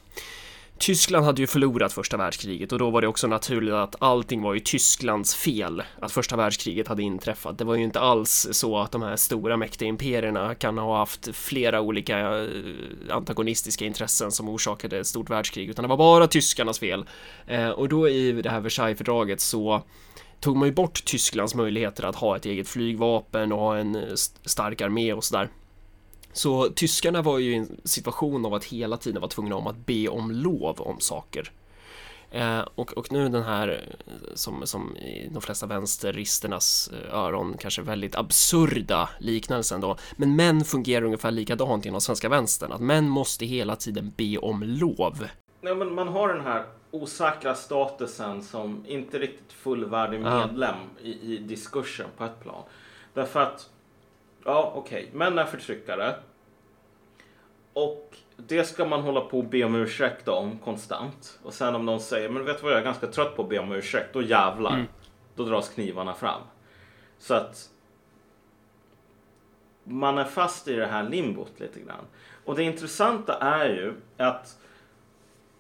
Tyskland 0.79 1.27
hade 1.27 1.41
ju 1.41 1.47
förlorat 1.47 1.93
första 1.93 2.17
världskriget 2.17 2.73
och 2.73 2.79
då 2.79 2.91
var 2.91 3.01
det 3.01 3.09
också 3.09 3.27
naturligt 3.27 3.75
att 3.75 3.97
allting 3.99 4.43
var 4.43 4.55
ju 4.55 4.61
Tysklands 4.61 5.35
fel 5.35 5.83
att 6.01 6.13
första 6.13 6.37
världskriget 6.37 6.89
hade 6.89 7.03
inträffat. 7.03 7.59
Det 7.59 7.65
var 7.65 7.75
ju 7.75 7.85
inte 7.85 8.01
alls 8.01 8.49
så 8.51 8.79
att 8.79 8.93
de 8.93 9.03
här 9.03 9.17
stora 9.17 9.57
mäktiga 9.57 9.89
imperierna 9.89 10.55
kan 10.55 10.79
ha 10.79 10.99
haft 10.99 11.37
flera 11.37 11.81
olika 11.81 12.19
eh, 12.19 12.49
antagonistiska 13.11 13.85
intressen 13.85 14.33
som 14.33 14.49
orsakade 14.49 14.99
ett 14.99 15.07
stort 15.07 15.31
världskrig, 15.31 15.71
utan 15.71 15.83
det 15.83 15.89
var 15.89 15.97
bara 15.97 16.27
tyskarnas 16.27 16.79
fel. 16.79 17.05
Eh, 17.47 17.69
och 17.69 17.89
då 17.89 18.09
i 18.09 18.33
det 18.33 18.51
här 18.51 18.61
Versaillesfördraget 18.61 19.41
så 19.41 19.83
tog 20.41 20.57
man 20.57 20.69
ju 20.69 20.75
bort 20.75 21.05
Tysklands 21.05 21.55
möjligheter 21.55 22.05
att 22.05 22.17
ha 22.17 22.37
ett 22.37 22.47
eget 22.47 22.69
flygvapen 22.69 23.53
och 23.53 23.59
ha 23.59 23.77
en 23.77 23.95
eh, 23.97 24.15
stark 24.45 24.81
armé 24.81 25.13
och 25.13 25.25
sådär. 25.25 25.49
Så 26.35 26.69
tyskarna 26.69 27.23
var 27.23 27.39
ju 27.39 27.53
i 27.53 27.57
en 27.57 27.81
situation 27.85 28.47
av 28.47 28.55
att 28.55 28.65
hela 28.65 28.97
tiden 28.97 29.21
vara 29.21 29.31
tvungna 29.31 29.57
om 29.57 29.67
att 29.67 29.87
be 29.87 30.09
om 30.09 30.31
lov 30.31 30.81
om 30.81 31.01
saker. 31.01 31.51
Eh, 32.31 32.61
och, 32.75 32.93
och 32.93 33.13
nu 33.13 33.29
den 33.29 33.43
här, 33.43 33.69
eh, 34.07 34.13
som, 34.35 34.67
som 34.67 34.97
i 34.97 35.29
de 35.33 35.43
flesta 35.43 35.67
vänsterristernas 35.67 36.91
eh, 36.93 37.15
öron, 37.19 37.57
kanske 37.59 37.83
väldigt 37.83 38.15
absurda 38.17 39.09
liknelsen 39.19 39.81
då. 39.81 39.97
Men 40.17 40.37
män 40.37 40.65
fungerar 40.65 41.05
ungefär 41.05 41.31
likadant 41.31 41.87
inom 41.87 42.01
svenska 42.01 42.29
vänstern, 42.29 42.73
att 42.73 42.81
män 42.81 43.09
måste 43.09 43.47
hela 43.47 43.77
tiden 43.77 44.13
be 44.17 44.39
om 44.39 44.63
lov. 44.63 45.29
Ja, 45.61 45.75
men 45.75 45.95
man 45.95 46.09
har 46.09 46.29
den 46.29 46.41
här 46.45 46.65
osäkra 46.91 47.55
statusen 47.55 48.43
som 48.43 48.85
inte 48.87 49.19
riktigt 49.19 49.53
fullvärdig 49.53 50.21
Ja. 50.25 50.47
medlem 50.47 50.77
i, 51.03 51.35
i 51.35 51.39
diskursen 51.39 52.07
på 52.17 52.25
ett 52.25 52.41
plan. 52.43 52.63
Därför 53.15 53.41
att, 53.41 53.69
ja 54.45 54.73
okej, 54.75 55.11
män 55.13 55.39
är 55.39 55.45
förtryckare. 55.45 56.15
Och 57.73 58.17
det 58.37 58.65
ska 58.65 58.85
man 58.85 59.01
hålla 59.01 59.21
på 59.21 59.39
och 59.39 59.45
be 59.45 59.65
om 59.65 59.75
ursäkt 59.75 60.29
om 60.29 60.59
konstant. 60.59 61.39
Och 61.43 61.55
sen 61.55 61.75
om 61.75 61.87
någon 61.87 62.01
säger, 62.01 62.29
men 62.29 62.45
vet 62.45 62.59
du 62.59 62.63
vad 62.63 62.73
jag 62.73 62.81
är 62.81 62.85
ganska 62.85 63.07
trött 63.07 63.37
på 63.37 63.43
att 63.43 63.49
be 63.49 63.59
om 63.59 63.73
ursäkt, 63.73 64.13
då 64.13 64.23
jävlar. 64.23 64.87
Då 65.35 65.45
dras 65.45 65.69
knivarna 65.69 66.15
fram. 66.15 66.41
Så 67.19 67.35
att 67.35 67.71
man 69.85 70.19
är 70.19 70.25
fast 70.25 70.69
i 70.69 70.75
det 70.75 70.87
här 70.87 71.09
limbot 71.09 71.61
lite 71.61 71.81
grann. 71.81 72.05
Och 72.45 72.57
det 72.57 72.63
intressanta 72.63 73.39
är 73.39 73.69
ju 73.69 73.95
att 74.17 74.59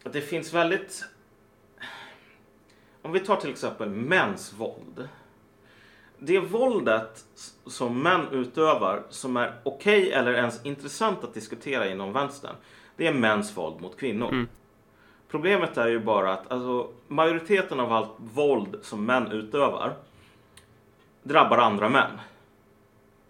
att 0.04 0.12
det 0.12 0.20
finns 0.20 0.52
väldigt... 0.52 1.04
Om 3.02 3.12
vi 3.12 3.20
tar 3.20 3.36
till 3.36 3.50
exempel 3.50 3.88
mäns 3.88 4.52
våld. 4.52 5.08
Det 6.26 6.38
våldet 6.40 7.24
som 7.66 8.02
män 8.02 8.28
utövar 8.32 9.02
som 9.10 9.36
är 9.36 9.54
okej 9.62 10.12
eller 10.12 10.32
ens 10.32 10.66
intressant 10.66 11.24
att 11.24 11.34
diskutera 11.34 11.88
inom 11.88 12.12
vänstern. 12.12 12.54
Det 12.96 13.06
är 13.06 13.14
mäns 13.14 13.56
våld 13.56 13.80
mot 13.80 13.96
kvinnor. 13.96 14.46
Problemet 15.28 15.76
är 15.76 15.88
ju 15.88 16.00
bara 16.00 16.32
att 16.32 16.52
alltså, 16.52 16.88
majoriteten 17.08 17.80
av 17.80 17.92
allt 17.92 18.10
våld 18.16 18.78
som 18.82 19.06
män 19.06 19.32
utövar 19.32 19.92
drabbar 21.22 21.58
andra 21.58 21.88
män. 21.88 22.10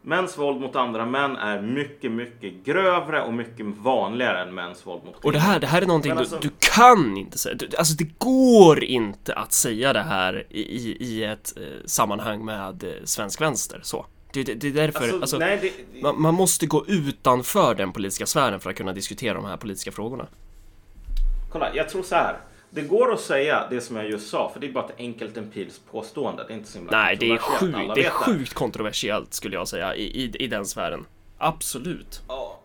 Mäns 0.07 0.39
våld 0.39 0.61
mot 0.61 0.77
andra 0.77 1.07
män 1.07 1.37
är 1.37 1.63
mycket, 1.63 2.13
mycket 2.13 2.65
grövre 2.65 3.23
och 3.23 3.35
mycket 3.35 3.67
vanligare 3.67 4.43
än 4.43 4.55
mäns 4.55 4.87
våld 4.87 5.05
mot 5.05 5.13
kvinnor. 5.15 5.27
Och 5.27 5.33
det 5.33 5.39
här, 5.39 5.61
det 5.61 5.67
här 5.67 5.83
är 5.83 5.87
någonting 5.87 6.11
Men 6.11 6.17
du, 6.17 6.21
alltså- 6.23 6.39
du 6.39 6.51
kan 6.59 7.17
inte 7.17 7.39
säga. 7.39 7.55
Du, 7.55 7.77
alltså 7.79 7.95
det 7.95 8.19
går 8.19 8.85
inte 8.85 9.35
att 9.35 9.53
säga 9.53 9.93
det 9.93 10.03
här 10.03 10.47
i, 10.51 10.61
i, 10.61 10.97
i 11.01 11.25
ett 11.25 11.53
eh, 11.57 11.63
sammanhang 11.85 12.45
med 12.45 12.85
eh, 12.85 12.91
svensk 13.05 13.41
vänster. 13.41 13.81
Så. 13.83 14.07
Det, 14.33 14.43
det, 14.43 14.55
det 14.55 14.69
är 14.69 14.73
därför, 14.73 15.01
Alltså, 15.01 15.21
alltså, 15.21 15.39
nej, 15.39 15.59
det, 15.95 16.03
man, 16.03 16.23
man 16.23 16.35
måste 16.35 16.67
gå 16.67 16.85
utanför 16.87 17.75
den 17.75 17.93
politiska 17.93 18.27
sfären 18.27 18.61
för 18.61 18.71
att 18.71 18.77
kunna 18.77 18.93
diskutera 18.93 19.35
de 19.35 19.45
här 19.45 19.57
politiska 19.57 19.93
frågorna. 19.93 20.27
Kolla, 21.53 21.75
jag 21.75 21.89
tror 21.89 22.03
så 22.03 22.15
här. 22.15 22.37
Det 22.75 22.83
går 22.83 23.13
att 23.13 23.21
säga 23.21 23.67
det 23.71 23.81
som 23.81 23.97
jag 23.97 24.11
just 24.11 24.31
sa, 24.31 24.51
för 24.53 24.61
det 24.61 24.67
är 24.67 24.73
bara 24.73 24.85
ett 24.85 24.95
enkelt 24.99 25.37
empiriskt 25.37 25.91
påstående. 25.91 26.45
Det 26.45 26.53
är 26.53 26.57
inte 26.57 26.69
så 26.69 26.79
himla 26.79 27.03
Nej, 27.03 27.17
det 27.17 27.31
är 27.31 27.39
sjukt, 27.39 27.95
det 27.95 28.05
är 28.05 28.11
sjukt 28.11 28.55
kontroversiellt 28.55 29.35
skulle 29.35 29.57
jag 29.57 29.69
säga 29.69 29.95
i, 29.95 30.03
i, 30.03 30.37
i 30.39 30.47
den 30.47 30.67
sfären. 30.67 31.07
Absolut. 31.39 32.23
Ja. 32.29 32.61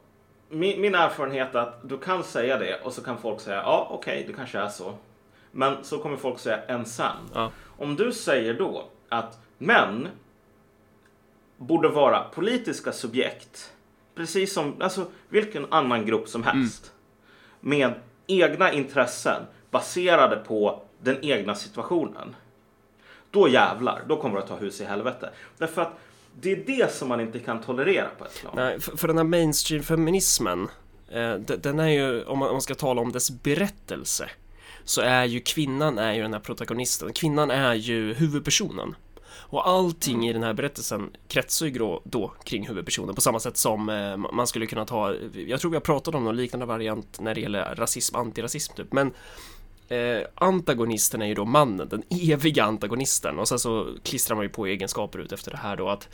Min, 0.49 0.81
min 0.81 0.95
erfarenhet 0.95 1.55
är 1.55 1.59
att 1.59 1.89
du 1.89 1.97
kan 1.97 2.23
säga 2.23 2.57
det 2.57 2.81
och 2.83 2.93
så 2.93 3.03
kan 3.03 3.17
folk 3.17 3.39
säga 3.39 3.55
ja, 3.57 3.87
okej, 3.91 4.23
det 4.27 4.33
kanske 4.33 4.59
är 4.59 4.69
så. 4.69 4.93
Men 5.51 5.83
så 5.83 5.97
kommer 5.97 6.17
folk 6.17 6.39
säga 6.39 6.85
sen. 6.85 7.05
Ja. 7.33 7.51
Om 7.77 7.95
du 7.95 8.13
säger 8.13 8.53
då 8.53 8.85
att 9.09 9.39
män 9.57 10.07
borde 11.57 11.89
vara 11.89 12.23
politiska 12.23 12.91
subjekt, 12.91 13.73
precis 14.15 14.53
som 14.53 14.81
alltså, 14.81 15.05
vilken 15.29 15.73
annan 15.73 16.05
grupp 16.05 16.27
som 16.27 16.43
helst, 16.43 16.91
med 17.59 17.93
egna 18.27 18.71
intressen, 18.73 19.43
baserade 19.71 20.35
på 20.35 20.81
den 21.01 21.17
egna 21.21 21.55
situationen. 21.55 22.35
Då 23.31 23.47
jävlar, 23.47 24.01
då 24.07 24.21
kommer 24.21 24.35
det 24.35 24.41
att 24.41 24.49
ta 24.49 24.55
hus 24.55 24.81
i 24.81 24.85
helvete. 24.85 25.29
Därför 25.57 25.81
att 25.81 25.99
det 26.41 26.51
är 26.51 26.55
det 26.55 26.93
som 26.93 27.09
man 27.09 27.21
inte 27.21 27.39
kan 27.39 27.61
tolerera 27.61 28.07
på 28.17 28.25
ett 28.25 28.39
plan. 28.41 28.53
Nej, 28.55 28.79
för, 28.79 28.97
för 28.97 29.07
den 29.07 29.17
här 29.17 29.23
mainstream-feminismen, 29.23 30.67
eh, 31.09 31.35
den 31.35 31.79
är 31.79 31.87
ju, 31.87 32.23
om 32.23 32.39
man, 32.39 32.47
om 32.47 32.53
man 32.53 32.61
ska 32.61 32.75
tala 32.75 33.01
om 33.01 33.11
dess 33.11 33.31
berättelse, 33.31 34.29
så 34.83 35.01
är 35.01 35.25
ju 35.25 35.39
kvinnan 35.39 35.97
är 35.97 36.13
ju 36.13 36.21
den 36.21 36.33
här 36.33 36.39
protagonisten. 36.39 37.13
Kvinnan 37.13 37.51
är 37.51 37.73
ju 37.73 38.13
huvudpersonen. 38.13 38.95
Och 39.51 39.67
allting 39.67 40.29
i 40.29 40.33
den 40.33 40.43
här 40.43 40.53
berättelsen 40.53 41.09
kretsar 41.27 41.65
ju 41.65 41.71
då, 41.71 42.01
då 42.03 42.33
kring 42.43 42.67
huvudpersonen 42.67 43.15
på 43.15 43.21
samma 43.21 43.39
sätt 43.39 43.57
som 43.57 43.89
eh, 43.89 44.17
man 44.17 44.47
skulle 44.47 44.65
kunna 44.65 44.85
ta, 44.85 45.15
jag 45.47 45.59
tror 45.59 45.71
vi 45.71 45.77
har 45.77 45.81
pratat 45.81 46.15
om 46.15 46.23
någon 46.23 46.35
liknande 46.35 46.65
variant 46.65 47.19
när 47.19 47.35
det 47.35 47.41
gäller 47.41 47.75
rasism, 47.75 48.15
antirasism 48.15 48.73
typ, 48.75 48.93
men 48.93 49.13
eh, 49.89 50.27
antagonisten 50.35 51.21
är 51.21 51.25
ju 51.25 51.33
då 51.33 51.45
mannen, 51.45 51.89
den 51.89 52.03
eviga 52.09 52.63
antagonisten 52.63 53.39
och 53.39 53.47
sen 53.47 53.59
så 53.59 53.87
klistrar 54.03 54.35
man 54.35 54.45
ju 54.45 54.49
på 54.49 54.65
egenskaper 54.65 55.19
ut 55.19 55.31
efter 55.31 55.51
det 55.51 55.57
här 55.57 55.77
då 55.77 55.89
att 55.89 56.09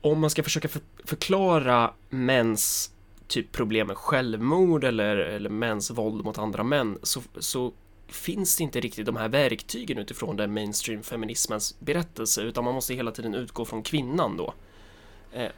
om 0.00 0.20
man 0.20 0.30
ska 0.30 0.42
försöka 0.42 0.68
för, 0.68 0.82
förklara 1.04 1.94
mäns 2.08 2.90
typ 3.28 3.52
problem 3.52 3.86
med 3.86 3.96
självmord 3.96 4.84
eller, 4.84 5.16
eller 5.16 5.50
mäns 5.50 5.90
våld 5.90 6.24
mot 6.24 6.38
andra 6.38 6.62
män 6.62 6.98
så, 7.02 7.20
så 7.38 7.72
finns 8.08 8.56
det 8.56 8.64
inte 8.64 8.80
riktigt 8.80 9.06
de 9.06 9.16
här 9.16 9.28
verktygen 9.28 9.98
utifrån 9.98 10.36
den 10.36 10.54
mainstream 10.54 11.02
feminismens 11.02 11.80
berättelse 11.80 12.42
utan 12.42 12.64
man 12.64 12.74
måste 12.74 12.94
hela 12.94 13.10
tiden 13.10 13.34
utgå 13.34 13.64
från 13.64 13.82
kvinnan 13.82 14.36
då. 14.36 14.54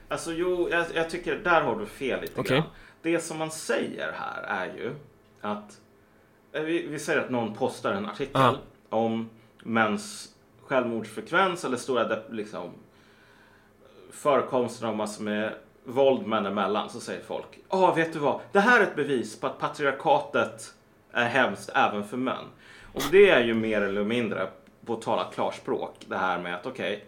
Alltså 0.09 0.33
jo, 0.33 0.69
jag, 0.71 0.87
jag 0.95 1.11
tycker 1.11 1.37
där 1.37 1.61
har 1.61 1.79
du 1.79 1.87
fel 1.87 2.21
lite 2.21 2.41
Okej. 2.41 2.57
grann. 2.57 2.69
Det 3.03 3.21
som 3.21 3.39
man 3.39 3.51
säger 3.51 4.13
här 4.13 4.43
är 4.43 4.67
ju 4.67 4.95
att 5.41 5.55
eh, 5.61 5.86
vi, 6.65 6.87
vi 6.87 6.99
säger 6.99 7.21
att 7.21 7.31
någon 7.31 7.55
postar 7.55 7.93
en 7.93 8.07
artikel 8.07 8.31
Ja. 8.43 8.55
om 8.89 9.31
mäns 9.63 10.29
självmordsfrekvens 10.67 11.65
eller 11.65 11.77
stora 11.77 12.19
liksom, 12.31 12.71
förekomsten 14.11 14.89
av 14.89 14.97
massor 14.97 15.25
med 15.25 15.53
våld 15.85 16.27
män 16.27 16.47
emellan 16.47 16.91
så 16.91 17.01
säger 17.01 17.23
folk 17.23 17.59
Ja, 17.71 17.95
vet 17.95 18.13
du 18.13 18.19
vad? 18.19 18.41
Det 18.53 18.61
här 18.61 18.81
är 18.81 18.85
ett 18.85 18.97
bevis 18.97 19.41
på 19.41 19.47
att 19.47 19.59
patriarkatet 19.59 20.75
är 21.13 21.25
hemskt 21.29 21.71
även 21.75 22.05
för 22.05 22.17
män. 22.17 22.45
Och 22.95 23.03
det 23.11 23.31
är 23.31 23.45
ju 23.45 23.55
mer 23.55 23.81
eller 23.81 24.05
mindre, 24.05 24.47
på 24.87 24.93
att 24.95 25.03
tala 25.03 25.25
klarspråk, 25.25 25.95
det 26.09 26.17
här 26.17 26.39
med 26.39 26.55
att 26.55 26.67
okej, 26.67 27.05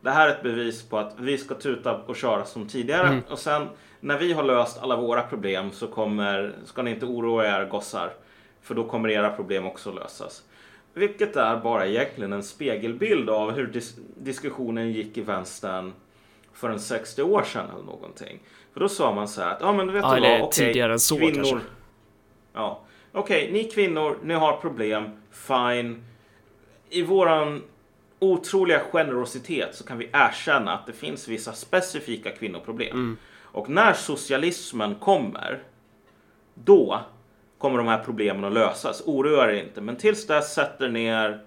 det 0.00 0.10
här 0.10 0.28
är 0.28 0.32
ett 0.32 0.42
bevis 0.42 0.82
på 0.88 0.98
att 0.98 1.14
vi 1.18 1.38
ska 1.38 1.54
tuta 1.54 1.96
och 1.96 2.16
köra 2.16 2.44
som 2.44 2.68
tidigare 2.68 3.22
och 3.30 3.38
sen 3.38 3.68
när 4.00 4.18
vi 4.18 4.32
har 4.32 4.42
löst 4.42 4.78
alla 4.82 4.96
våra 4.96 5.22
problem 5.22 5.70
så 5.70 5.86
kommer, 5.86 6.52
ska 6.64 6.82
ni 6.82 6.90
inte 6.90 7.06
oroa 7.06 7.46
er 7.46 7.64
gossar, 7.64 8.12
för 8.66 8.74
då 8.74 8.84
kommer 8.84 9.08
era 9.08 9.30
problem 9.30 9.66
också 9.66 9.92
lösas. 9.92 10.42
Vilket 10.94 11.36
är 11.36 11.56
bara 11.56 11.86
egentligen 11.86 12.32
en 12.32 12.42
spegelbild 12.42 13.30
av 13.30 13.50
hur 13.50 13.66
dis- 13.66 13.98
diskussionen 14.16 14.92
gick 14.92 15.16
i 15.16 15.20
vänstern 15.20 15.92
för 16.52 16.70
en 16.70 16.80
60 16.80 17.22
år 17.22 17.42
sedan 17.42 17.70
eller 17.74 17.84
någonting. 17.84 18.38
För 18.72 18.80
då 18.80 18.88
sa 18.88 19.14
man 19.14 19.28
så 19.28 19.40
här 19.40 19.50
att, 19.50 19.60
ja 19.60 19.72
men 19.72 19.92
vet 19.92 20.02
Ja, 20.02 20.14
du 20.14 20.20
vad, 20.20 20.40
okej, 20.40 20.66
tidigare 20.66 20.92
än 20.92 21.00
så 21.00 21.16
kvinnor, 21.16 21.34
kanske. 21.34 21.58
Ja, 22.52 22.80
okej, 23.12 23.52
ni 23.52 23.64
kvinnor, 23.64 24.18
ni 24.22 24.34
har 24.34 24.56
problem, 24.56 25.10
fine. 25.30 26.04
I 26.88 27.02
våran 27.02 27.62
otroliga 28.18 28.80
generositet 28.80 29.74
så 29.74 29.84
kan 29.84 29.98
vi 29.98 30.10
erkänna 30.12 30.72
att 30.72 30.86
det 30.86 30.92
finns 30.92 31.28
vissa 31.28 31.52
specifika 31.52 32.30
kvinnoproblem. 32.30 32.90
Mm. 32.92 33.16
Och 33.42 33.68
när 33.68 33.92
socialismen 33.92 34.94
kommer, 34.94 35.62
då 36.54 37.00
kommer 37.66 37.78
de 37.78 37.88
här 37.88 38.04
problemen 38.04 38.44
att 38.44 38.52
lösas. 38.52 39.02
Oroa 39.06 39.50
er 39.50 39.54
inte, 39.54 39.80
men 39.80 39.96
tills 39.96 40.26
dess 40.26 40.54
sätt 40.54 40.80
er 40.80 40.88
ner 40.88 41.40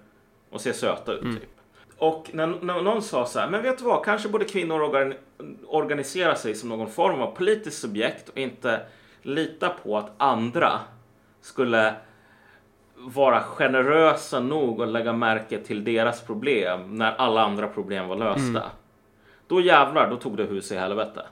och 0.50 0.60
se 0.60 0.72
söta 0.72 1.12
ut. 1.12 1.22
Typ. 1.22 1.50
Och 1.98 2.30
när, 2.32 2.46
när 2.46 2.82
någon 2.82 3.02
sa 3.02 3.26
så 3.26 3.38
här, 3.38 3.50
men 3.50 3.62
vet 3.62 3.78
du 3.78 3.84
vad, 3.84 4.04
kanske 4.04 4.28
borde 4.28 4.44
kvinnor 4.44 4.82
organ, 4.82 5.14
organisera 5.66 6.34
sig 6.34 6.54
som 6.54 6.68
någon 6.68 6.90
form 6.90 7.20
av 7.20 7.30
politiskt 7.30 7.80
subjekt 7.80 8.28
och 8.28 8.38
inte 8.38 8.80
lita 9.22 9.68
på 9.68 9.98
att 9.98 10.12
andra 10.16 10.80
skulle 11.40 11.94
vara 12.96 13.40
generösa 13.40 14.40
nog 14.40 14.82
att 14.82 14.88
lägga 14.88 15.12
märke 15.12 15.58
till 15.58 15.84
deras 15.84 16.20
problem 16.20 16.96
när 16.98 17.12
alla 17.12 17.44
andra 17.44 17.68
problem 17.68 18.08
var 18.08 18.16
lösta. 18.16 18.62
Då 19.46 19.60
jävlar, 19.60 20.10
då 20.10 20.16
tog 20.16 20.36
det 20.36 20.44
hus 20.44 20.72
i 20.72 20.76
helvete. 20.76 21.22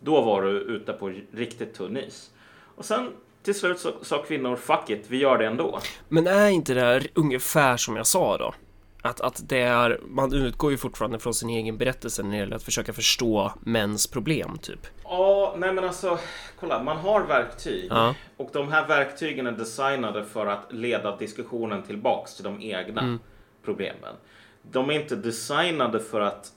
Då 0.00 0.20
var 0.20 0.42
du 0.42 0.50
ute 0.50 0.92
på 0.92 1.12
riktigt 1.32 1.74
tunn 1.74 1.96
is. 1.96 2.30
Och 2.74 2.84
sen 2.84 3.12
till 3.52 3.60
slut 3.60 3.78
så 3.78 3.92
sa 4.02 4.22
kvinnor 4.22 4.56
fuck 4.56 4.90
it, 4.90 5.04
vi 5.08 5.16
gör 5.18 5.38
det 5.38 5.46
ändå. 5.46 5.80
Men 6.08 6.26
är 6.26 6.48
inte 6.48 6.74
det 6.74 6.80
här 6.80 7.06
ungefär 7.14 7.76
som 7.76 7.96
jag 7.96 8.06
sa 8.06 8.38
då? 8.38 8.54
Att, 9.02 9.20
att 9.20 9.48
det 9.48 9.60
är, 9.60 10.00
man 10.04 10.32
utgår 10.32 10.70
ju 10.70 10.76
fortfarande 10.76 11.18
från 11.18 11.34
sin 11.34 11.50
egen 11.50 11.78
berättelse 11.78 12.22
när 12.22 12.30
det 12.30 12.36
gäller 12.36 12.56
att 12.56 12.62
försöka 12.62 12.92
förstå 12.92 13.52
mäns 13.60 14.06
problem 14.06 14.58
typ. 14.62 14.86
Ja, 15.04 15.54
nej 15.58 15.72
men 15.72 15.84
alltså, 15.84 16.18
kolla, 16.60 16.82
man 16.82 16.96
har 16.96 17.26
verktyg 17.26 17.86
Ja. 17.90 18.14
och 18.36 18.50
de 18.52 18.68
här 18.68 18.88
verktygen 18.88 19.46
är 19.46 19.52
designade 19.52 20.24
för 20.24 20.46
att 20.46 20.72
leda 20.72 21.16
diskussionen 21.16 21.82
tillbaks 21.82 22.34
till 22.34 22.44
de 22.44 22.62
egna 22.62 23.18
problemen. 23.64 24.14
De 24.62 24.90
är 24.90 24.94
inte 24.94 25.16
designade 25.16 26.00
för 26.00 26.20
att, 26.20 26.52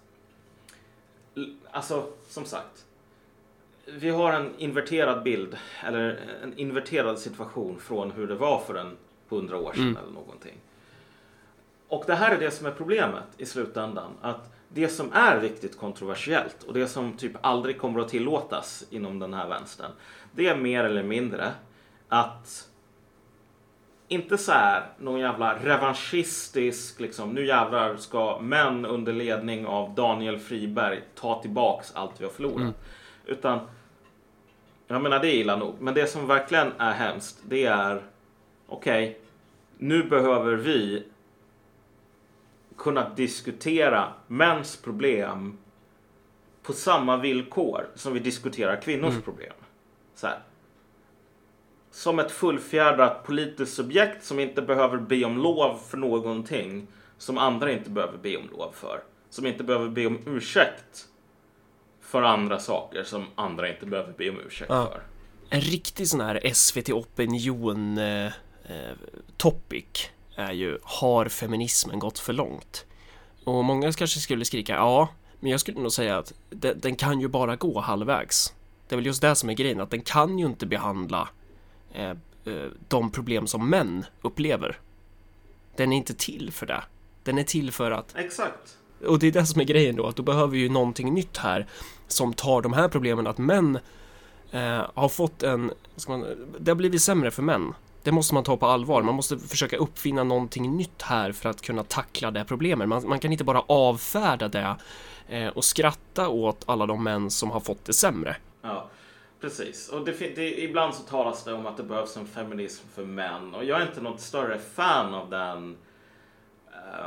alltså 1.72 2.04
som 2.30 2.46
sagt, 2.46 2.86
vi 3.86 4.10
har 4.10 4.34
en 4.34 4.54
inverterad 4.58 5.24
bild 5.24 5.58
eller 5.84 6.20
en 6.44 6.58
inverterad 6.58 7.20
situation 7.20 7.80
från 7.80 8.12
hur 8.12 8.28
det 8.28 8.36
var 8.36 8.60
för 8.60 8.76
en 8.76 8.98
hundra 9.30 9.58
år 9.58 9.74
sedan 9.74 9.98
eller 10.04 10.14
någonting. 10.14 10.56
Och 11.88 12.04
det 12.08 12.16
här 12.16 12.36
är 12.36 12.40
det 12.40 12.52
som 12.52 12.66
är 12.66 12.72
problemet 12.72 13.24
i 13.38 13.46
slutändan. 13.46 14.12
Att 14.22 14.54
det 14.70 14.88
som 14.88 15.14
är 15.14 15.42
riktigt 15.42 15.78
kontroversiellt 15.78 16.64
och 16.64 16.74
det 16.74 16.88
som 16.88 17.18
typ 17.18 17.32
aldrig 17.42 17.78
kommer 17.78 18.00
att 18.00 18.10
tillåtas 18.10 18.86
inom 18.90 19.20
den 19.20 19.34
här 19.34 19.48
vänstern. 19.48 19.92
Det 20.32 20.48
är 20.48 20.56
mer 20.56 20.84
eller 20.84 21.04
mindre 21.04 21.52
att 22.08 22.68
inte 24.08 24.38
så 24.38 24.52
här 24.52 24.86
någon 25.00 25.20
jävla 25.20 25.56
revanschistisk 25.60 27.00
liksom 27.00 27.30
nu 27.34 27.46
jävlar 27.46 27.96
ska 27.96 28.40
män 28.40 28.86
under 28.86 29.14
ledning 29.14 29.66
av 29.66 29.96
Daniel 29.96 30.40
Friberg 30.40 31.02
ta 31.16 31.42
tillbaks 31.42 31.92
allt 31.96 32.22
vi 32.22 32.26
har 32.26 32.32
förlorat. 32.32 32.76
Utan 33.26 33.60
jag 34.88 35.02
menar 35.02 35.20
det 35.20 35.28
är 35.28 35.36
illa 35.36 35.56
nog. 35.56 35.76
Men 35.80 35.94
det 35.94 36.08
som 36.08 36.28
verkligen 36.28 36.72
är 36.78 36.94
hemskt 36.94 37.40
det 37.44 37.66
är 37.66 38.02
okej, 38.68 39.20
nu 39.78 40.04
behöver 40.04 40.54
vi 40.54 41.04
kunna 42.78 43.10
diskutera 43.10 44.14
mäns 44.28 44.78
problem 44.78 45.58
på 46.64 46.74
samma 46.74 47.18
villkor 47.18 47.88
som 47.96 48.14
vi 48.14 48.20
diskuterar 48.20 48.82
kvinnors 48.82 49.22
problem. 49.24 49.54
Så 50.16 50.28
här. 50.28 50.40
Som 51.92 52.20
ett 52.20 52.32
fullfjädrat 52.32 53.24
politiskt 53.24 53.74
subjekt 53.74 54.24
som 54.24 54.40
inte 54.40 54.62
behöver 54.62 54.98
be 54.98 55.26
om 55.26 55.38
lov 55.38 55.78
för 55.90 55.98
någonting 55.98 56.88
som 57.18 57.38
andra 57.38 57.72
inte 57.72 57.90
behöver 57.90 58.18
be 58.18 58.38
om 58.38 58.50
lov 58.52 58.72
för. 58.72 59.04
Som 59.30 59.46
inte 59.46 59.64
behöver 59.64 59.90
be 59.90 60.06
om 60.06 60.20
ursäkt 60.26 61.08
för 62.12 62.22
andra 62.22 62.60
saker 62.60 63.04
som 63.04 63.28
andra 63.36 63.70
inte 63.70 63.86
behöver 63.86 64.14
be 64.18 64.30
om 64.30 64.40
ursäkt 64.48 64.70
Ja. 64.70 64.86
för. 64.92 65.04
En 65.50 65.62
riktig 65.62 66.08
sån 66.08 66.22
här 66.22 66.54
SVT 66.54 66.90
opinion 66.90 67.98
eh, 67.98 68.26
eh, 68.26 68.96
topic 69.38 70.10
är 70.36 70.52
ju 70.52 70.78
Har 70.84 71.26
feminismen 71.26 72.00
gått 72.00 72.20
för 72.20 72.34
långt? 72.34 72.86
Och 73.44 73.66
många 73.66 73.92
kanske 73.92 74.20
skulle 74.20 74.46
skrika 74.46 74.74
ja, 74.74 75.10
men 75.40 75.52
jag 75.52 75.60
skulle 75.60 75.80
nog 75.80 75.92
säga 75.92 76.18
att 76.18 76.34
den, 76.50 76.80
den 76.80 76.96
kan 76.96 77.22
ju 77.22 77.28
bara 77.28 77.56
gå 77.56 77.80
halvvägs. 77.80 78.54
Det 78.88 78.96
är 78.96 78.98
väl 78.98 79.06
just 79.06 79.22
det 79.22 79.36
som 79.36 79.50
är 79.50 79.54
grejen, 79.54 79.82
att 79.82 79.90
den 79.92 80.02
kan 80.02 80.40
ju 80.40 80.46
inte 80.46 80.66
behandla 80.66 81.30
eh, 81.94 82.10
eh, 82.46 82.68
de 82.88 83.12
problem 83.12 83.48
som 83.48 83.70
män 83.70 84.06
upplever. 84.22 84.80
Den 85.76 85.94
är 85.94 85.98
inte 85.98 86.14
till 86.14 86.52
för 86.52 86.66
det. 86.66 86.84
Den 87.24 87.38
är 87.38 87.44
till 87.44 87.72
för 87.72 87.92
att 87.92 88.16
Exakt 88.16 88.78
och 89.08 89.20
det 89.20 89.28
är 89.28 89.32
det 89.32 89.46
som 89.46 89.62
är 89.62 89.66
grejen 89.66 89.96
då, 89.96 90.08
att 90.08 90.16
då 90.16 90.24
behöver 90.24 90.48
vi 90.48 90.60
ju 90.60 90.70
någonting 90.70 91.14
nytt 91.14 91.38
här 91.38 91.68
som 92.08 92.34
tar 92.34 92.62
de 92.62 92.74
här 92.74 92.88
problemen 92.88 93.28
att 93.28 93.38
män 93.38 93.80
eh, 94.52 94.82
har 94.94 95.10
fått 95.10 95.44
en, 95.44 95.72
ska 95.96 96.12
man, 96.12 96.26
det 96.60 96.72
har 96.72 96.76
blivit 96.76 97.02
sämre 97.02 97.32
för 97.32 97.44
män. 97.44 97.74
Det 98.04 98.12
måste 98.12 98.34
man 98.34 98.44
ta 98.44 98.58
på 98.58 98.66
allvar. 98.66 99.02
Man 99.02 99.16
måste 99.16 99.38
försöka 99.38 99.78
uppfinna 99.78 100.24
någonting 100.24 100.78
nytt 100.78 101.02
här 101.02 101.32
för 101.32 101.50
att 101.50 101.62
kunna 101.62 101.84
tackla 101.84 102.32
det 102.32 102.40
här 102.40 102.46
problemet. 102.46 102.90
Man, 102.90 103.08
man 103.08 103.20
kan 103.20 103.32
inte 103.32 103.44
bara 103.44 103.62
avfärda 103.62 104.48
det 104.48 104.76
eh, 105.28 105.48
och 105.48 105.66
skratta 105.66 106.30
åt 106.30 106.64
alla 106.66 106.86
de 106.86 107.04
män 107.04 107.32
som 107.32 107.52
har 107.52 107.60
fått 107.60 107.86
det 107.86 107.94
sämre. 107.94 108.36
Ja, 108.62 108.90
precis. 109.42 109.90
Och 109.90 110.06
det, 110.06 110.36
det, 110.36 110.64
ibland 110.64 110.94
så 110.94 111.04
talas 111.04 111.44
det 111.44 111.54
om 111.54 111.66
att 111.66 111.78
det 111.78 111.84
behövs 111.84 112.18
en 112.18 112.28
feminism 112.28 112.84
för 112.96 113.06
män. 113.06 113.56
Och 113.56 113.66
jag 113.66 113.82
är 113.82 113.88
inte 113.88 114.02
något 114.02 114.22
större 114.22 114.60
fan 114.76 115.14
av 115.14 115.30
den, 115.30 115.78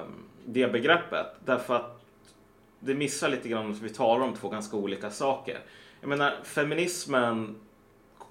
um 0.01 0.31
det 0.47 0.73
begreppet. 0.73 1.27
Därför 1.45 1.75
att 1.75 2.01
det 2.81 2.95
missar 2.95 3.29
lite 3.29 3.49
grann 3.49 3.71
att 3.71 3.81
vi 3.81 3.89
talar 3.89 4.25
om 4.25 4.35
två 4.35 4.49
ganska 4.49 4.77
olika 4.77 5.11
saker. 5.11 5.59
Jag 6.01 6.09
menar, 6.09 6.35
feminismen 6.43 7.57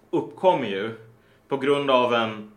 uppkom 0.10 0.66
ju 0.66 0.98
på 1.48 1.58
grund 1.58 1.92
av 1.92 2.14
en 2.14 2.52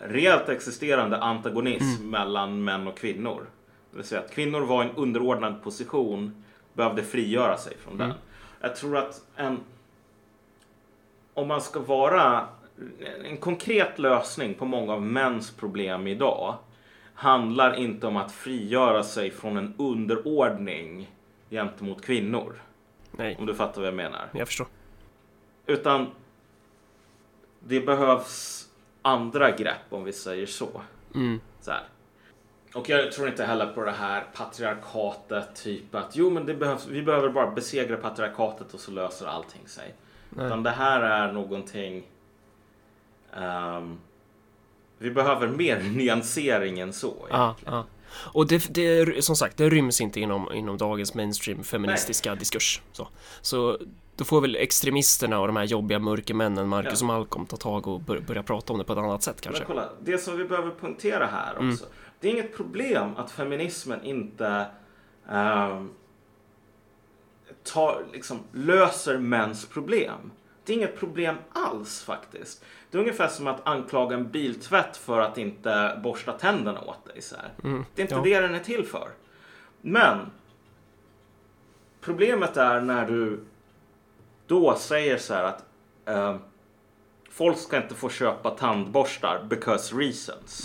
reellt 0.00 0.48
existerande 0.48 1.18
antagonism 1.18 2.10
mellan 2.10 2.64
män 2.64 2.88
och 2.88 2.98
kvinnor. 2.98 3.46
Det 3.90 3.96
vill 3.96 4.06
säga 4.06 4.20
att 4.20 4.30
kvinnor 4.30 4.60
var 4.60 4.84
i 4.84 4.88
en 4.88 4.96
underordnad 4.96 5.62
position, 5.62 6.44
behövde 6.72 7.02
frigöra 7.02 7.56
sig 7.56 7.76
från 7.76 7.98
den. 7.98 8.12
Jag 8.60 8.76
tror 8.76 8.96
att 8.96 9.22
en, 9.36 9.60
om 11.34 11.48
man 11.48 11.60
ska 11.60 11.80
vara 11.80 12.46
en 13.24 13.36
konkret 13.36 13.98
lösning 13.98 14.54
på 14.54 14.64
många 14.64 14.92
av 14.92 15.02
mäns 15.02 15.50
problem 15.50 16.06
idag 16.06 16.54
handlar 17.14 17.74
inte 17.76 18.06
om 18.06 18.16
att 18.16 18.32
frigöra 18.32 19.02
sig 19.02 19.30
från 19.30 19.56
en 19.56 19.74
underordning 19.78 21.10
gentemot 21.50 22.02
kvinnor. 22.02 22.54
Nej, 23.10 23.36
Om 23.38 23.46
du 23.46 23.54
fattar 23.54 23.80
vad 23.80 23.88
jag 23.88 23.94
menar. 23.94 24.28
jag 24.32 24.48
förstår. 24.48 24.66
Utan 25.66 26.06
det 27.60 27.80
behövs 27.80 28.68
andra 29.02 29.50
grepp 29.50 29.86
om 29.90 30.04
vi 30.04 30.12
säger 30.12 30.46
så. 30.46 30.82
Mm. 31.14 31.40
så 31.60 31.70
här. 31.70 31.82
Och 32.74 32.88
jag 32.88 33.12
tror 33.12 33.28
inte 33.28 33.44
heller 33.44 33.66
på 33.66 33.84
det 33.84 33.90
här 33.90 34.24
patriarkatet, 34.34 35.54
typ 35.56 35.94
att 35.94 36.16
jo 36.16 36.30
men 36.30 36.46
det 36.46 36.54
behövs, 36.54 36.86
vi 36.86 37.02
behöver 37.02 37.28
bara 37.28 37.50
besegra 37.50 37.96
patriarkatet 37.96 38.74
och 38.74 38.80
så 38.80 38.90
löser 38.90 39.26
allting 39.26 39.68
sig. 39.68 39.94
Utan 40.36 40.62
det 40.62 40.70
här 40.70 41.00
är 41.00 41.32
någonting 41.32 42.06
ehm, 43.32 43.98
vi 45.04 45.10
behöver 45.10 45.48
mer 45.48 45.80
nyansering 45.82 46.80
än 46.80 46.92
så. 46.92 47.26
Ja, 47.30 47.56
ja. 47.64 47.84
Och 48.16 48.46
det, 48.46 48.74
det, 48.74 49.24
som 49.24 49.36
sagt, 49.36 49.56
det 49.56 49.68
ryms 49.70 50.00
inte 50.00 50.20
inom, 50.20 50.52
inom 50.52 50.76
dagens 50.78 51.14
mainstream 51.14 51.64
feministiska 51.64 52.34
diskurs. 52.34 52.80
Så, 52.92 53.08
så 53.40 53.78
då 54.16 54.24
får 54.24 54.40
väl 54.40 54.56
extremisterna 54.56 55.40
och 55.40 55.46
de 55.46 55.56
här 55.56 55.64
jobbiga 55.64 55.98
mörkermännen, 55.98 56.68
Marcus 56.68 57.00
Ja. 57.00 57.04
och 57.04 57.06
Malcolm, 57.06 57.46
ta 57.46 57.56
tag 57.56 57.88
och 57.88 58.00
bör, 58.00 58.20
börja 58.20 58.42
prata 58.42 58.72
om 58.72 58.78
det 58.78 58.84
på 58.84 58.92
ett 58.92 58.98
annat 58.98 59.22
sätt 59.22 59.40
kanske. 59.40 59.60
Men 59.62 59.66
kolla, 59.66 59.88
det 60.00 60.18
som 60.18 60.36
vi 60.36 60.44
behöver 60.44 60.70
punktera 60.80 61.26
här 61.26 61.54
Mm. 61.54 61.72
också. 61.72 61.84
Det 62.20 62.28
är 62.28 62.32
inget 62.32 62.56
problem 62.56 63.16
att 63.16 63.30
feminismen 63.30 64.04
inte 64.04 64.66
ehm, 65.30 65.90
tar, 67.72 68.04
liksom, 68.12 68.38
löser 68.52 69.18
mäns 69.18 69.66
problem. 69.66 70.30
Det 70.64 70.72
är 70.72 70.76
inget 70.76 70.98
problem 70.98 71.36
alls 71.52 72.02
faktiskt. 72.02 72.64
Det 72.94 72.98
är 72.98 73.00
ungefär 73.00 73.28
som 73.28 73.46
att 73.46 73.66
anklaga 73.68 74.16
en 74.16 74.30
biltvätt 74.30 74.96
för 74.96 75.20
att 75.20 75.38
inte 75.38 76.00
borsta 76.02 76.32
tänderna 76.32 76.80
åt 76.80 77.04
dig. 77.04 77.22
Så 77.22 77.36
här. 77.36 77.50
Det 77.62 77.68
är 77.68 78.02
inte 78.02 78.14
Mm. 78.14 78.30
ja. 78.30 78.40
det 78.40 78.46
den 78.46 78.54
är 78.54 78.64
till 78.64 78.86
för. 78.86 79.08
Men 79.80 80.30
problemet 82.00 82.56
är 82.56 82.80
när 82.80 83.06
du 83.06 83.44
då 84.46 84.76
säger 84.76 85.18
så 85.18 85.34
här 85.34 85.44
att 85.44 85.64
ehm, 86.04 86.38
folk 87.30 87.58
ska 87.58 87.76
inte 87.76 87.94
få 87.94 88.08
köpa 88.08 88.50
tandborstar 88.50 89.44
because 89.48 89.96
reasons. 89.96 90.62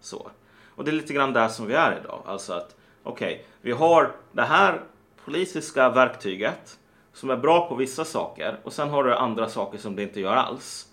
Så. 0.00 0.30
Och 0.74 0.84
det 0.84 0.90
är 0.90 0.92
lite 0.92 1.12
grann 1.12 1.32
där 1.32 1.48
som 1.48 1.66
vi 1.66 1.74
är 1.74 2.00
idag. 2.00 2.22
Alltså 2.26 2.52
att 2.52 2.76
okej, 3.02 3.46
vi 3.60 3.72
har 3.72 4.12
det 4.32 4.42
här 4.42 4.80
politiska 5.24 5.88
verktyget 5.88 6.78
som 7.12 7.30
är 7.30 7.36
bra 7.36 7.68
på 7.68 7.74
vissa 7.74 8.04
saker 8.04 8.60
och 8.62 8.72
sen 8.72 8.88
har 8.88 9.04
du 9.04 9.14
andra 9.14 9.48
saker 9.48 9.78
som 9.78 9.96
det 9.96 10.02
inte 10.02 10.20
gör 10.20 10.36
alls. 10.36 10.85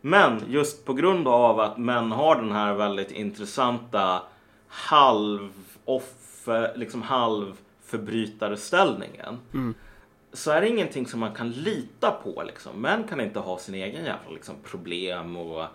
Men 0.00 0.42
just 0.48 0.84
på 0.84 0.94
grund 0.94 1.28
av 1.28 1.60
att 1.60 1.78
män 1.78 2.12
har 2.12 2.36
den 2.36 2.52
här 2.52 2.74
väldigt 2.74 3.10
intressanta 3.10 4.22
halv 4.68 5.50
off, 5.84 6.48
liksom 6.74 7.02
halv 7.02 7.56
förbrytarställningen 7.84 9.38
så 10.32 10.50
är 10.50 10.60
det 10.60 10.68
ingenting 10.68 11.06
som 11.06 11.20
man 11.20 11.34
kan 11.34 11.50
lita 11.50 12.10
på. 12.10 12.42
Liksom. 12.42 12.80
Män 12.80 13.08
kan 13.08 13.20
inte 13.20 13.38
ha 13.38 13.58
sin 13.58 13.74
egen 13.74 14.04
jävla 14.04 14.30
liksom, 14.30 14.54
problem 14.64 15.36
och 15.36 15.66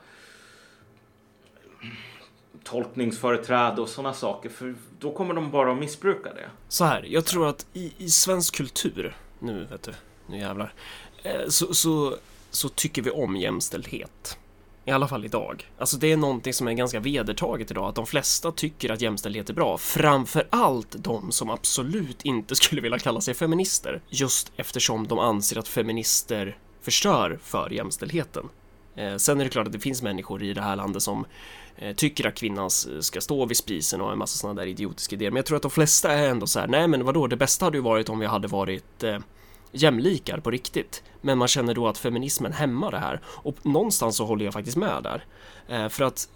tolkningsföreträde 2.63 3.82
och 3.82 3.89
sådana 3.89 4.13
saker. 4.13 4.49
För 4.49 4.76
då 4.99 5.11
kommer 5.11 5.34
de 5.34 5.51
bara 5.51 5.71
att 5.71 5.78
missbruka 5.78 6.34
det. 6.34 6.49
Så 6.67 6.86
här, 6.86 7.03
jag 7.03 7.26
tror 7.26 7.47
att 7.47 7.65
i, 7.74 7.93
i 7.97 8.09
svensk 8.09 8.55
kultur, 8.55 9.15
nu 9.39 9.65
vet 9.71 9.84
du, 9.84 9.93
nu 10.28 10.38
jävlar, 10.38 10.74
eh, 11.24 11.47
så, 11.47 11.74
så, 11.74 12.15
så 12.55 12.69
tycker 12.69 13.01
vi 13.01 13.11
om 13.11 13.35
jämställdhet. 13.35 14.37
I 14.85 14.91
alla 14.91 15.07
fall 15.07 15.25
idag. 15.25 15.71
Alltså 15.77 15.97
det 15.97 16.11
är 16.11 16.17
någonting 16.17 16.53
som 16.53 16.67
är 16.67 16.73
ganska 16.73 16.99
vedertaget 16.99 17.71
idag, 17.71 17.85
att 17.85 17.95
de 17.95 18.05
flesta 18.05 18.51
tycker 18.51 18.91
att 18.91 19.01
jämställdhet 19.01 19.49
är 19.49 19.53
bra. 19.53 19.77
Framför 19.77 20.47
allt 20.49 20.95
de 20.99 21.31
som 21.31 21.49
absolut 21.49 22.21
inte 22.21 22.55
skulle 22.55 22.81
vilja 22.81 22.99
kalla 22.99 23.21
sig 23.21 23.33
feminister. 23.33 24.01
Just 24.09 24.51
eftersom 24.55 25.07
de 25.07 25.19
anser 25.19 25.59
att 25.59 25.67
feminister 25.67 26.57
förstör 26.81 27.39
för 27.43 27.69
jämställdheten. 27.69 28.49
Eh, 28.95 29.15
sen 29.15 29.39
är 29.39 29.43
det 29.43 29.49
klart 29.49 29.67
att 29.67 29.73
det 29.73 29.79
finns 29.79 30.01
människor 30.01 30.43
i 30.43 30.53
det 30.53 30.61
här 30.61 30.75
landet 30.75 31.03
som 31.03 31.25
eh, 31.75 31.95
tycker 31.95 32.27
att 32.27 32.35
kvinnan 32.35 32.69
ska 32.99 33.21
stå 33.21 33.45
vid 33.45 33.57
spisen 33.57 34.01
och 34.01 34.11
en 34.11 34.17
massa 34.17 34.37
sådana 34.37 34.61
där 34.61 34.67
idiotiska 34.67 35.15
idéer. 35.15 35.31
Men 35.31 35.35
jag 35.35 35.45
tror 35.45 35.55
att 35.55 35.61
de 35.61 35.71
flesta 35.71 36.11
är 36.11 36.29
ändå 36.29 36.47
så 36.47 36.59
här, 36.59 36.67
nej 36.67 36.87
men 36.87 37.05
vadå, 37.05 37.27
det 37.27 37.37
bästa 37.37 37.65
hade 37.65 37.77
ju 37.77 37.83
varit 37.83 38.09
om 38.09 38.19
vi 38.19 38.25
hade 38.25 38.47
varit 38.47 39.03
eh, 39.03 39.19
jämlikar 39.74 40.39
på 40.39 40.51
riktigt. 40.51 41.03
Men 41.21 41.38
man 41.38 41.47
känner 41.47 41.74
då 41.74 41.88
att 41.88 41.97
feminismen 41.97 42.53
hämmar 42.53 42.91
det 42.91 42.97
här. 42.97 43.21
Och 43.26 43.65
någonstans 43.65 44.17
så 44.17 44.26
håller 44.26 44.45
jag 44.45 44.53
faktiskt 44.53 44.78
med 44.78 45.03
där. 45.03 45.26
Eh, 45.67 45.89
för 45.89 46.03
att 46.03 46.30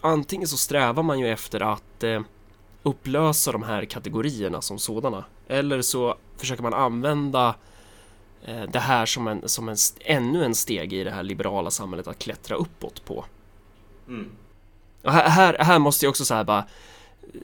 antingen 0.00 0.48
så 0.48 0.56
strävar 0.56 1.02
man 1.02 1.18
ju 1.18 1.28
efter 1.28 1.60
att 1.60 2.02
eh, 2.02 2.20
upplösa 2.82 3.52
de 3.52 3.62
här 3.62 3.84
kategorierna 3.84 4.62
som 4.62 4.78
sådana. 4.78 5.24
Eller 5.48 5.82
så 5.82 6.16
försöker 6.36 6.62
man 6.62 6.74
använda 6.74 7.54
eh, 8.44 8.62
det 8.62 8.80
här 8.80 9.06
som, 9.06 9.28
en, 9.28 9.48
som 9.48 9.68
en, 9.68 9.76
ännu 10.00 10.44
en 10.44 10.54
steg 10.54 10.92
i 10.92 11.04
det 11.04 11.10
här 11.10 11.22
liberala 11.22 11.70
samhället 11.70 12.08
att 12.08 12.18
klättra 12.18 12.56
uppåt 12.56 13.04
på. 13.04 13.24
Mm. 14.08 14.30
Och 15.02 15.12
här, 15.12 15.28
här, 15.28 15.56
här 15.58 15.78
måste 15.78 16.06
jag 16.06 16.10
också 16.10 16.24
säga 16.24 16.44
bara 16.44 16.64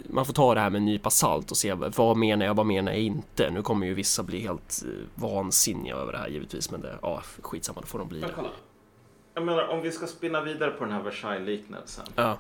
man 0.07 0.27
får 0.27 0.33
ta 0.33 0.55
det 0.55 0.61
här 0.61 0.71
med 0.71 0.79
en 0.79 0.85
nypa 0.85 1.11
salt 1.11 1.51
och 1.51 1.57
se 1.57 1.73
vad 1.75 2.17
menar 2.17 2.47
jag, 2.47 2.55
vad 2.55 2.67
menar 2.67 2.93
jag 2.93 3.01
inte. 3.01 3.51
Nu 3.51 3.63
kommer 3.63 3.87
ju 3.87 3.95
vissa 3.95 4.23
bli 4.23 4.39
helt 4.41 4.83
eh, 4.85 4.91
vansinniga 5.15 5.95
över 5.97 6.13
det 6.13 6.19
här 6.19 6.29
givetvis, 6.29 6.71
men 6.71 6.81
det, 6.81 6.99
ja, 7.03 7.23
skitsamma, 7.43 7.81
då 7.81 7.87
får 7.87 7.99
de 7.99 8.09
bli 8.09 8.21
det. 8.21 8.35
Jag 9.35 9.45
menar 9.45 9.69
om 9.69 9.81
vi 9.83 9.91
ska 9.93 10.07
spinna 10.07 10.41
vidare 10.41 10.71
på 10.71 10.85
den 10.85 10.93
här 10.93 11.03
Versailles-liknelsen. 11.03 12.07
Ja, 12.17 12.37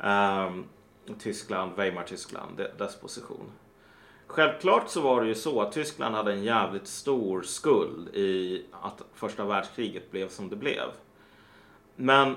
Ehm, 0.00 0.64
Tyskland, 1.20 1.72
Weimar-Tyskland, 1.76 2.56
de- 2.56 2.68
dess 2.84 2.96
position. 3.00 3.44
Självklart 4.26 4.88
så 4.88 5.00
var 5.00 5.22
det 5.22 5.28
ju 5.28 5.34
så 5.34 5.60
att 5.62 5.72
Tyskland 5.72 6.14
hade 6.14 6.32
en 6.32 6.44
jävligt 6.44 6.86
stor 6.86 7.42
skuld 7.42 8.08
i 8.08 8.62
att 8.82 9.02
första 9.14 9.44
världskriget 9.44 10.10
blev 10.10 10.28
som 10.28 10.48
det 10.48 10.56
blev. 10.56 10.84
Men 11.96 12.36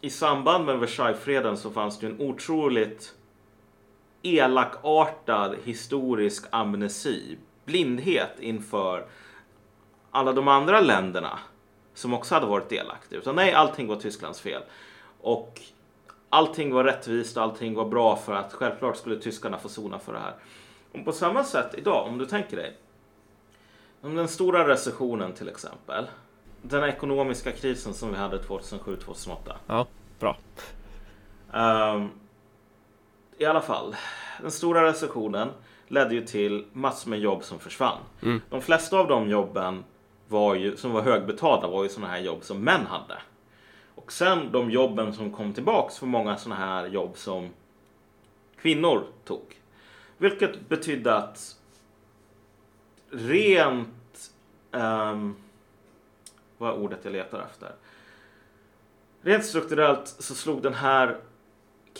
i 0.00 0.10
samband 0.10 0.64
med 0.64 0.78
Versaillesfreden 0.78 1.56
så 1.56 1.70
fanns 1.70 1.98
det 1.98 2.06
ju 2.06 2.12
en 2.12 2.20
otroligt 2.20 3.14
elakartad 4.22 5.56
historisk 5.64 6.44
amnesi, 6.50 7.38
blindhet 7.64 8.40
inför 8.40 9.06
alla 10.10 10.32
de 10.32 10.48
andra 10.48 10.80
länderna 10.80 11.38
som 11.94 12.14
också 12.14 12.34
hade 12.34 12.46
varit 12.46 12.68
delaktiga. 12.68 13.18
Utan 13.18 13.36
nej, 13.36 13.52
allting 13.52 13.86
var 13.86 13.96
Tysklands 13.96 14.40
fel. 14.40 14.62
Och 15.20 15.60
allting 16.28 16.74
var 16.74 16.84
rättvist 16.84 17.36
och 17.36 17.42
allting 17.42 17.74
var 17.74 17.84
bra 17.84 18.16
för 18.16 18.34
att 18.34 18.52
självklart 18.52 18.96
skulle 18.96 19.16
tyskarna 19.16 19.58
få 19.58 19.68
sona 19.68 19.98
för 19.98 20.12
det 20.12 20.18
här. 20.18 20.34
Och 20.92 21.04
på 21.04 21.12
samma 21.12 21.44
sätt 21.44 21.74
idag, 21.78 22.06
om 22.06 22.18
du 22.18 22.26
tänker 22.26 22.56
dig. 22.56 22.76
Om 24.00 24.14
den 24.14 24.28
stora 24.28 24.68
recessionen 24.68 25.32
till 25.32 25.48
exempel. 25.48 26.06
Den 26.62 26.84
ekonomiska 26.84 27.52
krisen 27.52 27.94
som 27.94 28.10
vi 28.10 28.16
hade 28.16 28.38
2007-2008. 28.38 29.36
ja, 29.66 29.86
bra. 30.18 30.36
Ehm, 31.52 32.10
I 33.38 33.44
alla 33.44 33.60
fall, 33.60 33.96
den 34.40 34.50
stora 34.50 34.84
recessionen 34.84 35.48
ledde 35.88 36.14
ju 36.14 36.26
till 36.26 36.66
massor 36.72 37.10
med 37.10 37.18
jobb 37.18 37.44
som 37.44 37.58
försvann. 37.58 37.98
De 38.50 38.62
flesta 38.62 38.98
av 38.98 39.08
de 39.08 39.28
jobben 39.30 39.84
var 40.28 40.54
ju, 40.54 40.76
som 40.76 40.92
var 40.92 41.02
högbetalda 41.02 41.68
var 41.68 41.82
ju 41.82 41.88
sådana 41.88 42.12
här 42.12 42.18
jobb 42.20 42.44
som 42.44 42.64
män 42.64 42.86
hade. 42.86 43.18
Och 43.94 44.12
sen 44.12 44.52
de 44.52 44.70
jobben 44.70 45.12
som 45.12 45.32
kom 45.32 45.52
tillbaks 45.52 46.02
var 46.02 46.08
många 46.08 46.36
sådana 46.36 46.60
här 46.66 46.86
jobb 46.86 47.16
som 47.16 47.50
kvinnor 48.60 49.04
tog. 49.24 49.56
Vilket 50.18 50.68
betydde 50.68 51.14
att 51.16 51.56
rent... 53.10 54.30
ehm, 54.72 55.36
vad 56.58 56.70
är 56.70 56.78
ordet 56.78 56.98
jag 57.02 57.12
letar 57.12 57.46
efter? 57.50 57.72
Rent 59.22 59.44
strukturellt 59.44 60.08
så 60.08 60.34
slog 60.34 60.62
den 60.62 60.74
här 60.74 61.16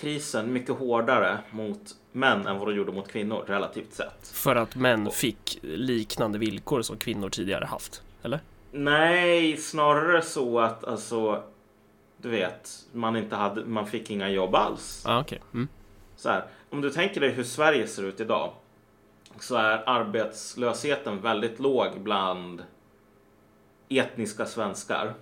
krisen 0.01 0.53
mycket 0.53 0.75
hårdare 0.79 1.39
mot 1.51 1.97
män 2.13 2.47
än 2.47 2.59
vad 2.59 2.69
de 2.69 2.75
gjorde 2.75 2.93
mot 2.93 3.09
kvinnor 3.09 3.45
relativt 3.47 3.93
sett. 3.93 4.29
För 4.29 4.57
att 4.57 4.77
män 4.77 5.11
fick 5.11 5.59
liknande 5.63 6.39
villkor 6.39 6.83
som 6.83 6.97
kvinnor 6.97 7.31
tidigare 7.31 7.65
haft, 7.65 8.03
eller? 8.23 8.41
Nej, 8.73 9.57
snarare 9.57 10.23
så 10.23 10.61
att 10.61 10.85
alltså, 10.85 11.43
du 12.17 12.29
vet, 12.29 12.71
man 12.93 13.17
inte 13.17 13.37
hade, 13.37 13.65
man 13.65 13.87
fick 13.87 14.11
inga 14.11 14.29
jobb 14.29 14.55
alls. 14.55 15.03
Ja, 15.07 15.21
okej. 15.21 15.43
Mm. 15.55 15.69
Så 16.17 16.29
här, 16.29 16.45
om 16.71 16.81
du 16.81 16.91
tänker 16.91 17.21
dig 17.21 17.31
hur 17.31 17.45
Sverige 17.45 17.87
ser 17.87 18.03
ut 18.03 18.21
idag 18.21 18.53
så 19.41 19.57
är 19.57 19.89
arbetslösheten 19.89 21.21
väldigt 21.21 21.61
låg 21.61 22.01
bland 22.01 22.63
etniska 23.89 24.47
svenskar. 24.47 25.15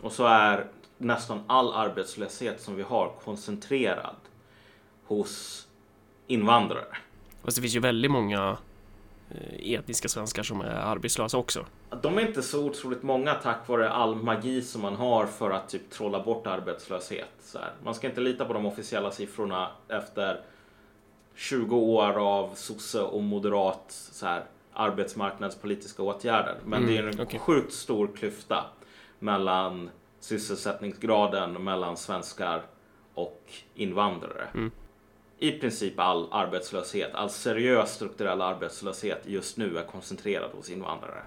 Och 0.00 0.12
så 0.12 0.26
är 0.26 0.66
nästan 0.98 1.40
all 1.46 1.74
arbetslöshet 1.74 2.60
som 2.60 2.76
vi 2.76 2.82
har 2.82 3.12
koncentrerad 3.24 4.16
hos 5.04 5.66
invandrare. 6.26 6.96
Fast 7.42 7.56
det 7.56 7.62
finns 7.62 7.76
ju 7.76 7.80
väldigt 7.80 8.10
många 8.10 8.56
eh, 9.30 9.72
etniska 9.72 10.08
svenskar 10.08 10.42
som 10.42 10.60
är 10.60 10.74
arbetslösa 10.74 11.38
också. 11.38 11.66
De 12.02 12.18
är 12.18 12.26
inte 12.26 12.42
så 12.42 12.64
otroligt 12.64 13.02
många 13.02 13.34
tack 13.34 13.68
vare 13.68 13.90
all 13.90 14.14
magi 14.14 14.62
som 14.62 14.82
man 14.82 14.96
har 14.96 15.26
för 15.26 15.50
att 15.50 15.68
typ 15.68 15.90
trolla 15.90 16.22
bort 16.22 16.46
arbetslöshet. 16.46 17.30
Så 17.40 17.58
här. 17.58 17.72
Man 17.84 17.94
ska 17.94 18.06
inte 18.06 18.20
lita 18.20 18.44
på 18.44 18.52
de 18.52 18.66
officiella 18.66 19.10
siffrorna 19.10 19.70
efter 19.88 20.40
20 21.34 21.76
år 21.76 22.18
av 22.18 22.54
sosse 22.54 23.02
och 23.02 23.22
moderat 23.22 23.84
så 23.88 24.26
här, 24.26 24.44
arbetsmarknadspolitiska 24.72 26.02
åtgärder. 26.02 26.56
Men 26.64 26.86
det 26.86 26.98
är 26.98 27.02
en 27.02 27.20
okej. 27.20 27.40
sjukt 27.40 27.72
stor 27.72 28.10
klyfta 28.16 28.64
mellan 29.18 29.90
sysselsättningsgraden 30.20 31.52
mellan 31.52 31.96
svenskar 31.96 32.62
och 33.14 33.42
invandrare. 33.74 34.70
I 35.38 35.52
princip 35.52 36.00
all 36.00 36.28
arbetslöshet, 36.32 37.14
all 37.14 37.30
seriös 37.30 37.94
strukturell 37.94 38.42
arbetslöshet 38.42 39.22
just 39.26 39.56
nu 39.56 39.78
är 39.78 39.82
koncentrerad 39.82 40.50
hos 40.50 40.70
invandrare. 40.70 41.22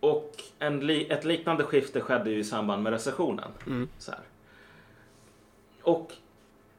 Och 0.00 0.32
en 0.58 0.90
ett 0.90 1.24
liknande 1.24 1.64
skifte 1.64 2.00
skedde 2.00 2.30
ju 2.30 2.38
i 2.38 2.44
samband 2.44 2.82
med 2.82 2.92
recessionen. 2.92 3.50
Så 3.98 4.10
här. 4.10 4.20
Och 5.82 6.12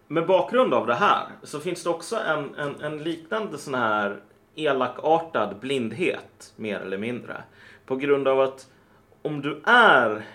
med 0.07 0.27
bakgrund 0.27 0.73
av 0.73 0.87
det 0.87 0.95
här 0.95 1.27
så 1.43 1.59
finns 1.59 1.83
det 1.83 1.89
också 1.89 2.15
en, 2.15 2.55
en, 2.55 2.81
en 2.81 3.03
liknande 3.03 3.57
sån 3.57 3.73
här 3.73 4.19
elakartad 4.55 5.59
blindhet, 5.59 6.53
mer 6.55 6.79
eller 6.79 6.97
mindre. 6.97 7.43
På 7.85 7.95
grund 7.95 8.27
av 8.27 8.41
att 8.41 8.67
om 9.21 9.41
du 9.41 9.61
är 9.65 10.25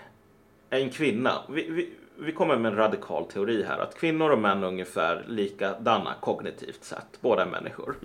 en 0.79 0.89
kvinna, 0.89 1.41
vi, 1.49 1.69
vi, 1.69 1.89
vi 2.19 2.31
kommer 2.31 2.57
med 2.57 2.71
en 2.71 2.77
radikal 2.77 3.25
teori 3.25 3.63
här, 3.63 3.79
att 3.79 3.95
kvinnor 3.95 4.29
och 4.29 4.39
män 4.39 4.63
är 4.63 4.67
ungefär 4.67 5.25
likadana 5.27 6.13
kognitivt 6.21 6.83
sett. 6.83 7.21
Båda 7.21 7.41
är 7.41 7.45
människor. 7.45 7.95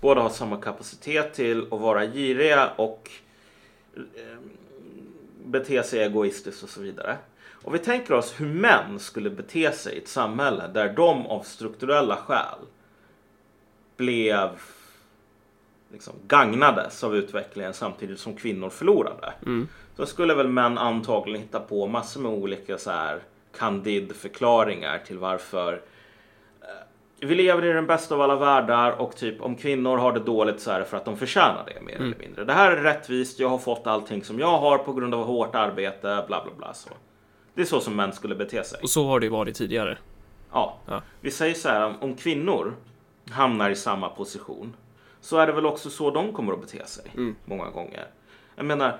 Båda 0.00 0.20
har 0.20 0.28
samma 0.28 0.56
kapacitet 0.56 1.34
till 1.34 1.62
att 1.62 1.80
vara 1.80 2.06
giriga 2.06 2.70
och 2.76 3.10
eh, 3.96 4.02
bete 5.44 5.82
sig 5.82 6.02
egoistiskt 6.02 6.62
och 6.62 6.68
så 6.68 6.80
vidare. 6.80 7.16
Och 7.50 7.74
vi 7.74 7.78
tänker 7.78 8.14
oss 8.14 8.40
hur 8.40 8.46
män 8.46 8.98
skulle 8.98 9.30
bete 9.30 9.72
sig 9.72 9.94
i 9.94 9.98
ett 9.98 10.08
samhälle 10.08 10.68
där 10.74 10.92
de 10.92 11.26
av 11.26 11.42
strukturella 11.42 12.16
skäl 12.16 12.58
blev 13.96 14.48
liksom 15.92 16.14
gagnades 16.26 17.04
av 17.04 17.16
utvecklingen 17.16 17.74
samtidigt 17.74 18.18
som 18.20 18.36
kvinnor 18.36 18.70
förlorade. 18.70 19.32
Så 19.96 20.06
skulle 20.06 20.34
väl 20.34 20.48
män 20.48 20.78
antagligen 20.78 21.42
hitta 21.42 21.60
på 21.60 21.86
massor 21.86 22.20
med 22.20 22.32
olika 22.32 22.78
så 22.78 22.90
här 22.90 23.22
candid 23.58 24.12
förklaringar 24.12 24.98
till 24.98 25.18
varför 25.18 25.72
eh, 26.60 27.26
vi 27.26 27.34
lever 27.34 27.64
i 27.64 27.72
den 27.72 27.86
bästa 27.86 28.14
av 28.14 28.20
alla 28.20 28.36
världar 28.36 28.90
och 28.92 29.16
typ 29.16 29.42
om 29.42 29.56
kvinnor 29.56 29.96
har 29.96 30.12
det 30.12 30.20
dåligt 30.20 30.60
så 30.60 30.70
är 30.70 30.78
det 30.78 30.84
för 30.84 30.96
att 30.96 31.04
de 31.04 31.16
förtjänar 31.16 31.64
det 31.74 31.80
mer 31.80 31.94
eller 31.94 32.16
mindre. 32.18 32.44
Det 32.44 32.52
här 32.52 32.70
är 32.70 32.82
rättvist, 32.82 33.40
jag 33.40 33.48
har 33.48 33.58
fått 33.58 33.86
allting 33.86 34.24
som 34.24 34.38
jag 34.38 34.58
har 34.58 34.78
på 34.78 34.92
grund 34.92 35.14
av 35.14 35.24
hårt 35.24 35.54
arbete, 35.54 36.24
bla 36.26 36.44
bla 36.44 36.52
bla. 36.58 36.74
Så. 36.74 36.90
Det 37.54 37.60
är 37.60 37.66
så 37.66 37.80
som 37.80 37.96
män 37.96 38.12
skulle 38.12 38.34
bete 38.34 38.64
sig. 38.64 38.80
Och 38.82 38.90
så 38.90 39.06
har 39.06 39.20
det 39.20 39.26
ju 39.26 39.32
varit 39.32 39.54
tidigare. 39.54 39.98
Ja. 40.52 40.78
Ja. 40.86 41.02
Vi 41.20 41.30
säger 41.30 41.54
så 41.54 41.68
här, 41.68 41.94
om 42.00 42.16
kvinnor 42.16 42.74
hamnar 43.30 43.70
i 43.70 43.76
samma 43.76 44.08
position 44.08 44.76
så 45.22 45.38
är 45.38 45.46
det 45.46 45.52
väl 45.52 45.66
också 45.66 45.90
så 45.90 46.10
de 46.10 46.32
kommer 46.32 46.52
att 46.52 46.60
bete 46.60 46.86
sig 46.86 47.04
många 47.44 47.70
gånger. 47.70 48.06
Jag 48.56 48.66
menar, 48.66 48.98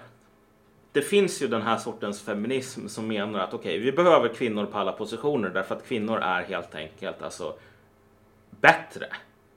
det 0.93 1.03
finns 1.03 1.43
ju 1.43 1.49
den 1.49 1.63
här 1.63 1.77
sortens 1.77 2.23
feminism 2.23 2.89
som 2.89 3.09
menar 3.09 3.41
att 3.41 3.55
okej, 3.55 3.79
vi 3.79 3.93
behöver 3.93 4.29
kvinnor 4.29 4.67
på 4.67 4.79
alla 4.79 4.93
positioner 4.93 5.49
därför 5.49 5.75
att 5.75 5.87
kvinnor 5.87 6.19
är 6.19 6.43
helt 6.43 6.75
enkelt 6.75 7.23
alltså 7.23 7.55
bättre 8.51 9.07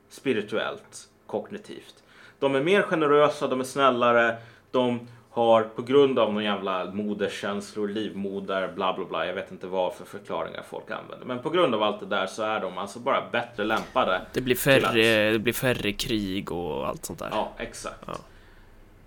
spirituellt, 0.09 1.09
kognitivt. 1.27 2.03
De 2.39 2.55
är 2.55 2.63
mer 2.63 2.81
generösa, 2.81 3.47
de 3.47 3.59
är 3.59 3.63
snällare, 3.63 4.37
de 4.71 5.07
har 5.35 5.63
på 5.63 5.81
grund 5.81 6.19
av 6.19 6.33
någon 6.33 6.43
jävla 6.43 6.85
moderskänslor, 6.85 7.87
livmoder, 7.87 8.71
bla 8.75 8.93
bla 8.93 9.05
bla. 9.05 9.25
Jag 9.27 9.33
vet 9.33 9.51
inte 9.51 9.67
vad 9.67 9.93
för 9.93 10.05
förklaringar 10.05 10.63
folk 10.69 10.91
använder. 10.91 11.25
Men 11.25 11.39
på 11.39 11.49
grund 11.49 11.75
av 11.75 11.83
allt 11.83 11.99
det 11.99 12.05
där 12.05 12.27
så 12.27 12.43
är 12.43 12.59
de 12.59 12.77
alltså 12.77 12.99
bara 12.99 13.23
bättre 13.31 13.63
lämpade. 13.63 14.21
Det 14.33 14.41
blir 14.41 14.55
till 14.55 14.85
att- 14.85 14.91
färre, 14.91 15.31
det 15.31 15.39
blir 15.39 15.53
färre 15.53 15.91
krig 15.91 16.51
och 16.51 16.87
allt 16.87 17.05
sånt 17.05 17.19
där. 17.19 17.29
Ja, 17.31 17.51
exakt. 17.57 18.05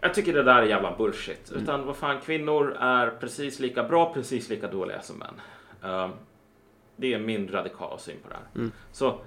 Jag 0.00 0.14
tycker 0.14 0.32
det 0.32 0.42
där 0.42 0.62
är 0.62 0.66
jävla 0.66 0.96
bullshit. 0.96 1.52
Utan 1.56 1.86
vad 1.86 1.96
fan, 1.96 2.20
kvinnor 2.20 2.76
är 2.80 3.10
precis 3.10 3.60
lika 3.60 3.82
bra, 3.84 4.14
precis 4.14 4.48
lika 4.48 4.68
dåliga 4.68 5.00
som 5.02 5.16
män. 5.18 5.34
Ehm, 5.92 6.10
det 6.96 7.14
är 7.14 7.18
min 7.18 7.48
radikala 7.52 7.98
syn 7.98 8.16
på 8.22 8.28
det 8.28 8.34
här. 8.34 8.70
Så 8.92 9.18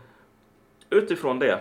utifrån 0.90 1.40
det 1.40 1.60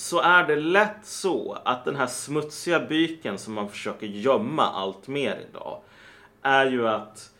så 0.00 0.20
är 0.20 0.46
det 0.46 0.56
lätt 0.56 1.06
så 1.06 1.58
att 1.64 1.84
den 1.84 1.96
här 1.96 2.06
smutsiga 2.06 2.80
byken 2.80 3.38
som 3.38 3.54
man 3.54 3.68
försöker 3.68 4.06
gömma 4.06 4.62
allt 4.62 5.08
mer 5.08 5.46
idag 5.50 5.80
är 6.42 6.66
ju 6.70 6.88
att 6.88 7.30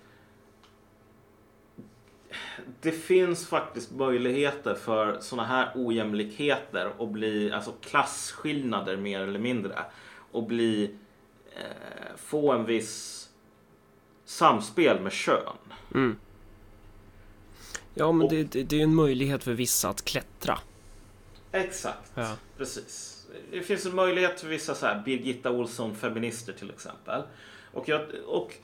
det 2.80 2.92
finns 2.92 3.46
faktiskt 3.48 3.90
möjligheter 3.92 4.74
för 4.74 5.20
sådana 5.20 5.48
här 5.48 5.72
ojämlikheter 5.74 6.92
och 6.98 7.08
bli, 7.08 7.52
alltså 7.52 7.72
klasskillnader 7.80 8.96
mer 8.96 9.20
eller 9.20 9.38
mindre 9.38 9.78
och 10.32 10.42
bli, 10.46 10.94
eh, 11.56 12.16
få 12.16 12.52
en 12.52 12.64
viss 12.64 13.28
samspel 14.24 15.00
med 15.00 15.12
kön. 15.12 15.56
Ja, 17.94 18.12
men 18.12 18.26
Och- 18.26 18.32
det, 18.32 18.44
det, 18.44 18.62
det 18.62 18.76
är 18.76 18.78
ju 18.78 18.84
en 18.84 18.94
möjlighet 18.94 19.44
för 19.44 19.52
vissa 19.52 19.88
att 19.88 20.04
klättra. 20.04 20.58
Exakt, 21.52 22.12
Ja. 22.14 22.36
precis. 22.58 23.16
Det 23.50 23.62
finns 23.62 23.86
en 23.86 23.94
möjlighet 23.94 24.40
för 24.40 24.48
vissa 24.48 24.74
så 24.74 24.86
här 24.86 25.02
Birgitta 25.04 25.50
Olsson-feminister 25.50 26.52
till 26.52 26.70
exempel. 26.70 27.22
Och, 27.72 27.88
jag, 27.88 28.00
och 28.26 28.54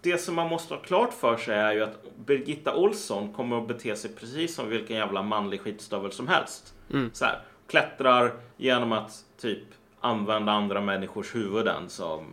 det 0.00 0.18
som 0.18 0.34
man 0.34 0.48
måste 0.48 0.74
ha 0.74 0.80
klart 0.80 1.12
för 1.14 1.36
sig 1.36 1.54
är 1.54 1.72
ju 1.72 1.82
att 1.82 2.04
Birgitta 2.26 2.76
Olsson 2.76 3.32
kommer 3.32 3.58
att 3.58 3.68
bete 3.68 3.96
sig 3.96 4.10
precis 4.14 4.54
som 4.54 4.68
vilken 4.68 4.96
jävla 4.96 5.22
manlig 5.22 5.60
skitstövel 5.60 6.12
som 6.12 6.28
helst. 6.28 6.74
Så 7.12 7.24
här, 7.24 7.42
klättrar 7.66 8.32
genom 8.56 8.92
att 8.92 9.24
typ 9.40 9.64
använda 10.00 10.52
andra 10.52 10.80
människors 10.80 11.34
huvuden 11.34 11.88
som 11.88 12.26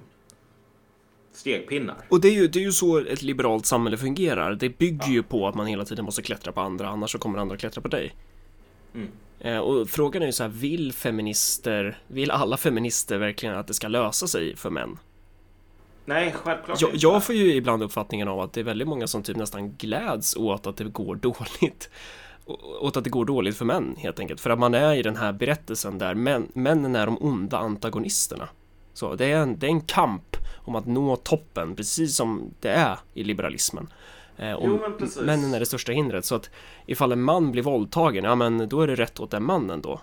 stegpinnar. 1.31 1.95
Och 2.09 2.21
det 2.21 2.27
är, 2.27 2.33
ju, 2.33 2.47
det 2.47 2.59
är 2.59 2.63
ju 2.63 2.71
så 2.71 2.97
ett 2.99 3.21
liberalt 3.21 3.65
samhälle 3.65 3.97
fungerar. 3.97 4.55
Det 4.55 4.69
bygger 4.77 5.07
ju 5.07 5.23
på 5.23 5.47
att 5.47 5.55
man 5.55 5.67
hela 5.67 5.85
tiden 5.85 6.05
måste 6.05 6.21
klättra 6.21 6.51
på 6.51 6.61
andra, 6.61 6.87
annars 6.89 7.11
så 7.11 7.17
kommer 7.17 7.39
andra 7.39 7.57
klättra 7.57 7.81
på 7.81 7.87
dig. 7.87 8.15
Mm. 8.93 9.07
Eh, 9.39 9.57
och 9.57 9.89
frågan 9.89 10.21
är 10.21 10.25
ju 10.25 10.31
så 10.31 10.43
här, 10.43 10.49
vill 10.49 10.93
feminister, 10.93 11.97
vill 12.07 12.31
alla 12.31 12.57
feminister 12.57 13.17
verkligen 13.17 13.55
att 13.55 13.67
det 13.67 13.73
ska 13.73 13.87
lösa 13.87 14.27
sig 14.27 14.55
för 14.55 14.69
män? 14.69 14.97
Nej, 16.05 16.31
självklart 16.31 16.81
Jag, 16.81 16.89
inte. 16.89 17.05
jag 17.05 17.23
får 17.23 17.35
ju 17.35 17.53
ibland 17.53 17.83
uppfattningen 17.83 18.27
av 18.27 18.39
att 18.39 18.53
det 18.53 18.59
är 18.59 18.63
väldigt 18.63 18.87
många 18.87 19.07
som 19.07 19.23
typ 19.23 19.37
nästan 19.37 19.71
gläds 19.71 20.35
åt 20.35 20.67
att 20.67 20.77
det 20.77 20.83
går 20.83 21.15
dåligt. 21.15 21.89
Åt 22.81 22.97
att 22.97 23.03
det 23.03 23.09
går 23.09 23.25
dåligt 23.25 23.57
för 23.57 23.65
män 23.65 23.95
helt 23.97 24.19
enkelt. 24.19 24.41
För 24.41 24.49
att 24.49 24.59
man 24.59 24.73
är 24.73 24.93
i 24.95 25.01
den 25.01 25.15
här 25.15 25.33
berättelsen 25.33 25.97
där 25.97 26.13
män, 26.13 26.51
männen 26.53 26.95
är 26.95 27.05
de 27.05 27.17
onda 27.21 27.57
antagonisterna. 27.57 28.49
Så 28.93 29.15
det 29.15 29.25
är, 29.25 29.37
en, 29.37 29.59
det 29.59 29.65
är 29.65 29.69
en 29.69 29.81
kamp 29.81 30.37
om 30.55 30.75
att 30.75 30.85
nå 30.85 31.15
toppen, 31.15 31.75
precis 31.75 32.15
som 32.15 32.51
det 32.59 32.69
är 32.69 32.97
i 33.13 33.23
liberalismen. 33.23 33.87
Eh, 34.37 34.53
och 34.53 34.67
Jo, 34.67 34.79
men 34.99 35.25
männen 35.25 35.53
är 35.53 35.59
det 35.59 35.65
största 35.65 35.91
hindret. 35.91 36.25
Så 36.25 36.35
att 36.35 36.49
ifall 36.85 37.11
en 37.11 37.21
man 37.21 37.51
blir 37.51 37.63
våldtagen, 37.63 38.23
ja 38.23 38.35
men 38.35 38.69
då 38.69 38.81
är 38.81 38.87
det 38.87 38.95
rätt 38.95 39.19
åt 39.19 39.31
den 39.31 39.43
mannen 39.43 39.81
då. 39.81 40.01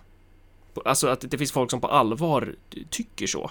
Alltså 0.85 1.09
att 1.09 1.21
det 1.31 1.39
finns 1.39 1.53
folk 1.53 1.71
som 1.71 1.81
på 1.81 1.87
allvar 1.89 2.55
tycker 2.91 3.27
så. 3.27 3.51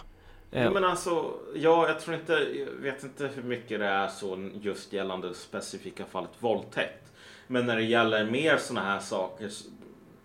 Eh, 0.51 0.63
Jo, 0.65 0.71
men 0.73 0.84
alltså, 0.84 1.34
ja, 1.55 1.88
jag 1.88 1.99
tror 1.99 2.15
inte, 2.15 2.34
jag 2.34 2.81
vet 2.81 3.03
inte 3.03 3.27
hur 3.36 3.43
mycket 3.43 3.79
det 3.79 3.86
är 3.86 4.07
så 4.07 4.49
just 4.61 4.93
gällande 4.93 5.27
det 5.27 5.34
specifika 5.36 6.05
fallet 6.05 6.29
våldtäkt. 6.39 7.11
Men 7.47 7.65
när 7.65 7.75
det 7.75 7.84
gäller 7.84 8.31
mer 8.31 8.57
sådana 8.57 8.86
här 8.86 8.99
saker, 8.99 9.49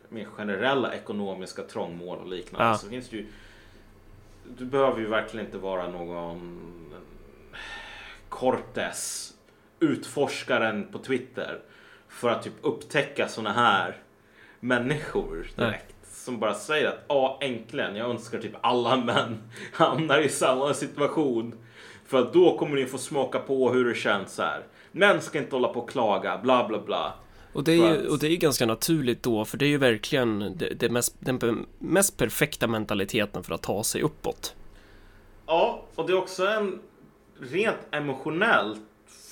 mer 0.09 0.25
generella 0.25 0.95
ekonomiska 0.95 1.63
trångmål 1.63 2.19
och 2.19 2.29
liknande, 2.29 2.67
Ja. 2.67 2.79
så 2.79 2.89
finns 2.89 3.09
det 3.09 3.17
ju... 3.17 3.27
Du 4.59 4.65
behöver 4.65 5.01
ju 5.01 5.07
verkligen 5.07 5.47
inte 5.47 5.59
vara 5.59 5.91
någon 5.91 6.61
Cortes, 8.29 9.33
utforskaren 9.81 10.89
på 10.93 10.99
Twitter, 10.99 11.59
för 12.09 12.29
att 12.29 12.43
typ 12.43 12.53
upptäcka 12.63 13.29
sådana 13.29 13.53
här 13.53 13.97
människor 14.61 15.51
direkt. 15.57 15.95
Som 16.13 16.39
bara 16.39 16.55
säger 16.55 16.89
att 16.89 17.05
ja, 17.09 17.39
äntligen, 17.43 17.97
jag 17.97 18.11
önskar 18.11 18.39
typ 18.39 18.55
alla 18.61 18.97
män 18.97 19.39
hamnar 19.73 20.19
i 20.19 20.29
samma 20.29 20.75
situation. 20.75 21.55
För 22.07 22.19
att 22.19 22.33
då 22.33 22.59
kommer 22.59 22.77
ni 22.77 22.87
få 22.87 22.99
smaka 22.99 23.39
på 23.39 23.73
hur 23.73 23.85
det 23.85 23.95
känns 23.95 24.39
här. 24.39 24.63
Män 24.93 25.21
ska 25.21 25.39
inte 25.39 25.57
hålla 25.57 25.69
på 25.69 25.81
och 25.81 25.91
klaga, 25.91 26.39
bla 26.39 26.69
bla 26.69 26.79
bla. 26.79 27.15
Och 27.53 27.65
det, 27.65 27.73
är 27.73 27.95
ju, 27.95 28.09
och 28.09 28.19
det 28.19 28.27
är 28.27 28.31
ju 28.31 28.37
ganska 28.37 28.67
naturligt 28.67 29.23
då, 29.23 29.45
för 29.45 29.59
det 29.59 29.65
är 29.65 29.69
ju 29.69 29.79
verkligen 29.79 30.59
det, 30.59 30.75
det 30.75 30.89
mest, 30.89 31.17
den 31.19 31.67
mest 31.79 32.17
perfekta 32.17 32.67
mentaliteten 32.67 33.43
för 33.43 33.55
att 33.55 33.63
ta 33.63 33.85
sig 33.85 34.03
uppåt. 34.03 34.55
Ja, 35.47 35.85
och 35.95 36.07
det 36.07 36.13
är 36.13 36.17
också 36.17 36.47
en 36.47 36.79
rent 37.41 37.77
emotionellt 37.91 38.81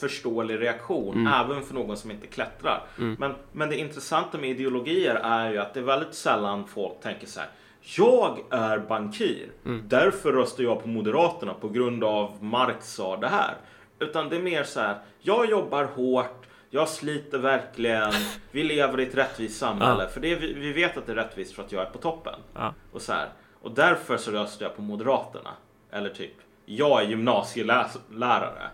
förståelig 0.01 0.61
reaktion, 0.61 1.27
även 1.27 1.63
för 1.63 1.75
någon 1.75 1.97
som 1.97 2.11
inte 2.11 2.27
klättrar. 2.27 2.83
Men, 3.19 3.35
men 3.53 3.69
det 3.69 3.79
intressanta 3.79 4.39
med 4.39 4.51
ideologier 4.51 5.15
är 5.15 5.51
ju 5.51 5.59
att 5.59 5.75
det 5.75 5.81
är 5.81 5.85
väldigt 5.85 6.15
sällan 6.15 6.67
folk 6.67 7.01
tänker 7.03 7.27
så 7.27 7.41
här. 7.41 7.49
Jag 7.97 8.39
är 8.51 8.79
bankir, 8.79 9.47
därför 9.85 10.33
röstar 10.33 10.65
jag 10.65 10.83
på 10.83 10.89
Moderaterna 10.89 11.55
på 11.55 11.69
grund 11.69 12.05
av 12.05 12.45
Marx 12.45 12.93
sa 12.95 13.17
det 13.17 13.29
här. 13.29 13.55
Utan 13.99 14.29
det 14.29 14.37
är 14.37 14.43
mer 14.43 14.65
så 14.65 14.81
här, 14.81 14.99
jag 15.21 15.51
jobbar 15.51 15.85
hårt, 15.85 16.47
jag 16.71 16.89
sliter 16.89 17.39
verkligen, 17.39 18.13
vi 18.51 18.63
lever 18.65 19.01
i 19.01 19.03
ett 19.03 19.15
rättvist 19.15 19.59
samhälle. 19.59 20.09
För 20.09 20.21
det 20.21 20.33
är, 20.33 20.37
vi, 20.37 20.73
vet 20.73 20.97
att 20.97 21.07
det 21.07 21.13
är 21.13 21.17
rättvist 21.17 21.55
för 21.55 21.63
att 21.63 21.73
jag 21.73 21.87
är 21.87 21.91
på 21.91 21.99
toppen. 21.99 22.41
Ja. 22.55 22.75
Och, 22.93 23.03
så 23.03 23.13
här, 23.13 23.29
och 23.63 23.71
därför 23.71 24.17
så 24.17 24.31
röstar 24.31 24.67
jag 24.67 24.77
på 24.77 24.83
Moderaterna. 24.83 25.51
Eller 25.91 26.11
typ, 26.11 26.33
jag 26.65 27.03
är 27.03 27.07
gymnasielärare. 27.09 28.71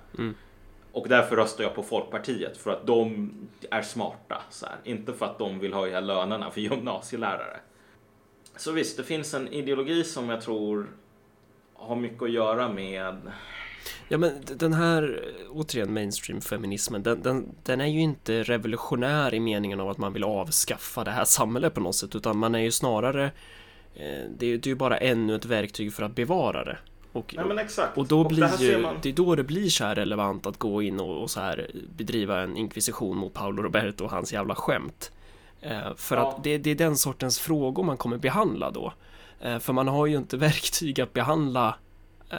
Och 0.92 1.08
därför 1.08 1.36
röstar 1.36 1.64
jag 1.64 1.74
på 1.74 1.82
Folkpartiet 1.82 2.56
för 2.56 2.70
att 2.70 2.86
de 2.86 3.30
är 3.70 3.82
smarta. 3.82 4.42
Så 4.50 4.66
här. 4.66 4.76
Inte 4.84 5.12
för 5.12 5.26
att 5.26 5.38
de 5.38 5.58
vill 5.58 5.74
höja 5.74 6.00
lönerna 6.00 6.50
för 6.50 6.60
gymnasielärare. 6.60 7.60
Så 8.56 8.72
visst, 8.72 8.96
det 8.96 9.02
finns 9.02 9.34
en 9.34 9.48
ideologi 9.48 10.04
som 10.04 10.28
jag 10.28 10.40
tror 10.40 10.86
har 11.74 11.96
mycket 11.96 12.22
att 12.22 12.32
göra 12.32 12.68
med 12.68 13.16
Ja 14.08 14.18
men 14.18 14.32
den 14.44 14.72
här, 14.72 15.24
återigen 15.50 15.92
mainstream-feminismen, 15.92 17.02
den, 17.02 17.22
den, 17.22 17.54
den 17.62 17.80
är 17.80 17.86
ju 17.86 18.00
inte 18.00 18.42
revolutionär 18.42 19.34
i 19.34 19.40
meningen 19.40 19.80
av 19.80 19.88
att 19.88 19.98
man 19.98 20.12
vill 20.12 20.24
avskaffa 20.24 21.04
det 21.04 21.10
här 21.10 21.24
samhället 21.24 21.74
på 21.74 21.80
något 21.80 21.94
sätt, 21.94 22.14
utan 22.14 22.38
man 22.38 22.54
är 22.54 22.58
ju 22.58 22.70
snarare, 22.70 23.24
eh, 23.94 24.30
det, 24.38 24.46
är, 24.46 24.58
det 24.58 24.66
är 24.66 24.68
ju 24.68 24.74
bara 24.74 24.98
ännu 24.98 25.36
ett 25.36 25.44
verktyg 25.44 25.94
för 25.94 26.02
att 26.02 26.14
bevara 26.14 26.64
det. 26.64 26.78
Och, 27.12 27.34
Nej 27.36 27.44
men 27.44 27.58
exakt. 27.58 27.98
och 27.98 28.06
då 28.06 28.22
det 28.22 28.28
blir 28.28 28.48
ser 28.48 28.64
ju, 28.64 28.78
man- 28.82 28.96
det 29.02 29.08
är 29.08 29.12
då 29.12 29.34
det 29.34 29.44
blir 29.44 29.68
så 29.68 29.84
här 29.84 29.94
relevant 29.94 30.46
att 30.46 30.58
gå 30.58 30.82
in 30.82 31.00
och, 31.00 31.22
och 31.22 31.30
så 31.30 31.40
här 31.40 31.70
bedriva 31.96 32.40
en 32.40 32.56
inkvisition 32.56 33.16
mot 33.16 33.32
Paolo 33.34 33.62
Roberto 33.62 34.04
och 34.04 34.10
hans 34.10 34.32
jävla 34.32 34.54
skämt. 34.54 35.12
Eh, 35.60 35.94
för 35.96 36.16
Ja. 36.16 36.28
att 36.30 36.44
det, 36.44 36.58
det 36.58 36.70
är 36.70 36.74
den 36.74 36.96
sortens 36.96 37.38
frågor 37.38 37.82
man 37.84 37.96
kommer 37.96 38.16
behandla 38.18 38.70
då. 38.70 38.92
Eh, 39.40 39.58
för 39.58 39.72
man 39.72 39.88
har 39.88 40.06
ju 40.06 40.16
inte 40.16 40.36
verktyg 40.48 41.00
att 41.00 41.12
behandla 41.12 41.74
eh, 42.30 42.38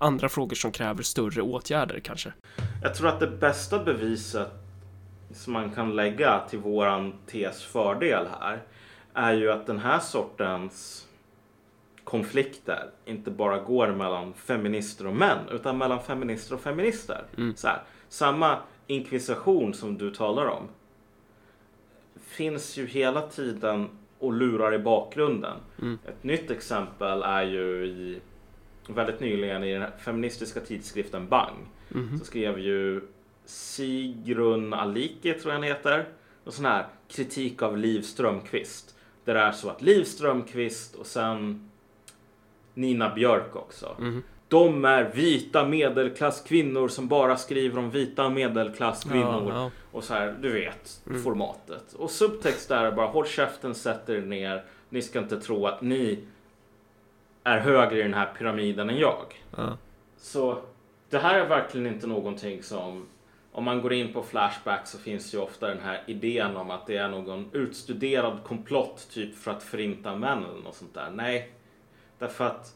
andra 0.00 0.28
frågor 0.28 0.56
som 0.56 0.72
kräver 0.72 1.02
större 1.02 1.42
åtgärder 1.42 2.00
kanske. 2.00 2.32
Jag 2.82 2.94
tror 2.94 3.08
att 3.08 3.20
det 3.20 3.26
bästa 3.26 3.84
beviset 3.84 4.48
som 5.34 5.52
man 5.52 5.70
kan 5.70 5.96
lägga 5.96 6.40
till 6.50 6.58
våran 6.58 7.12
tes 7.30 7.62
fördel 7.62 8.26
här 8.40 8.62
är 9.14 9.32
ju 9.32 9.52
att 9.52 9.66
den 9.66 9.78
här 9.78 9.98
sortens 9.98 11.04
konflikter 12.08 12.90
inte 13.04 13.30
bara 13.30 13.58
går 13.58 13.88
mellan 13.88 14.34
feminister 14.34 15.06
och 15.06 15.16
män 15.16 15.38
utan 15.50 15.78
mellan 15.78 16.02
feminister 16.02 16.54
och 16.54 16.60
feminister. 16.60 17.24
Så 17.56 17.68
här, 17.68 17.82
samma 18.08 18.58
inkvisition 18.86 19.74
som 19.74 19.98
du 19.98 20.10
talar 20.10 20.46
om 20.46 20.68
finns 22.20 22.76
ju 22.76 22.86
hela 22.86 23.22
tiden 23.22 23.88
och 24.18 24.32
lurar 24.32 24.74
i 24.74 24.78
bakgrunden. 24.78 25.56
Ett 26.08 26.24
nytt 26.24 26.50
exempel 26.50 27.22
är 27.22 27.42
ju 27.42 27.86
i 27.86 28.20
väldigt 28.88 29.20
nyligen 29.20 29.64
i 29.64 29.74
den 29.74 29.90
feministiska 29.98 30.60
tidskriften 30.60 31.28
Bang 31.28 31.66
så 32.18 32.24
skrev 32.24 32.58
ju 32.58 33.00
Sigrun 33.44 34.74
Alike, 34.74 35.34
tror 35.34 35.52
jag 35.52 35.60
han 35.60 35.62
heter, 35.62 36.08
och 36.44 36.54
sån 36.54 36.64
här 36.64 36.86
kritik 37.08 37.62
av 37.62 37.78
Liv 37.78 38.02
Strömquist. 38.02 38.94
Där 39.24 39.34
det 39.34 39.40
är 39.40 39.52
så 39.52 39.70
att 39.70 39.82
Liv 39.82 40.04
Strömquist 40.04 40.94
och 40.94 41.06
sen 41.06 41.67
Nina 42.78 43.14
Björk 43.14 43.56
också. 43.56 43.96
De 44.48 44.84
är 44.84 45.10
vita 45.14 45.64
medelklasskvinnor 45.64 46.88
som 46.88 47.08
bara 47.08 47.36
skriver 47.36 47.78
om 47.78 47.90
vita 47.90 48.28
medelklasskvinnor. 48.28 49.48
Ja, 49.48 49.62
ja. 49.62 49.70
Och 49.92 50.04
så 50.04 50.14
här, 50.14 50.36
du 50.40 50.52
vet, 50.52 51.02
formatet. 51.24 51.92
Och 51.92 52.10
subtext 52.10 52.68
där 52.68 52.84
är 52.84 52.92
bara 52.92 53.06
håll 53.06 53.26
käften, 53.26 53.74
sätt 53.74 54.08
er 54.08 54.20
ner. 54.20 54.64
Ni 54.88 55.02
ska 55.02 55.18
inte 55.18 55.40
tro 55.40 55.66
att 55.66 55.82
ni 55.82 56.18
är 57.44 57.58
högre 57.58 57.98
i 57.98 58.02
den 58.02 58.14
här 58.14 58.32
pyramiden 58.38 58.90
än 58.90 58.98
jag. 58.98 59.42
Ja. 59.56 59.78
Så 60.16 60.58
det 61.10 61.18
här 61.18 61.38
är 61.38 61.48
verkligen 61.48 61.86
inte 61.86 62.06
någonting 62.06 62.62
som 62.62 63.06
om 63.52 63.64
man 63.64 63.82
går 63.82 63.92
in 63.92 64.12
på 64.12 64.22
Flashback 64.22 64.86
så 64.86 64.98
finns 64.98 65.34
ju 65.34 65.38
ofta 65.38 65.68
den 65.68 65.80
här 65.80 66.02
idén 66.06 66.56
om 66.56 66.70
att 66.70 66.86
det 66.86 66.96
är 66.96 67.08
någon 67.08 67.50
utstuderad 67.52 68.38
komplott 68.44 69.08
typ 69.10 69.36
för 69.36 69.50
att 69.50 69.62
förinta 69.62 70.16
män 70.16 70.44
eller 70.44 70.62
något 70.64 70.74
sånt 70.74 70.94
där. 70.94 71.10
Nej, 71.10 71.52
därför 72.18 72.44
att 72.44 72.74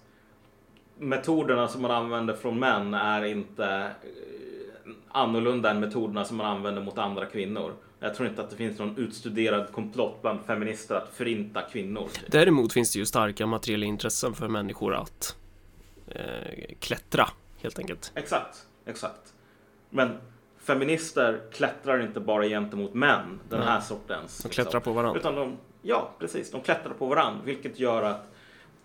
metoderna 0.99 1.69
som 1.69 1.83
man 1.83 1.91
använder 1.91 2.35
från 2.35 2.59
män 2.59 2.95
är 2.95 3.25
inte 3.25 3.67
eh, 4.03 4.93
annorlunda 5.09 5.71
än 5.71 5.81
metoderna 5.81 6.25
som 6.25 6.37
man 6.37 6.47
använder 6.47 6.83
mot 6.83 6.99
andra 6.99 7.27
kvinnor. 7.27 7.75
Jag 8.01 8.15
tror 8.15 8.29
inte 8.29 8.43
att 8.43 8.51
det 8.51 8.57
finns 8.57 8.79
någon 8.79 8.97
utstuderad 8.97 9.73
komplott 9.73 10.23
bland 10.23 10.41
feminister 10.47 10.95
att 10.95 11.09
förinta 11.15 11.63
kvinnor. 11.63 12.09
Däremot 12.29 12.73
finns 12.73 12.93
det 12.93 12.99
ju 12.99 13.07
starka 13.07 13.47
materiella 13.47 13.87
intressen 13.87 14.35
för 14.35 14.49
människor 14.49 14.95
att 14.95 15.37
eh, 16.07 16.75
klättra 16.81 17.29
helt 17.63 17.79
enkelt. 17.79 18.13
Exakt, 18.15 18.67
exakt. 18.87 19.35
Men 19.91 20.19
feminister 20.59 21.41
klättrar 21.53 22.03
inte 22.03 22.21
bara 22.21 22.45
gentemot 22.45 22.95
män, 22.95 23.41
den 23.49 23.59
Nej. 23.59 23.69
här 23.69 23.81
sortens. 23.81 24.43
De 24.43 24.49
klättrar 24.49 24.81
på 24.81 24.93
varandra. 24.93 25.21
Utan 25.21 25.35
de, 25.35 25.57
ja, 25.83 26.11
precis. 26.19 26.51
De 26.51 26.61
klättrar 26.61 26.93
på 26.93 27.07
varandra, 27.07 27.41
vilket 27.45 27.79
gör 27.79 28.03
att 28.03 28.32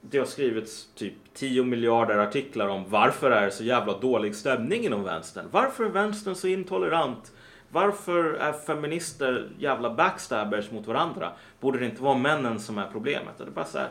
det 0.01 0.17
har 0.17 0.25
skrivits 0.25 0.87
typ 0.95 1.13
10 1.33 1.63
miljarder 1.63 2.17
artiklar 2.17 2.67
om 2.67 2.89
varför 2.89 3.31
är 3.31 3.45
det 3.45 3.51
så 3.51 3.63
jävla 3.63 3.97
dålig 3.99 4.35
stämning 4.35 4.85
inom 4.85 5.03
vänstern? 5.03 5.45
Varför 5.51 5.83
är 5.85 5.89
vänstern 5.89 6.35
så 6.35 6.47
intolerant? 6.47 7.31
Varför 7.69 8.23
är 8.33 8.53
feminister 8.53 9.49
jävla 9.59 9.93
backstabbers 9.93 10.71
mot 10.71 10.87
varandra? 10.87 11.31
Borde 11.59 11.79
det 11.79 11.85
inte 11.85 12.03
vara 12.03 12.17
männen 12.17 12.59
som 12.59 12.77
är 12.77 12.87
problemet? 12.91 13.39
Och 13.39 13.45
det 13.45 13.51
är 13.51 13.53
bara 13.53 13.65
så 13.65 13.77
här, 13.77 13.89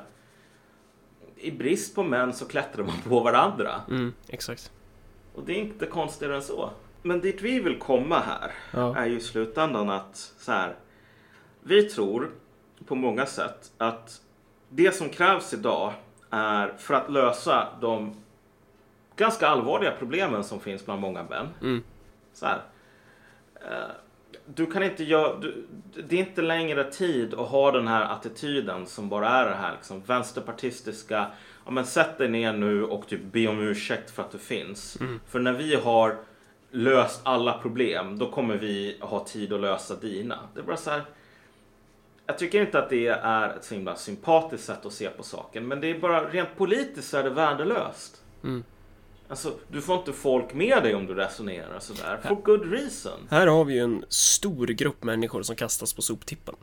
I 1.37 1.51
brist 1.51 1.95
på 1.95 2.03
män 2.03 2.33
så 2.33 2.45
klättrar 2.49 2.85
man 2.85 2.97
på 3.09 3.21
varandra. 3.21 3.81
Mm, 3.91 4.13
exakt. 4.29 4.73
Och 5.35 5.43
det 5.45 5.53
är 5.53 5.57
inte 5.59 5.87
konstigare 5.87 6.35
än 6.37 6.43
så. 6.43 6.71
Men 7.03 7.21
dit 7.21 7.43
vi 7.43 7.61
vill 7.61 7.79
komma 7.79 8.19
här 8.19 8.51
Ja. 8.73 8.97
är 8.97 9.07
ju 9.07 9.17
i 9.17 9.21
slutändan 9.21 9.91
att 9.91 10.17
så 10.39 10.53
här. 10.53 10.75
Vi 11.63 11.83
tror 11.83 12.31
på 12.87 12.95
många 12.95 13.27
sätt 13.27 13.73
att 13.79 14.21
det 14.77 14.93
som 14.93 15.09
krävs 15.09 15.55
idag 15.55 15.93
är 16.31 16.73
för 16.79 16.95
att 16.95 17.11
lösa 17.11 17.69
de 17.81 18.15
ganska 19.17 19.49
allvarliga 19.49 19.91
problemen 19.99 20.45
som 20.45 20.61
finns 20.61 20.85
bland 20.85 21.01
många 21.01 21.23
män. 21.23 21.49
Mm. 21.63 21.83
Så 22.33 22.47
här. 22.47 22.61
eh, 23.55 23.91
Du 24.55 24.67
kan 24.67 24.83
inte 24.83 25.05
göra, 25.05 25.37
du, 25.39 25.67
det 26.09 26.17
är 26.17 26.21
inte 26.21 26.43
längre 26.43 26.85
tid 26.93 27.35
att 27.35 27.49
ha 27.49 27.71
den 27.73 27.89
här 27.89 28.03
attityden 28.03 28.87
som 28.87 29.09
bara 29.09 29.29
är 29.29 29.45
det 29.49 29.55
här 29.55 29.73
liksom, 29.73 30.01
vänsterpartistiska. 30.01 31.27
Ja, 31.65 31.71
men 31.71 31.85
sätt 31.87 32.19
dig 32.19 32.29
ner 32.29 32.53
nu 32.53 32.85
och 32.85 33.07
typ 33.09 33.23
be 33.23 33.47
om 33.49 33.61
ursäkt 33.61 34.11
för 34.11 34.23
att 34.23 34.31
du 34.31 34.39
finns. 34.39 34.99
För 35.29 35.39
när 35.39 35.53
vi 35.53 35.75
har 35.75 36.17
löst 36.71 37.21
alla 37.25 37.59
problem, 37.59 38.19
då 38.19 38.31
kommer 38.31 38.57
vi 38.57 38.97
ha 39.01 39.25
tid 39.25 39.53
att 39.53 39.61
lösa 39.61 39.95
dina. 39.97 40.39
Det 40.55 40.61
är 40.61 40.65
bara 40.65 40.77
så 40.77 40.91
här. 40.91 41.03
Jag 42.27 42.39
tycker 42.39 42.61
inte 42.61 42.79
att 42.79 42.91
det 42.91 43.07
är 43.07 43.57
ett 43.57 43.65
så 43.65 43.75
himla 43.75 43.97
sympatiskt 43.97 44.67
sätt 44.67 44.87
att 44.87 44.93
se 44.93 45.09
på 45.09 45.23
saken, 45.23 45.69
men 45.69 45.81
det 45.81 45.91
är 45.91 45.99
bara 45.99 46.29
rent 46.29 46.57
politiskt 46.57 47.09
så 47.09 47.17
är 47.17 47.23
det 47.23 47.31
värdelöst. 47.31 48.23
Mm. 48.45 48.65
Alltså, 49.29 49.53
du 49.69 49.83
får 49.83 49.99
inte 49.99 50.13
folk 50.13 50.55
med 50.55 50.83
dig 50.83 50.95
om 50.95 51.07
du 51.07 51.15
resonerar 51.15 51.79
sådär. 51.79 52.21
For 52.29 52.35
good 52.35 52.73
reason. 52.73 53.29
Här 53.31 53.47
har 53.47 53.65
vi 53.65 53.75
ju 53.75 53.81
en 53.81 54.05
stor 54.09 54.67
grupp 54.67 55.05
människor 55.05 55.43
som 55.43 55.57
kastas 55.57 55.93
på 55.95 56.03
soptippen. 56.03 56.55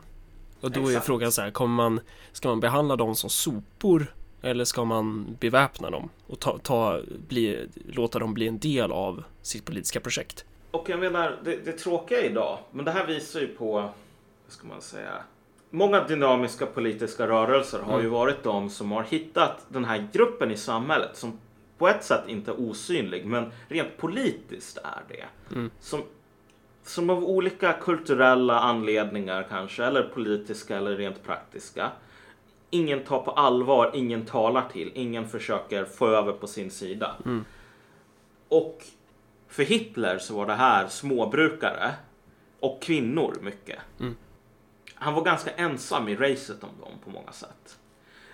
Och 0.60 0.70
då 0.70 0.80
är 0.80 0.88
Exakt. 0.88 1.06
frågan 1.06 1.32
så 1.32 1.42
här, 1.42 1.50
kommer 1.50 1.74
man, 1.74 2.00
ska 2.32 2.48
man 2.48 2.60
behandla 2.60 2.96
dem 2.96 3.14
som 3.14 3.30
sopor 3.30 4.06
eller 4.42 4.64
ska 4.64 4.84
man 4.84 5.36
beväpna 5.40 5.90
dem 5.90 6.10
och 6.26 6.40
ta, 6.40 6.58
ta, 6.58 7.00
bli, 7.28 7.68
låta 7.88 8.18
dem 8.18 8.34
bli 8.34 8.48
en 8.48 8.58
del 8.58 8.92
av 8.92 9.24
sitt 9.42 9.64
politiska 9.64 10.00
projekt? 10.00 10.44
Och 10.70 10.88
jag 10.88 11.00
menar, 11.00 11.38
det, 11.44 11.56
det 11.56 11.72
tråkiga 11.72 12.20
idag, 12.20 12.58
men 12.70 12.84
det 12.84 12.90
här 12.90 13.06
visar 13.06 13.40
ju 13.40 13.46
på, 13.46 13.72
vad 13.72 13.92
ska 14.48 14.66
man 14.66 14.80
säga, 14.80 15.12
många 15.74 16.04
dynamiska 16.04 16.66
politiska 16.66 17.26
rörelser 17.28 17.78
har 17.78 18.00
ju 18.00 18.08
varit 18.08 18.42
de 18.42 18.70
som 18.70 18.92
har 18.92 19.02
hittat 19.02 19.66
den 19.68 19.84
här 19.84 20.08
gruppen 20.12 20.50
i 20.50 20.56
samhället 20.56 21.16
som 21.16 21.38
på 21.78 21.88
ett 21.88 22.04
sätt 22.04 22.24
inte 22.26 22.50
är 22.50 22.60
osynlig, 22.60 23.26
men 23.26 23.52
rent 23.68 23.96
politiskt 23.96 24.76
är 24.78 25.02
det. 25.08 25.24
Som, 25.80 26.02
som 26.82 27.10
av 27.10 27.24
olika 27.24 27.72
kulturella 27.72 28.60
anledningar 28.60 29.46
kanske, 29.50 29.84
eller 29.84 30.02
politiska 30.02 30.76
eller 30.76 30.96
rent 30.96 31.22
praktiska, 31.24 31.90
ingen 32.70 33.04
tar 33.04 33.20
på 33.20 33.30
allvar, 33.30 33.90
ingen 33.94 34.24
talar 34.24 34.68
till, 34.72 34.92
ingen 34.94 35.28
försöker 35.28 35.84
få 35.84 36.08
över 36.08 36.32
på 36.32 36.46
sin 36.46 36.70
sida. 36.70 37.14
Och 38.48 38.84
för 39.48 39.62
Hitler 39.62 40.18
så 40.18 40.34
var 40.36 40.46
det 40.46 40.54
här 40.54 40.88
småbrukare 40.88 41.94
och 42.60 42.82
kvinnor 42.82 43.36
mycket. 43.42 43.78
Han 45.04 45.14
var 45.14 45.22
ganska 45.22 45.50
ensam 45.50 46.08
i 46.08 46.16
racet 46.16 46.64
om 46.64 46.70
dem 46.80 46.92
på 47.04 47.10
många 47.10 47.32
sätt. 47.32 47.78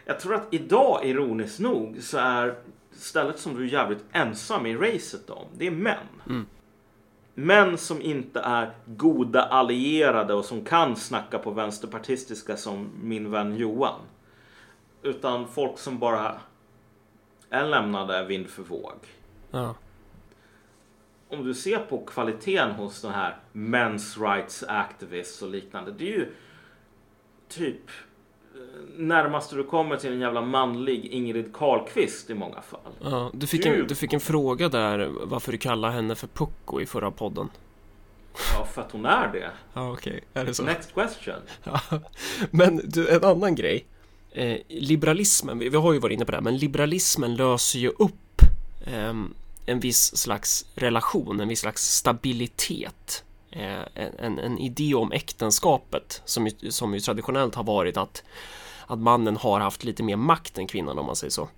Jag 0.05 0.21
tror 0.21 0.35
att 0.35 0.47
idag, 0.51 1.05
ironiskt 1.05 1.61
nog, 1.61 1.97
så 2.01 2.19
är 2.19 2.55
stället 2.93 3.39
som 3.39 3.57
du 3.57 3.65
är 3.65 3.69
jävligt 3.69 4.05
ensam 4.13 4.67
i 4.67 4.77
racet 4.77 5.31
om, 5.31 5.45
det 5.57 5.67
är 5.67 5.71
män. 5.71 5.97
män 7.35 7.79
som 7.79 8.03
inte 8.03 8.41
är 8.41 8.71
goda 8.87 9.43
allierade 9.43 10.35
och 10.35 10.45
som 10.45 10.65
kan 10.65 10.97
snacka 10.97 11.39
på 11.39 11.51
vänsterpartistiska 11.51 12.57
som 12.57 12.91
min 13.03 13.31
vän 13.31 13.57
Johan. 13.57 14.01
Utan 15.03 15.49
folk 15.49 15.79
som 15.79 15.99
bara 15.99 16.41
är 17.51 17.67
lämnade 17.67 18.25
vind 18.25 18.49
för 18.49 18.63
våg. 18.63 18.99
Ja. 19.51 19.75
Om 21.29 21.45
du 21.45 21.55
ser 21.55 21.79
på 21.79 22.05
kvaliteten 22.05 22.71
hos 22.71 23.03
den 23.03 23.13
här 23.13 23.37
men's 23.53 24.23
rights 24.23 24.65
activists 24.69 25.43
och 25.43 25.51
liknande. 25.51 25.93
Det 25.93 26.05
är 26.05 26.19
ju 26.19 26.33
typ 27.51 27.89
eh, 28.55 28.61
närmast 28.97 29.51
du 29.51 29.65
kommer 29.65 29.97
till 29.97 30.13
en 30.13 30.21
jävla 30.21 30.41
manlig 30.43 31.07
Ingrid 31.07 31.55
Carlqvist 31.55 32.31
i 32.31 32.35
många 32.35 32.63
fall. 32.63 32.93
Ja, 33.03 33.31
du, 33.35 33.47
fick 33.47 33.65
Gud. 33.65 33.81
en, 33.81 33.87
du 33.87 33.95
fick 33.95 34.13
en 34.13 34.21
fråga 34.21 34.69
där 34.69 35.11
varför 35.25 35.53
du 35.53 35.59
kallar 35.59 35.91
henne 35.91 36.15
för 36.15 36.27
Pucko 36.27 36.81
i 36.81 36.87
förra 36.87 37.11
podden. 37.11 37.49
Ja, 38.55 38.65
för 38.65 38.83
att 38.83 38.93
hon 38.93 39.05
är 39.05 39.29
det. 39.33 39.51
Ja, 39.73 39.93
okej. 39.93 40.21
Är 40.35 40.45
det 40.45 40.55
så? 40.55 40.63
Next 40.63 40.95
question. 40.95 41.35
Ja. 41.65 41.81
Men 42.51 42.81
du, 42.85 43.09
en 43.09 43.25
annan 43.25 43.55
grej. 43.55 43.87
Eh, 44.33 44.57
liberalismen, 44.69 45.59
vi, 45.59 45.69
vi 45.69 45.77
har 45.77 45.93
ju 45.93 45.99
varit 45.99 46.15
inne 46.15 46.25
på 46.25 46.31
det, 46.31 46.37
här, 46.37 46.43
men 46.43 46.57
liberalismen 46.57 47.37
löser 47.37 47.79
ju 47.79 47.89
upp 47.89 48.43
ehm, 48.87 49.35
en 49.67 49.81
viss 49.81 50.17
slags 50.17 50.67
relation, 50.75 51.41
en 51.41 51.49
viss 51.49 51.61
slags 51.61 51.83
stabilitet. 51.97 53.25
Eh, 53.51 53.81
en, 54.19 54.39
en, 54.39 54.59
idé 54.59 54.95
om 54.95 55.13
äktenskapet 55.13 56.23
som 56.25 56.47
ju, 56.47 56.71
som 56.71 56.95
ju 56.95 57.01
traditionellt 57.01 57.55
har 57.55 57.65
varit 57.65 57.97
att, 57.97 58.23
att 58.87 58.99
mannen 58.99 59.37
har 59.37 59.61
haft 59.61 59.85
lite 59.85 60.03
mer 60.03 60.17
makt 60.17 60.59
än 60.59 60.67
kvinnan 60.67 60.99
om 60.99 61.07
man 61.07 61.17
säger 61.17 61.31
så. 61.31 61.49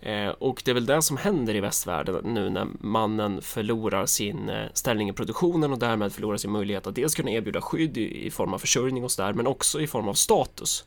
Eh, 0.00 0.28
och 0.28 0.62
det 0.64 0.70
är 0.70 0.74
väl 0.74 0.86
det 0.86 1.02
som 1.02 1.16
händer 1.16 1.54
i 1.54 1.60
västvärlden 1.60 2.34
nu 2.34 2.50
när 2.50 2.66
mannen 2.80 3.42
förlorar 3.42 4.06
sin 4.06 4.48
eh, 4.48 4.66
ställning 4.74 5.08
i 5.08 5.12
produktionen 5.12 5.72
och 5.72 5.78
därmed 5.78 6.12
förlorar 6.12 6.36
sin 6.36 6.50
möjlighet 6.50 6.86
att 6.86 6.94
dels 6.94 7.14
kunna 7.14 7.30
erbjuda 7.30 7.60
skydd 7.60 7.96
i, 7.96 8.26
i 8.26 8.30
form 8.30 8.54
av 8.54 8.58
försörjning 8.58 9.04
och 9.04 9.10
sådär, 9.10 9.32
men 9.32 9.46
också 9.46 9.80
i 9.80 9.86
form 9.86 10.08
av 10.08 10.14
status. 10.14 10.84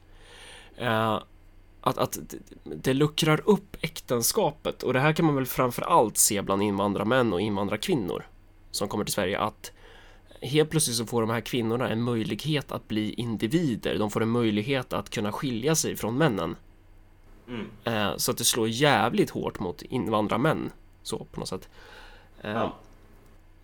Att, 1.81 1.97
att 1.97 2.17
det- 2.29 2.37
det 2.75 2.93
luckrar 2.93 3.41
upp 3.45 3.77
äktenskapet 3.81 4.83
och 4.83 4.93
det 4.93 4.99
här 4.99 5.13
kan 5.13 5.25
man 5.25 5.35
väl 5.35 5.45
framför 5.45 5.81
allt 5.81 6.17
se 6.17 6.41
bland 6.41 6.63
invandrarmän 6.63 7.33
och 7.33 7.41
invandrarkvinnor 7.41 8.27
som 8.71 8.87
kommer 8.87 9.05
till 9.05 9.13
Sverige 9.13 9.39
att 9.39 9.71
helt 10.41 10.69
plötsligt 10.69 10.97
så 10.97 11.05
får 11.05 11.21
de 11.21 11.29
här 11.29 11.41
kvinnorna 11.41 11.89
en 11.89 12.01
möjlighet 12.01 12.71
att 12.71 12.87
bli 12.87 13.13
individer. 13.13 13.97
De 13.99 14.11
får 14.11 14.21
en 14.21 14.29
möjlighet 14.29 14.93
att 14.93 15.09
kunna 15.09 15.31
skilja 15.31 15.75
sig 15.75 15.95
från 15.95 16.17
männen. 16.17 16.55
Mm. 17.47 17.67
Eh, 17.83 18.17
så 18.17 18.31
att 18.31 18.37
det 18.37 18.45
slår 18.45 18.67
jävligt 18.69 19.29
hårt 19.29 19.59
mot 19.59 19.81
invandrarmän. 19.81 20.71
Så 21.03 21.25
på 21.31 21.39
något 21.39 21.49
sätt. 21.49 21.69
Eh, 22.41 22.51
Ja. 22.51 22.75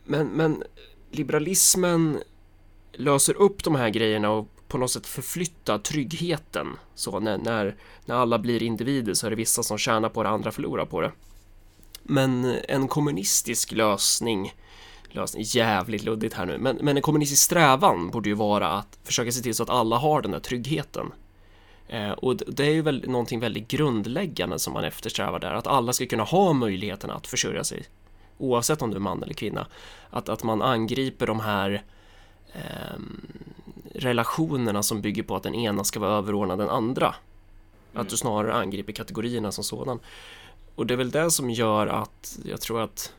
men, 0.06 0.28
men 0.28 0.64
liberalismen 1.12 2.20
löser 2.94 3.34
upp 3.34 3.64
de 3.64 3.76
här 3.76 3.90
grejerna 3.90 4.30
och 4.30 4.48
på 4.68 4.78
något 4.78 4.92
sätt 4.92 5.08
förflyttar 5.08 5.78
tryggheten. 5.78 6.68
Så 6.96 7.20
när, 7.20 7.38
när, 7.38 7.76
när 8.06 8.16
alla 8.16 8.40
blir 8.40 8.64
individer 8.64 9.14
så 9.14 9.26
är 9.26 9.30
det 9.30 9.36
vissa 9.36 9.64
som 9.64 9.78
tjänar 9.78 10.10
på 10.10 10.24
det, 10.24 10.30
andra 10.30 10.52
förlorar 10.52 10.86
på 10.86 11.02
det. 11.02 11.12
Men 12.04 12.46
en 12.68 12.88
kommunistisk 12.88 13.72
lösning, 13.72 14.54
lösning 15.16 15.44
jävligt 15.46 16.04
luddigt 16.04 16.34
här 16.34 16.46
nu, 16.46 16.58
men, 16.58 16.76
men 16.82 16.98
en 16.98 17.04
kommunistisk 17.04 17.44
strävan 17.44 18.10
borde 18.10 18.30
ju 18.30 18.36
vara 18.36 18.68
att 18.68 19.00
försöka 19.04 19.32
se 19.32 19.42
till 19.42 19.56
så 19.56 19.64
att 19.64 19.70
alla 19.70 19.98
har 19.98 20.22
den 20.22 20.34
här 20.34 20.40
tryggheten. 20.40 21.12
Eh, 21.88 22.12
och 22.12 22.36
det 22.36 22.64
är 22.64 22.72
ju 22.72 22.82
väl 22.82 23.10
någonting 23.10 23.40
väldigt 23.40 23.68
grundläggande 23.68 24.60
som 24.60 24.74
man 24.74 24.84
eftersträvar 24.84 25.40
där, 25.40 25.54
att 25.54 25.68
alla 25.68 25.94
ska 25.94 26.06
kunna 26.06 26.24
ha 26.24 26.54
möjligheten 26.54 27.10
att 27.10 27.28
försörja 27.28 27.64
sig 27.64 27.86
oavsett 28.42 28.82
om 28.82 28.90
du 28.90 28.96
är 28.96 29.00
man 29.00 29.24
eller 29.24 29.34
kvinna. 29.34 29.68
Att, 30.10 30.30
att 30.30 30.44
man 30.44 30.62
angriper 30.62 31.28
de 31.28 31.40
här 31.40 31.84
ehm, 32.54 33.28
relationerna 33.96 34.84
som 34.84 35.02
bygger 35.02 35.24
på 35.24 35.36
att 35.36 35.44
den 35.44 35.56
ena 35.56 35.84
ska 35.84 36.00
vara 36.00 36.18
överordnad 36.18 36.60
den 36.60 36.70
andra. 36.70 37.16
Att 37.94 38.10
du 38.10 38.18
snarare 38.18 38.54
angriper 38.54 38.94
kategorierna 38.94 39.52
som 39.52 39.64
sådan. 39.64 40.00
Och 40.76 40.86
det 40.86 40.94
är 40.94 40.98
väl 40.98 41.12
det 41.12 41.32
som 41.32 41.50
gör 41.50 41.88
att 41.88 42.40
jag 42.46 42.62
tror 42.62 42.82
att, 42.82 43.14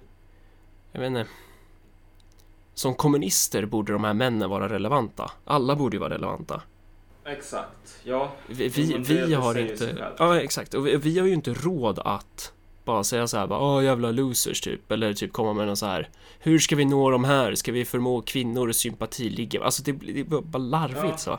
jag 0.93 1.01
vet 1.01 1.07
inte, 1.07 1.26
som 2.74 2.94
kommunister 2.94 3.64
borde 3.64 3.92
de 3.92 4.04
här 4.04 4.14
männen 4.14 4.50
vara 4.50 4.68
relevanta. 4.68 5.30
Alla 5.44 5.76
borde 5.76 5.96
ju 5.96 6.00
vara 6.00 6.14
relevanta. 6.14 6.62
Exakt, 7.24 8.00
ja. 8.04 8.32
Vi, 8.46 8.68
vi, 8.68 8.98
vi 8.98 9.34
har 9.34 9.58
inte... 9.58 10.12
Ja, 10.18 10.40
exakt. 10.40 10.74
Och 10.74 10.86
vi, 10.86 10.96
vi 10.96 11.18
har 11.18 11.26
ju 11.26 11.32
inte 11.32 11.54
råd 11.54 11.98
att 11.98 12.52
bara 12.84 13.04
säga 13.04 13.26
så 13.26 13.38
här, 13.38 13.46
bara, 13.46 13.60
åh 13.60 13.84
jävla 13.84 14.10
losers 14.10 14.60
typ. 14.60 14.92
Eller 14.92 15.12
typ 15.14 15.32
komma 15.32 15.52
med 15.52 15.66
någon 15.66 15.76
så 15.76 15.86
här, 15.86 16.08
hur 16.38 16.58
ska 16.58 16.76
vi 16.76 16.84
nå 16.84 17.10
de 17.10 17.24
här? 17.24 17.54
Ska 17.54 17.72
vi 17.72 17.84
förmå 17.84 18.20
kvinnor 18.22 18.68
och 18.68 18.76
sympati 18.76 19.30
ligga? 19.30 19.64
Alltså 19.64 19.82
det, 19.82 19.92
det 19.92 20.20
är 20.20 20.24
bara 20.24 20.58
larvigt 20.58 21.04
Ja. 21.04 21.16
så. 21.16 21.38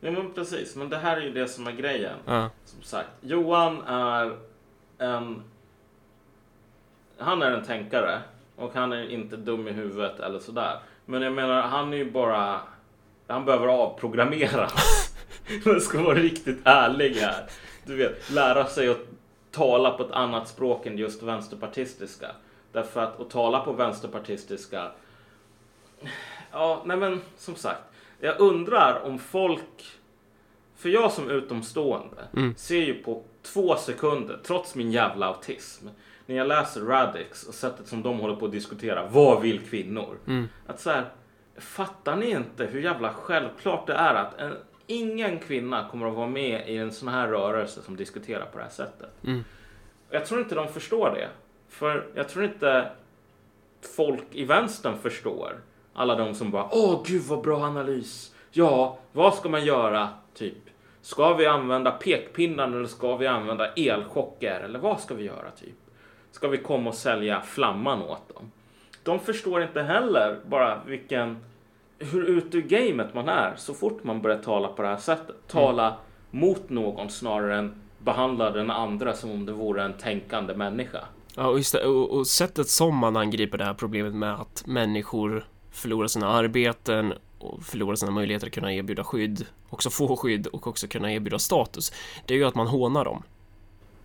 Ja 0.00 0.10
men 0.10 0.34
precis, 0.34 0.76
men 0.76 0.88
det 0.88 0.98
här 0.98 1.16
är 1.16 1.20
ju 1.20 1.32
det 1.32 1.48
som 1.48 1.66
är 1.66 1.72
grejen. 1.72 2.18
Ja. 2.26 2.50
Som 2.64 2.82
sagt, 2.82 3.08
Johan 3.20 3.82
är 3.86 4.36
en... 4.98 5.42
Han 7.18 7.42
är 7.42 7.50
en 7.50 7.64
tänkare 7.64 8.22
och 8.56 8.74
han 8.74 8.92
är 8.92 9.10
inte 9.10 9.36
dum 9.36 9.68
i 9.68 9.72
huvudet 9.72 10.20
eller 10.20 10.38
sådär. 10.38 10.78
Men 11.04 11.22
jag 11.22 11.32
menar, 11.32 11.62
han 11.62 11.92
är 11.92 11.96
ju 11.96 12.10
bara... 12.10 12.60
Han 13.26 13.44
behöver 13.44 13.66
avprogrammeras. 13.66 14.72
Jag 15.64 15.82
ska 15.82 16.02
vara 16.02 16.14
riktigt 16.14 16.58
ärlig 16.64 17.14
här. 17.14 17.46
Du 17.84 17.96
vet, 17.96 18.30
lära 18.30 18.66
sig 18.66 18.88
att 18.88 19.06
tala 19.50 19.90
på 19.90 20.02
ett 20.02 20.10
annat 20.12 20.48
språk 20.48 20.86
än 20.86 20.98
just 20.98 21.22
vänsterpartistiska. 21.22 22.30
Därför 22.72 23.00
att 23.00 23.20
att 23.20 23.30
tala 23.30 23.60
på 23.60 23.72
vänsterpartistiska... 23.72 24.90
Ja, 26.52 26.82
nej 26.84 26.96
men 26.96 27.20
som 27.36 27.54
sagt. 27.54 27.82
Jag 28.20 28.40
undrar 28.40 29.00
om 29.04 29.18
folk... 29.18 29.84
För 30.76 30.88
jag 30.88 31.12
som 31.12 31.30
utomstående 31.30 32.28
Mm. 32.36 32.54
ser 32.56 32.82
ju 32.82 32.94
på 33.02 33.22
två 33.42 33.76
sekunder, 33.76 34.38
trots 34.46 34.74
min 34.74 34.92
jävla 34.92 35.26
autism, 35.26 35.86
när 36.26 36.36
jag 36.36 36.46
läser 36.46 36.80
Radix 36.80 37.48
och 37.48 37.54
sättet 37.54 37.86
som 37.86 38.02
de 38.02 38.18
håller 38.18 38.36
på 38.36 38.46
att 38.46 38.52
diskutera, 38.52 39.06
vad 39.06 39.42
vill 39.42 39.60
kvinnor? 39.60 40.18
Mm. 40.26 40.48
Att 40.66 40.80
så 40.80 40.90
här, 40.90 41.04
fattar 41.56 42.16
ni 42.16 42.30
inte 42.30 42.64
hur 42.64 42.80
jävla 42.80 43.12
självklart 43.12 43.86
det 43.86 43.94
är 43.94 44.14
att 44.14 44.40
en, 44.40 44.56
ingen 44.86 45.38
kvinna 45.38 45.88
kommer 45.88 46.06
att 46.06 46.14
vara 46.14 46.28
med 46.28 46.68
i 46.68 46.76
en 46.76 46.92
sån 46.92 47.08
här 47.08 47.28
rörelse 47.28 47.82
som 47.82 47.96
diskuterar 47.96 48.46
på 48.46 48.58
det 48.58 48.64
här 48.64 48.70
sättet? 48.70 49.10
Mm. 49.24 49.44
Jag 50.10 50.26
tror 50.26 50.40
inte 50.40 50.54
de 50.54 50.68
förstår 50.68 51.10
det. 51.10 51.28
För 51.68 52.06
jag 52.14 52.28
tror 52.28 52.44
inte 52.44 52.90
folk 53.96 54.26
i 54.32 54.44
vänstern 54.44 54.98
förstår. 54.98 55.60
Alla 55.94 56.14
de 56.14 56.34
som 56.34 56.50
bara, 56.50 56.68
åh 56.72 57.02
gud 57.06 57.22
vad 57.22 57.42
bra 57.42 57.62
analys. 57.62 58.34
Ja, 58.50 58.98
vad 59.12 59.34
ska 59.34 59.48
man 59.48 59.64
göra? 59.64 60.08
Typ, 60.34 60.58
ska 61.00 61.34
vi 61.34 61.46
använda 61.46 61.90
pekpinnar 61.90 62.68
eller 62.68 62.86
ska 62.86 63.16
vi 63.16 63.26
använda 63.26 63.72
elchocker? 63.72 64.60
Eller 64.60 64.78
vad 64.78 65.00
ska 65.00 65.14
vi 65.14 65.24
göra? 65.24 65.50
Typ, 65.50 65.74
ska 66.34 66.48
vi 66.48 66.58
komma 66.58 66.90
och 66.90 66.96
sälja 66.96 67.40
flamman 67.40 68.02
åt 68.02 68.34
dem? 68.34 68.50
De 69.02 69.20
förstår 69.20 69.62
inte 69.62 69.82
heller 69.82 70.40
bara 70.46 70.80
vilken, 70.86 71.36
hur 71.98 72.24
ute 72.24 72.56
ur 72.56 72.62
gamet 72.62 73.14
man 73.14 73.28
är 73.28 73.54
så 73.56 73.74
fort 73.74 74.04
man 74.04 74.22
börjar 74.22 74.38
tala 74.38 74.68
på 74.68 74.82
det 74.82 74.88
här 74.88 74.96
sättet. 74.96 75.36
Tala 75.48 75.96
mot 76.30 76.70
någon 76.70 77.10
snarare 77.10 77.58
än 77.58 77.74
behandla 77.98 78.50
den 78.50 78.70
andra 78.70 79.14
som 79.14 79.30
om 79.30 79.46
det 79.46 79.52
vore 79.52 79.84
en 79.84 79.92
tänkande 79.92 80.54
människa. 80.54 81.00
Ja, 81.36 81.46
och, 81.46 81.56
just 81.58 81.72
det, 81.72 81.86
och, 81.86 82.10
och 82.10 82.26
sättet 82.26 82.68
som 82.68 82.96
man 82.96 83.16
angriper 83.16 83.58
det 83.58 83.64
här 83.64 83.74
problemet 83.74 84.14
med 84.14 84.34
att 84.34 84.66
människor 84.66 85.46
förlorar 85.70 86.08
sina 86.08 86.28
arbeten 86.28 87.14
och 87.38 87.62
förlorar 87.62 87.96
sina 87.96 88.12
möjligheter 88.12 88.46
att 88.46 88.52
kunna 88.52 88.72
erbjuda 88.74 89.04
skydd, 89.04 89.46
också 89.70 89.90
få 89.90 90.16
skydd 90.16 90.46
och 90.46 90.66
också 90.66 90.88
kunna 90.88 91.12
erbjuda 91.12 91.38
status, 91.38 91.92
det 92.26 92.34
är 92.34 92.38
ju 92.38 92.44
att 92.44 92.54
man 92.54 92.66
hånar 92.66 93.04
dem. 93.04 93.22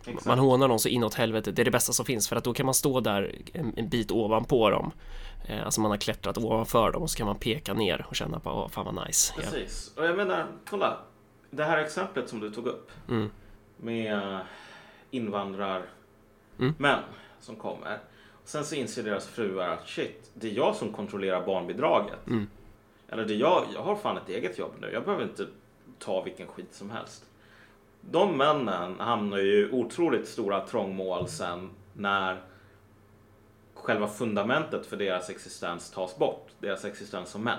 Exakt. 0.06 0.26
Man 0.26 0.38
hånar 0.38 0.68
dem 0.68 0.78
så 0.78 0.88
inåt 0.88 1.14
helvete, 1.14 1.50
det 1.52 1.62
är 1.62 1.64
det 1.64 1.70
bästa 1.70 1.92
som 1.92 2.04
finns 2.06 2.28
för 2.28 2.36
att 2.36 2.44
då 2.44 2.52
kan 2.54 2.66
man 2.66 2.74
stå 2.74 3.00
där 3.00 3.34
en, 3.52 3.72
en 3.76 3.88
bit 3.88 4.10
ovanpå 4.10 4.70
dem. 4.70 4.92
Eh, 5.48 5.64
alltså 5.64 5.80
man 5.80 5.90
har 5.90 5.98
klättrat 5.98 6.38
ovanför 6.38 6.92
dem 6.92 7.02
och 7.02 7.10
så 7.10 7.16
kan 7.16 7.26
man 7.26 7.36
peka 7.38 7.74
ner 7.74 8.06
och 8.08 8.16
känna 8.16 8.40
på, 8.40 8.50
åh 8.50 8.68
fan 8.68 8.94
vad 8.94 9.06
nice. 9.06 9.34
Precis. 9.36 9.92
Och 9.96 10.04
jag 10.06 10.16
menar, 10.16 10.46
kolla. 10.70 10.96
Det 11.50 11.64
här 11.64 11.78
exemplet 11.78 12.28
som 12.28 12.40
du 12.40 12.50
tog 12.50 12.66
upp 12.66 12.90
Mm. 13.08 13.30
med 13.76 14.40
invandrarmän 15.10 15.82
Mm. 16.58 16.98
som 17.40 17.56
kommer. 17.56 17.98
Sen 18.44 18.64
så 18.64 18.74
inser 18.74 19.02
deras 19.02 19.26
fruar 19.26 19.68
att 19.68 19.88
shit, 19.88 20.30
det 20.34 20.50
är 20.50 20.54
jag 20.54 20.76
som 20.76 20.92
kontrollerar 20.92 21.46
barnbidraget. 21.46 22.26
Mm. 22.26 22.48
Eller 23.08 23.24
det 23.24 23.34
är 23.34 23.38
jag, 23.38 23.64
jag 23.74 23.82
har 23.82 23.96
fan 23.96 24.16
ett 24.16 24.28
eget 24.28 24.58
jobb 24.58 24.72
nu. 24.80 24.90
Jag 24.92 25.04
behöver 25.04 25.24
inte 25.24 25.46
ta 25.98 26.22
vilken 26.22 26.46
skit 26.46 26.74
som 26.74 26.90
helst. 26.90 27.24
De 28.00 28.36
männen 28.36 29.00
hamnar 29.00 29.38
ju 29.38 29.68
i 29.68 29.70
otroligt 29.72 30.28
stora 30.28 30.60
trångmål 30.66 31.28
sen 31.28 31.70
när 31.92 32.40
själva 33.74 34.08
fundamentet 34.08 34.86
för 34.86 34.96
deras 34.96 35.30
existens 35.30 35.90
tas 35.90 36.16
bort. 36.16 36.48
Deras 36.58 36.84
existens 36.84 37.30
som 37.30 37.44
män. 37.44 37.58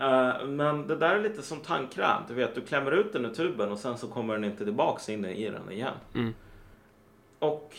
Eh, 0.00 0.46
men 0.46 0.86
det 0.86 0.96
där 0.96 1.14
är 1.14 1.22
lite 1.22 1.42
som 1.42 1.60
tandkräm. 1.60 2.22
Du 2.28 2.34
vet, 2.34 2.54
du 2.54 2.60
klämmer 2.60 2.92
ut 2.92 3.12
den 3.12 3.24
ur 3.24 3.34
tuben 3.34 3.72
och 3.72 3.78
sen 3.78 3.98
så 3.98 4.08
kommer 4.08 4.34
den 4.34 4.44
inte 4.44 4.64
tillbaks 4.64 5.08
in 5.08 5.24
i 5.24 5.50
den 5.50 5.72
igen. 5.72 5.94
Mm. 6.14 6.34
Och 7.38 7.76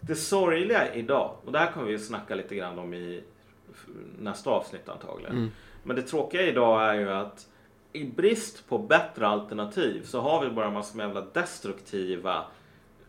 det 0.00 0.14
sorgliga 0.14 0.94
idag, 0.94 1.36
och 1.44 1.52
det 1.52 1.58
här 1.58 1.72
kommer 1.72 1.86
vi 1.86 1.92
ju 1.92 1.98
snacka 1.98 2.34
lite 2.34 2.54
grann 2.54 2.78
om 2.78 2.94
i 2.94 3.22
nästa 4.18 4.50
avsnitt 4.50 4.88
antagligen. 4.88 5.50
Men 5.82 5.96
det 5.96 6.02
tråkiga 6.02 6.42
idag 6.42 6.82
är 6.88 6.94
ju 6.94 7.10
att 7.10 7.48
i 7.92 8.04
brist 8.04 8.68
på 8.68 8.78
bättre 8.78 9.26
alternativ 9.26 10.02
så 10.04 10.20
har 10.20 10.44
vi 10.44 10.50
bara 10.50 10.66
en 10.66 10.72
massa 10.72 10.98
jävla 10.98 11.20
destruktiva 11.20 12.44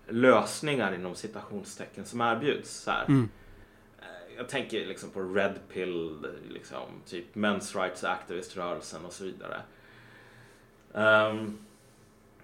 lösningar 0.08 0.94
inom 0.94 1.16
citationstecken 1.16 2.06
som 2.06 2.22
erbjuds. 2.22 2.72
Så 2.72 2.92
här. 2.92 3.06
Eh, 3.10 4.36
Jag 4.38 4.50
tänker 4.50 4.86
liksom 4.86 5.10
på 5.10 5.22
Red 5.22 5.60
Pill, 5.74 6.26
liksom, 6.50 6.82
typ 7.06 7.36
Men's 7.36 7.82
Rights 7.82 8.04
Activist-rörelsen 8.04 9.06
och 9.06 9.14
så 9.14 9.24
vidare. 9.24 9.62
Ehm, 10.94 11.58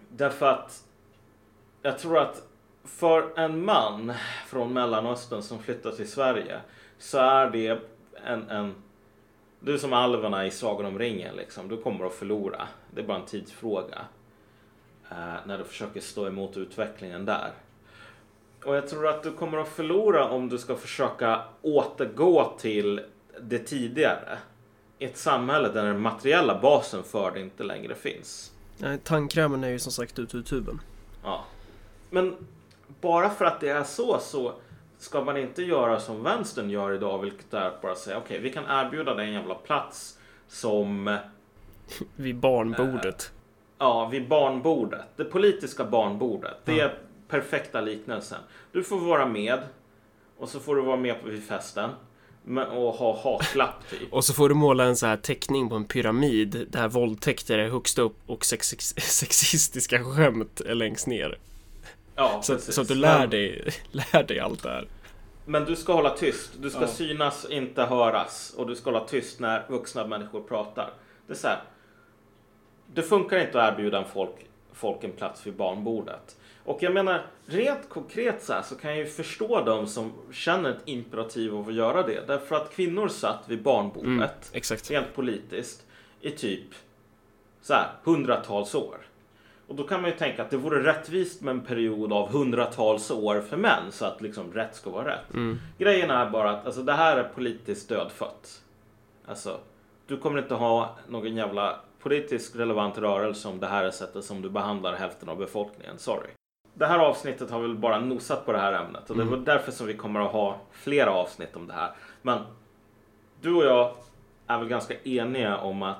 därför 0.10 0.46
att 0.46 0.84
jag 1.82 2.00
tror 2.00 2.18
att 2.18 2.48
för 2.84 3.40
en 3.40 3.66
man 3.66 4.14
från 4.48 4.74
Mellanöstern 4.74 5.42
som 5.42 5.60
flyttar 5.60 5.92
till 5.92 6.12
Sverige 6.12 6.60
så 6.98 7.18
är 7.18 7.50
det 7.50 7.80
en, 8.26 8.50
en 8.50 8.76
du 9.60 9.80
som 9.80 9.94
alverna 9.94 10.46
i 10.46 10.52
Sagan 10.52 10.86
om 10.86 11.00
ringen 11.00 11.36
liksom. 11.36 11.68
Du 11.68 11.78
kommer 11.78 12.06
att 12.06 12.14
förlora. 12.14 12.68
Det 12.92 13.02
är 13.02 13.06
bara 13.06 13.18
en 13.18 13.26
tidsfråga. 13.26 14.02
eh, 15.12 15.16
när 15.46 15.58
du 15.58 15.64
försöker 15.64 16.02
stå 16.02 16.28
emot 16.28 16.58
utvecklingen 16.58 17.26
där. 17.26 17.52
Och 18.66 18.76
jag 18.76 18.88
tror 18.90 19.08
att 19.08 19.24
du 19.24 19.32
kommer 19.32 19.58
att 19.58 19.68
förlora 19.68 20.30
om 20.30 20.50
du 20.50 20.58
ska 20.58 20.76
försöka 20.76 21.42
återgå 21.62 22.54
till 22.60 23.02
det 23.42 23.60
tidigare. 23.60 24.38
I 25.00 25.06
ett 25.06 25.18
samhälle 25.18 25.68
där 25.70 25.86
den 25.86 26.02
materiella 26.02 26.60
basen 26.62 27.04
för 27.04 27.32
det 27.32 27.40
inte 27.40 27.64
längre 27.64 27.96
finns. 27.96 28.52
Nej, 28.78 28.98
tandkrämen 29.04 29.64
är 29.64 29.70
ju 29.70 29.80
som 29.80 29.92
sagt 29.92 30.20
ute 30.20 30.38
ur 30.38 30.44
tuben. 30.44 30.82
Ja. 31.24 31.46
Men 32.10 32.36
bara 33.02 33.30
för 33.30 33.46
att 33.46 33.60
det 33.60 33.70
är 33.70 33.84
så 33.84 34.20
så 34.20 34.54
ska 34.98 35.24
man 35.24 35.38
inte 35.38 35.64
göra 35.64 36.00
som 36.00 36.24
vänstern 36.24 36.70
gör 36.70 36.92
idag, 36.92 37.22
vilket 37.22 37.54
är 37.54 37.62
att 37.62 37.82
bara 37.82 37.96
säga 37.96 38.18
okej, 38.18 38.40
vi 38.40 38.50
kan 38.50 38.64
erbjuda 38.70 39.14
dig 39.14 39.28
en 39.28 39.34
jävla 39.34 39.56
plats 39.56 40.18
som 40.48 41.18
Vid 42.16 42.36
barnbordet. 42.36 43.32
Ja, 43.78 44.10
vid 44.12 44.28
barnbordet. 44.28 45.06
Det 45.16 45.26
politiska 45.26 45.86
barnbordet. 45.86 46.58
Det 46.66 46.80
är 46.80 47.00
perfekta 47.28 47.82
liknelsen. 47.82 48.40
Du 48.72 48.84
får 48.84 49.00
vara 49.00 49.26
med 49.26 49.60
och 50.38 50.50
så 50.50 50.60
får 50.60 50.76
du 50.76 50.82
vara 50.82 50.98
med 50.98 51.22
på 51.22 51.30
vid 51.30 51.44
festen 51.44 51.90
och 52.72 52.94
ha 52.94 53.22
haklapp 53.24 53.90
typ. 53.90 54.00
Och 54.14 54.26
så 54.26 54.34
får 54.34 54.50
du 54.50 54.56
måla 54.56 54.84
en 54.84 54.96
så 54.96 55.06
här 55.06 55.18
teckning 55.18 55.70
på 55.70 55.76
en 55.76 55.86
pyramid 55.86 56.68
där 56.70 56.88
våldtäkter 56.88 57.58
är 57.60 57.70
högst 57.70 58.00
upp 58.00 58.16
och 58.26 58.46
sex 58.46 58.68
sexistiska 58.98 60.04
skämt 60.04 60.62
är 60.62 60.76
längst 60.76 61.08
ner. 61.08 61.38
Ja, 62.18 62.42
Så, 62.44 62.54
precis. 62.54 62.76
så 62.76 62.82
att 62.82 62.88
du 62.88 62.96
lär 62.96 63.28
dig, 63.28 63.70
lär 63.92 64.24
dig 64.24 64.40
allt 64.40 64.64
det 64.64 64.70
här. 64.70 64.88
Men 65.46 65.66
du 65.66 65.76
ska 65.76 65.94
hålla 65.94 66.10
tyst. 66.10 66.52
Du 66.60 66.70
ska 66.70 66.82
Ja. 66.82 66.88
synas, 66.88 67.46
inte 67.50 67.84
höras. 67.84 68.54
Och 68.58 68.68
du 68.68 68.76
ska 68.76 68.92
hålla 68.92 69.06
tyst 69.06 69.40
när 69.40 69.66
vuxna 69.70 70.08
människor 70.08 70.42
pratar. 70.42 70.90
Det 71.28 71.34
är 71.34 71.38
så 71.38 71.48
här. 71.48 71.62
Det 72.94 73.02
funkar 73.04 73.38
inte 73.40 73.64
att 73.64 73.74
erbjuda 73.74 74.04
folk, 74.04 74.36
folk 74.74 75.04
en 75.04 75.12
plats 75.12 75.48
vid 75.48 75.54
barnbordet. 75.56 76.38
Och 76.66 76.84
jag 76.84 76.94
menar, 76.94 77.26
rent 77.46 77.90
konkret 77.90 78.44
så 78.44 78.54
här 78.54 78.62
så 78.62 78.76
kan 78.76 78.90
jag 78.90 79.00
ju 79.00 79.06
förstå 79.06 79.62
de 79.66 79.88
som 79.88 80.14
känner 80.32 80.70
ett 80.70 80.82
imperativ 80.86 81.56
av 81.56 81.68
att 81.68 81.74
göra 81.74 82.04
det. 82.04 82.28
Därför 82.28 82.56
att 82.56 82.72
kvinnor 82.74 83.08
satt 83.08 83.40
vid 83.48 83.62
barnbordet, 83.64 84.08
Mm, 84.08 84.30
exakt. 84.54 84.92
rent 84.92 85.16
politiskt, 85.16 85.86
i 86.22 86.32
typ 86.32 86.68
så 87.62 87.74
här, 87.74 87.88
hundratals 88.04 88.76
år. 88.76 88.98
Och 89.68 89.76
då 89.76 89.84
kan 89.84 90.02
man 90.02 90.10
ju 90.10 90.18
tänka 90.18 90.42
att 90.42 90.50
det 90.50 90.58
vore 90.58 90.84
rättvist 90.84 91.42
med 91.42 91.52
en 91.52 91.62
period 91.62 92.14
av 92.14 92.30
hundratals 92.30 93.12
år 93.12 93.42
för 93.42 93.58
män 93.58 93.92
så 93.92 94.06
att 94.06 94.22
liksom 94.22 94.54
rätt 94.54 94.76
ska 94.76 94.90
vara 94.90 95.08
rätt. 95.08 95.34
Mm. 95.34 95.60
Grejen 95.78 96.12
är 96.12 96.30
bara 96.30 96.52
att 96.52 96.66
alltså, 96.66 96.82
det 96.82 96.94
här 96.94 97.18
är 97.18 97.24
politiskt 97.24 97.90
dödfött. 97.90 98.64
Alltså, 99.26 99.60
du 100.08 100.18
kommer 100.18 100.40
inte 100.40 100.54
ha 100.54 100.96
någon 101.08 101.36
jävla 101.36 101.80
politiskt 102.00 102.56
relevant 102.56 102.98
rörelse 102.98 103.48
om 103.48 103.60
det 103.60 103.68
här 103.68 103.84
är 103.84 103.92
sättet 103.92 104.26
som 104.26 104.42
du 104.42 104.50
behandlar 104.50 104.94
hälften 104.94 105.30
av 105.30 105.38
befolkningen. 105.38 105.98
Sorry. 105.98 106.30
Det 106.74 106.86
här 106.86 107.00
avsnittet 107.00 107.52
har 107.52 107.60
väl 107.60 107.76
bara 107.76 108.00
nosat 108.00 108.46
på 108.46 108.52
det 108.52 108.60
här 108.60 108.74
ämnet 108.74 109.10
och 109.10 109.18
det 109.18 109.24
var 109.24 109.38
därför 109.38 109.72
som 109.72 109.88
vi 109.88 109.94
kommer 109.94 110.20
att 110.20 110.32
ha 110.32 110.58
flera 110.72 111.12
avsnitt 111.12 111.56
om 111.56 111.68
det 111.68 111.74
här. 111.74 111.92
Men 112.22 112.40
du 113.42 113.56
och 113.56 113.66
jag 113.66 113.92
är 114.48 114.58
väl 114.58 114.68
ganska 114.68 114.94
eniga 115.04 115.58
om 115.58 115.84
att 115.84 115.98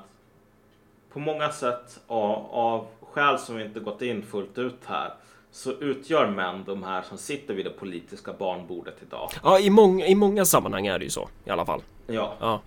på 1.12 1.18
många 1.18 1.50
sätt 1.50 2.00
av 2.06 2.86
skäl 3.18 3.38
som 3.38 3.56
vi 3.56 3.64
inte 3.64 3.80
gått 3.80 4.02
in 4.02 4.22
fullt 4.22 4.58
ut 4.58 4.84
här 4.86 5.12
så 5.50 5.72
utgör 5.72 6.26
män 6.26 6.64
de 6.66 6.82
här 6.82 7.02
som 7.02 7.18
sitter 7.18 7.54
vid 7.54 7.66
det 7.66 7.70
politiska 7.70 8.32
barnbordet 8.32 8.96
idag. 9.02 9.30
Ja, 9.42 9.58
i 9.58 9.70
många, 9.70 10.06
i 10.06 10.14
många 10.14 10.44
sammanhang 10.44 10.86
är 10.86 10.98
det 10.98 11.04
ju 11.04 11.10
så 11.10 11.28
i 11.44 11.50
alla 11.50 11.66
fall. 11.66 11.82
Ja. 12.06 12.34
Ja. 12.40 12.60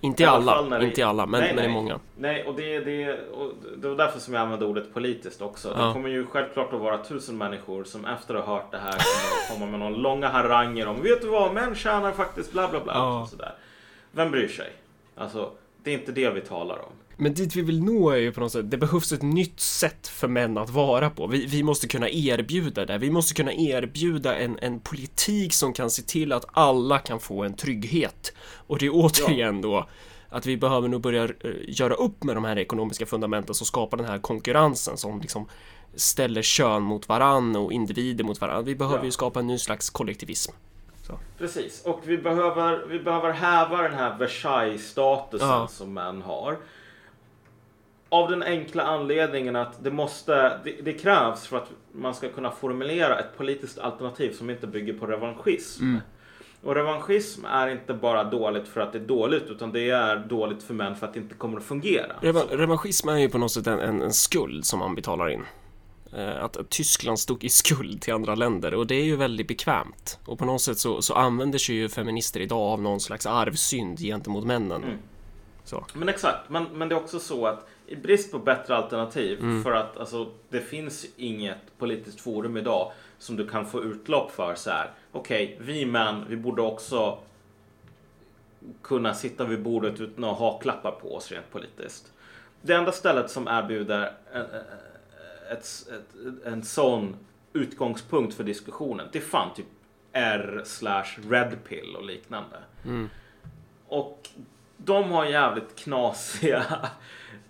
Inte 0.00 0.22
i 0.22 0.26
I 0.26 0.28
alla 0.28 0.52
alla, 0.52 0.82
inte 0.82 1.00
i 1.00 1.04
alla, 1.04 1.26
men, 1.26 1.40
Nej, 1.40 1.54
men 1.54 1.64
i 1.64 1.66
nej. 1.66 1.76
många. 1.76 2.00
Nej, 2.16 2.44
och 2.44 2.54
det, 2.54 2.80
det, 2.80 3.30
och 3.30 3.52
det 3.76 3.88
var 3.88 3.96
därför 3.96 4.20
som 4.20 4.34
jag 4.34 4.40
använde 4.40 4.66
ordet 4.66 4.94
politiskt 4.94 5.42
också. 5.42 5.74
Ja. 5.78 5.86
Det 5.86 5.92
kommer 5.92 6.08
ju 6.08 6.26
självklart 6.26 6.72
att 6.72 6.80
vara 6.80 6.98
tusen 6.98 7.38
människor 7.38 7.84
som 7.84 8.04
efter 8.04 8.34
att 8.34 8.44
ha 8.44 8.54
hört 8.54 8.70
det 8.70 8.78
här 8.78 8.92
kommer 8.92 9.42
att 9.42 9.50
komma 9.50 9.66
med 9.66 9.80
någon 9.80 10.02
långa 10.02 10.28
haranger 10.28 10.86
om 10.86 11.02
Vet 11.02 11.20
du 11.20 11.28
vad, 11.28 11.54
män 11.54 11.74
tjänar 11.74 12.12
faktiskt 12.12 12.52
bla 12.52 12.68
bla 12.68 12.80
bla. 12.80 12.92
Ja. 12.92 13.22
Och 13.22 13.28
sådär. 13.28 13.54
Vem 14.12 14.30
bryr 14.30 14.48
sig? 14.48 14.72
Alltså, 15.16 15.50
det 15.82 15.90
är 15.90 15.94
inte 15.94 16.12
det 16.12 16.30
vi 16.30 16.40
talar 16.40 16.78
om. 16.78 16.92
Men 17.16 17.34
dit 17.34 17.56
vi 17.56 17.62
vill 17.62 17.84
nå 17.84 18.10
är 18.10 18.16
ju 18.16 18.32
på 18.32 18.40
något 18.40 18.52
sätt, 18.52 18.70
det 18.70 18.76
behövs 18.76 19.12
ett 19.12 19.22
nytt 19.22 19.60
sätt 19.60 20.08
för 20.08 20.28
män 20.28 20.58
att 20.58 20.70
vara 20.70 21.10
på. 21.10 21.26
Vi, 21.26 21.46
vi 21.46 21.62
måste 21.62 21.88
kunna 21.88 22.08
erbjuda 22.08 22.84
det. 22.86 22.98
Vi 22.98 23.10
måste 23.10 23.34
kunna 23.34 23.52
erbjuda 23.52 24.36
en, 24.36 24.58
en 24.62 24.80
politik 24.80 25.52
som 25.54 25.72
kan 25.72 25.90
se 25.90 26.02
till 26.02 26.32
att 26.32 26.44
alla 26.52 26.98
kan 26.98 27.20
få 27.20 27.42
en 27.44 27.54
trygghet. 27.56 28.32
Och 28.66 28.78
det 28.78 28.86
är 28.86 28.90
återigen 28.94 29.60
då 29.60 29.86
att 30.28 30.46
vi 30.46 30.56
behöver 30.56 30.88
nog 30.88 31.00
börja 31.00 31.24
eh, 31.24 31.30
göra 31.68 31.94
upp 31.94 32.24
med 32.24 32.36
de 32.36 32.44
här 32.44 32.58
ekonomiska 32.58 33.06
fundamenten 33.06 33.54
som 33.54 33.66
skapar 33.66 33.96
den 33.96 34.06
här 34.06 34.18
konkurrensen 34.18 34.96
som 34.96 35.20
liksom 35.20 35.48
ställer 35.94 36.42
kön 36.42 36.82
mot 36.82 37.08
varann 37.08 37.56
och 37.56 37.72
individer 37.72 38.24
mot 38.24 38.40
varann. 38.40 38.64
Vi 38.64 38.74
behöver 38.74 38.98
Ja. 38.98 39.04
ju 39.04 39.10
skapa 39.10 39.40
en 39.40 39.46
ny 39.46 39.58
slags 39.58 39.90
kollektivism. 39.90 40.52
Precis, 41.38 41.82
och 41.84 42.00
vi 42.04 42.18
behöver, 42.18 42.86
vi 42.86 42.98
behöver 42.98 43.32
häva 43.32 43.82
den 43.82 43.94
här 43.94 44.18
Versailles-statusen 44.18 45.48
Ja. 45.48 45.68
som 45.70 45.94
män 45.94 46.22
har. 46.22 46.56
Av 48.12 48.30
den 48.30 48.42
enkla 48.42 48.82
anledningen 48.82 49.56
att 49.56 49.84
det 49.84 49.90
måste, 49.90 50.58
det, 50.64 50.82
det 50.82 50.92
krävs 50.92 51.46
för 51.46 51.56
att 51.56 51.70
man 51.92 52.14
ska 52.14 52.28
kunna 52.28 52.50
formulera 52.50 53.18
ett 53.18 53.36
politiskt 53.36 53.78
alternativ 53.78 54.32
som 54.32 54.50
inte 54.50 54.66
bygger 54.66 54.92
på 54.92 55.06
revanschism. 55.06 55.96
Och 56.62 56.74
revanschism 56.74 57.44
är 57.44 57.68
inte 57.68 57.94
bara 57.94 58.24
dåligt 58.24 58.68
för 58.68 58.80
att 58.80 58.92
det 58.92 58.98
är 58.98 59.06
dåligt 59.06 59.42
utan 59.42 59.72
det 59.72 59.90
är 59.90 60.16
dåligt 60.16 60.62
för 60.62 60.74
män 60.74 60.96
för 60.96 61.06
att 61.06 61.14
det 61.14 61.20
inte 61.20 61.34
kommer 61.34 61.58
att 61.58 61.64
fungera. 61.64 62.12
Reva- 62.20 62.46
Revanschism 62.50 63.08
är 63.08 63.16
ju 63.18 63.28
på 63.28 63.38
något 63.38 63.52
sätt 63.52 63.66
en, 63.66 63.80
en, 63.80 64.02
en 64.02 64.12
skuld 64.12 64.66
som 64.66 64.78
man 64.78 64.94
betalar 64.94 65.28
in. 65.30 65.42
Eh, 66.16 66.44
Att, 66.44 66.56
att 66.56 66.70
Tyskland 66.70 67.18
stod 67.18 67.44
i 67.44 67.48
skuld 67.48 68.02
till 68.02 68.14
andra 68.14 68.34
länder 68.34 68.74
och 68.74 68.86
det 68.86 68.94
är 68.94 69.04
ju 69.04 69.16
väldigt 69.16 69.48
bekvämt. 69.48 70.18
Och 70.26 70.38
på 70.38 70.44
något 70.44 70.62
sätt 70.62 70.78
så, 70.78 71.02
så 71.02 71.14
använder 71.14 71.58
sig 71.58 71.74
ju 71.74 71.88
feminister 71.88 72.40
idag 72.40 72.60
av 72.72 72.82
någon 72.82 73.00
slags 73.00 73.26
arvsynd 73.26 73.98
gentemot 73.98 74.44
männen. 74.44 74.84
Mm. 74.84 74.98
Men 75.94 76.08
exakt, 76.08 76.48
men, 76.50 76.66
men 76.74 76.88
det 76.88 76.94
är 76.94 77.00
också 77.00 77.18
så 77.18 77.46
att 77.46 77.68
i 77.92 77.96
brist 77.96 78.32
på 78.32 78.38
bättre 78.38 78.76
alternativ 78.76 79.40
Mm. 79.40 79.62
för 79.62 79.72
att 79.72 79.96
alltså, 79.96 80.30
det 80.48 80.60
finns 80.60 81.06
inget 81.16 81.78
politiskt 81.78 82.20
forum 82.20 82.56
idag 82.56 82.92
som 83.18 83.36
du 83.36 83.48
kan 83.48 83.66
få 83.66 83.84
utlopp 83.84 84.30
för 84.30 84.54
så 84.54 84.70
här. 84.70 84.90
Okej, 85.12 85.58
vi 85.60 85.86
män, 85.86 86.24
vi 86.28 86.36
borde 86.36 86.62
också 86.62 87.18
kunna 88.82 89.14
sitta 89.14 89.44
vid 89.44 89.62
bordet 89.62 90.00
utan 90.00 90.24
att 90.24 90.38
ha 90.38 90.58
klappar 90.58 90.90
på 90.90 91.14
oss 91.16 91.32
rent 91.32 91.50
politiskt. 91.50 92.12
Det 92.62 92.72
enda 92.72 92.92
stället 92.92 93.30
som 93.30 93.48
erbjuder 93.48 94.12
en, 94.32 94.44
ett, 95.50 95.66
ett, 95.92 96.44
en 96.44 96.62
sån 96.64 97.16
utgångspunkt 97.52 98.34
för 98.34 98.44
diskussionen, 98.44 99.08
det 99.12 99.18
är 99.18 99.22
fan 99.22 99.54
typ 99.54 99.66
R 100.12 100.62
slash 100.64 101.04
Red 101.30 101.64
Pill 101.68 101.96
och 101.96 102.04
liknande. 102.04 102.56
Mm. 102.84 103.08
Och 103.88 104.28
de 104.84 105.10
har 105.10 105.24
jävligt 105.24 105.76
knasiga 105.76 106.64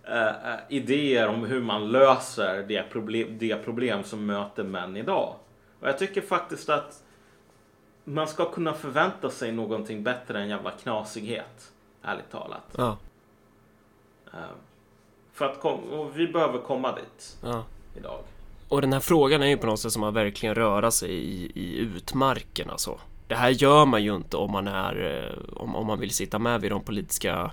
eh, 0.05 0.55
idéer 0.69 1.29
om 1.29 1.45
hur 1.45 1.61
man 1.61 1.89
löser 1.89 2.65
det 2.69 2.83
problem, 2.83 3.37
det 3.39 3.65
problem 3.65 4.05
som 4.05 4.27
möter 4.27 4.65
män 4.65 4.97
idag. 4.97 5.35
Och 5.81 5.89
jag 5.89 5.99
tycker 5.99 6.21
faktiskt 6.21 6.69
att 6.69 7.03
man 8.05 8.29
ska 8.29 8.51
kunna 8.51 8.75
förvänta 8.75 9.31
sig 9.31 9.53
någonting 9.53 10.03
bättre 10.03 10.41
än 10.41 10.49
jävla 10.49 10.71
knasighet. 10.71 11.73
Ärligt 12.03 12.31
talat. 12.31 12.75
Ja, 12.77 12.97
Eh, 14.33 14.41
för 15.33 15.45
att 15.45 15.61
kom, 15.61 16.11
vi 16.15 16.29
behöver 16.29 16.59
komma 16.59 16.95
dit 16.95 17.39
ja. 17.43 17.65
idag. 17.97 18.21
Och 18.69 18.81
den 18.81 18.93
här 18.93 19.01
frågan 19.01 19.43
är 19.43 19.47
ju 19.47 19.57
på 19.57 19.67
något 19.67 19.81
sätt 19.81 19.93
som 19.93 20.03
att 20.03 20.15
verkligen 20.15 20.55
röra 20.55 20.91
sig 20.91 21.11
i, 21.11 21.53
i 21.55 21.79
utmarken 21.79 22.71
alltså. 22.71 22.99
Det 23.29 23.35
här 23.35 23.51
gör 23.51 23.87
man 23.87 24.05
ju 24.05 24.17
inte 24.17 24.37
om 24.37 24.53
man 24.53 24.69
är, 24.69 25.27
eh, 25.27 25.61
om, 25.63 25.77
om 25.77 25.87
man 25.87 26.01
vill 26.01 26.11
sitta 26.11 26.39
med 26.39 26.61
vid 26.61 26.71
de 26.71 26.83
politiska, 26.83 27.51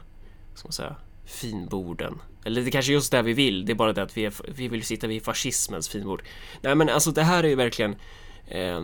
ska 0.54 0.68
man 0.68 0.74
säga, 0.74 0.96
finborden. 1.26 2.22
Eller 2.46 2.62
det 2.62 2.72
kanske 2.72 2.92
är 2.92 2.94
just 2.94 3.12
det 3.12 3.22
vi 3.22 3.34
vill, 3.34 3.66
det 3.66 3.72
är 3.72 3.76
bara 3.76 3.94
det 3.94 4.04
att 4.04 4.18
vi, 4.18 4.26
är, 4.26 4.34
vi 4.56 4.68
vill 4.68 4.84
sitta 4.84 5.08
vid 5.08 5.24
fascismens 5.24 5.90
finbord. 5.90 6.24
Nej 6.62 6.76
men 6.76 6.90
alltså 6.90 7.12
det 7.12 7.24
här 7.24 7.44
är 7.44 7.48
ju 7.48 7.56
verkligen, 7.56 7.96
eh, 8.48 8.84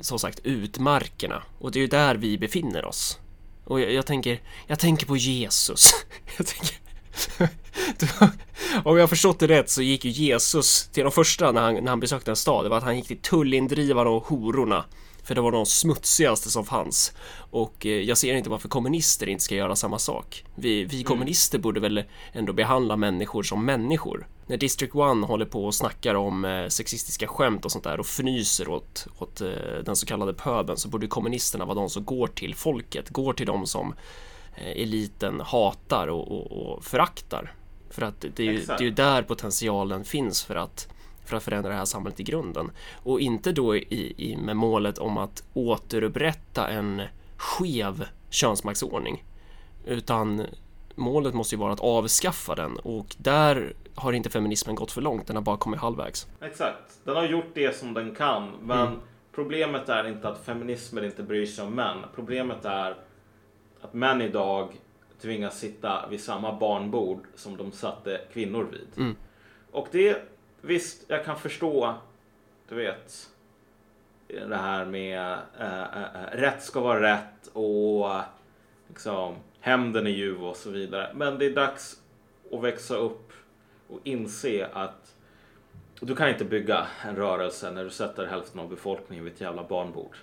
som 0.00 0.18
sagt, 0.18 0.40
utmarkerna. 0.44 1.42
Och 1.58 1.72
det 1.72 1.78
är 1.78 1.80
ju 1.80 1.86
där 1.86 2.14
vi 2.14 2.38
befinner 2.38 2.84
oss. 2.84 3.18
Och 3.64 3.80
jag, 3.80 3.92
jag 3.92 4.06
tänker, 4.06 4.40
jag 4.66 4.78
tänker 4.78 5.06
på 5.06 5.16
Jesus. 5.16 5.92
Jag 6.38 6.46
tänker, 6.46 6.76
om 8.84 8.96
jag 8.96 9.02
har 9.02 9.06
förstått 9.06 9.38
det 9.38 9.46
rätt 9.46 9.70
så 9.70 9.82
gick 9.82 10.04
ju 10.04 10.10
Jesus 10.10 10.88
till 10.92 11.02
de 11.02 11.12
första 11.12 11.52
när 11.52 11.60
han, 11.60 11.74
när 11.74 11.88
han 11.88 12.00
besökte 12.00 12.30
en 12.30 12.36
stad, 12.36 12.64
det 12.64 12.68
var 12.68 12.76
att 12.76 12.84
han 12.84 12.96
gick 12.96 13.06
till 13.06 13.18
tullindrivarna 13.18 14.10
och 14.10 14.26
hororna. 14.26 14.84
För 15.30 15.34
det 15.34 15.40
var 15.40 15.52
de 15.52 15.66
smutsigaste 15.66 16.50
som 16.50 16.64
fanns. 16.64 17.12
Och 17.50 17.86
eh, 17.86 17.92
jag 17.92 18.18
ser 18.18 18.34
inte 18.34 18.50
varför 18.50 18.68
kommunister 18.68 19.28
inte 19.28 19.44
ska 19.44 19.54
göra 19.54 19.76
samma 19.76 19.98
sak. 19.98 20.44
Vi, 20.54 20.84
vi 20.84 21.02
kommunister 21.02 21.58
borde 21.58 21.80
väl 21.80 22.04
ändå 22.32 22.52
behandla 22.52 22.96
människor 22.96 23.42
som 23.42 23.64
människor. 23.64 24.26
När 24.46 24.56
District 24.56 24.94
1 24.94 25.28
håller 25.28 25.46
på 25.46 25.64
och 25.64 25.74
snackar 25.74 26.14
om 26.14 26.44
eh, 26.44 26.68
sexistiska 26.68 27.26
skämt 27.26 27.64
och 27.64 27.72
sånt 27.72 27.84
där 27.84 28.00
och 28.00 28.06
fnyser 28.06 28.68
åt, 28.68 29.06
åt 29.18 29.40
eh, 29.40 29.48
den 29.84 29.96
så 29.96 30.06
kallade 30.06 30.34
pöbeln 30.34 30.78
så 30.78 30.88
borde 30.88 31.06
kommunisterna 31.06 31.64
vara 31.64 31.74
de 31.74 31.90
som 31.90 32.04
går 32.04 32.26
till 32.26 32.54
folket, 32.54 33.08
går 33.08 33.32
till 33.32 33.46
de 33.46 33.66
som 33.66 33.94
eliten 34.56 35.40
hatar 35.40 36.08
och, 36.08 36.32
och, 36.32 36.52
och 36.52 36.84
föraktar. 36.84 37.54
För 37.90 38.02
att 38.02 38.20
det 38.20 38.42
är, 38.42 38.52
ju, 38.52 38.64
det 38.66 38.72
är 38.72 38.82
ju 38.82 38.90
där 38.90 39.22
potentialen 39.22 40.04
finns 40.04 40.44
för 40.44 40.54
att, 40.54 40.88
för 41.30 41.36
att 41.36 41.42
förändra 41.42 41.70
det 41.70 41.76
här 41.76 41.84
samhället 41.84 42.20
i 42.20 42.22
grunden. 42.22 42.70
Och 43.02 43.20
inte 43.20 43.52
då 43.52 43.76
i, 43.76 44.14
i, 44.16 44.36
med 44.36 44.56
målet 44.56 44.98
om 44.98 45.18
att 45.18 45.42
återupprätta 45.54 46.68
en 46.68 47.02
skev 47.36 48.04
könsmaktsordning. 48.30 49.24
Utan 49.86 50.46
målet 50.94 51.34
måste 51.34 51.54
ju 51.54 51.58
vara 51.58 51.72
att 51.72 51.80
avskaffa 51.80 52.54
den 52.54 52.76
och 52.76 53.06
där 53.18 53.72
har 53.94 54.12
inte 54.12 54.30
feminismen 54.30 54.74
gått 54.74 54.92
för 54.92 55.00
långt, 55.00 55.26
den 55.26 55.36
har 55.36 55.42
bara 55.42 55.56
kommit 55.56 55.80
halvvägs. 55.80 56.26
Exakt. 56.40 56.98
Den 57.04 57.16
har 57.16 57.24
gjort 57.24 57.50
det 57.54 57.76
som 57.76 57.94
den 57.94 58.14
kan. 58.14 58.50
Men 58.62 58.86
Mm. 58.86 58.98
problemet 59.32 59.88
är 59.88 60.08
inte 60.08 60.28
att 60.28 60.44
feminismen 60.44 61.04
inte 61.04 61.22
bryr 61.22 61.46
sig 61.46 61.64
om 61.64 61.74
män. 61.74 61.98
Problemet 62.14 62.64
är 62.64 62.96
att 63.80 63.94
män 63.94 64.20
idag 64.22 64.68
tvingas 65.22 65.58
sitta 65.58 66.06
vid 66.10 66.20
samma 66.20 66.58
barnbord 66.58 67.18
som 67.36 67.56
de 67.56 67.72
satte 67.72 68.20
kvinnor 68.32 68.68
vid. 68.72 68.88
Mm. 68.96 69.16
Och 69.72 69.88
det, 69.92 70.22
visst, 70.60 71.04
jag 71.08 71.24
kan 71.24 71.38
förstå, 71.38 71.94
du 72.68 72.74
vet, 72.74 73.30
det 74.26 74.56
här 74.56 74.84
med 74.84 75.38
äh, 75.58 75.82
äh, 75.82 76.30
rätt 76.32 76.62
ska 76.62 76.80
vara 76.80 77.02
rätt 77.02 77.46
och 77.52 78.20
liksom 78.88 79.36
hämnden 79.60 80.06
är 80.06 80.10
ljuv 80.10 80.44
och 80.44 80.56
så 80.56 80.70
vidare. 80.70 81.12
Men 81.14 81.38
det 81.38 81.46
är 81.46 81.54
dags 81.54 82.00
att 82.52 82.62
växa 82.62 82.96
upp 82.96 83.32
och 83.88 84.00
inse 84.04 84.68
att 84.72 85.14
du 86.00 86.16
kan 86.16 86.28
inte 86.28 86.44
bygga 86.44 86.86
en 87.04 87.16
rörelse 87.16 87.70
när 87.70 87.84
du 87.84 87.90
sätter 87.90 88.26
hälften 88.26 88.60
av 88.60 88.68
befolkningen 88.68 89.24
vid 89.24 89.34
ett 89.34 89.40
jävla 89.40 89.64
barnbord. 89.64 90.16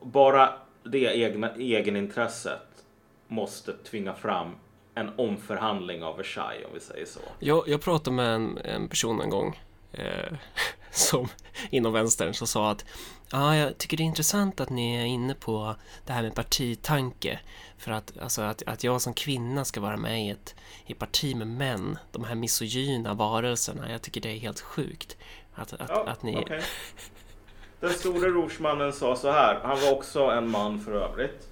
Bara 0.00 0.52
det 0.82 0.98
egna 0.98 1.54
egenintresset 1.54 2.84
måste 3.28 3.72
tvinga 3.72 4.14
fram 4.14 4.54
en 4.94 5.10
omförhandling 5.16 6.02
av 6.04 6.16
Versailles 6.16 6.66
om 6.66 6.74
vi 6.74 6.80
säger 6.80 7.06
så. 7.06 7.20
Jag, 7.38 7.68
jag 7.68 7.80
pratade 7.80 8.16
med 8.16 8.34
en, 8.34 8.58
en 8.58 8.88
person 8.88 9.20
en 9.20 9.30
gång 9.30 9.60
eh, 9.92 10.36
som 10.90 11.28
inom 11.70 11.92
vänstern 11.92 12.34
som 12.34 12.46
sa 12.46 12.70
att 12.70 12.84
ja, 13.30 13.56
jag 13.56 13.78
tycker 13.78 13.96
det 13.96 14.02
är 14.02 14.04
intressant 14.04 14.60
att 14.60 14.70
ni 14.70 14.94
är 14.94 15.04
inne 15.04 15.34
på 15.34 15.74
det 16.06 16.12
här 16.12 16.22
med 16.22 16.34
partitanke 16.34 17.40
för 17.78 17.92
att, 17.92 18.18
alltså, 18.18 18.42
att, 18.42 18.62
att 18.66 18.84
jag 18.84 19.00
som 19.00 19.14
kvinna 19.14 19.64
ska 19.64 19.80
vara 19.80 19.96
med 19.96 20.26
i 20.26 20.30
ett 20.30 20.54
i 20.86 20.94
parti 20.94 21.36
med 21.36 21.46
män, 21.46 21.98
de 22.12 22.24
här 22.24 22.34
misogyna 22.34 23.14
varelserna, 23.14 23.92
jag 23.92 24.02
tycker 24.02 24.20
det 24.20 24.28
är 24.28 24.38
helt 24.38 24.60
sjukt 24.60 25.16
att, 25.54 25.72
att, 25.72 25.88
Ja, 25.88 26.06
att 26.06 26.22
ni... 26.22 26.36
okej. 26.36 26.62
Den 27.80 27.90
store 27.92 28.28
rorsmannen 28.28 28.92
sa 28.92 29.16
så 29.16 29.30
här. 29.30 29.60
Han 29.62 29.80
var 29.80 29.92
också 29.92 30.20
en 30.20 30.50
man 30.50 30.80
för 30.80 30.92
övrigt. 30.92 31.48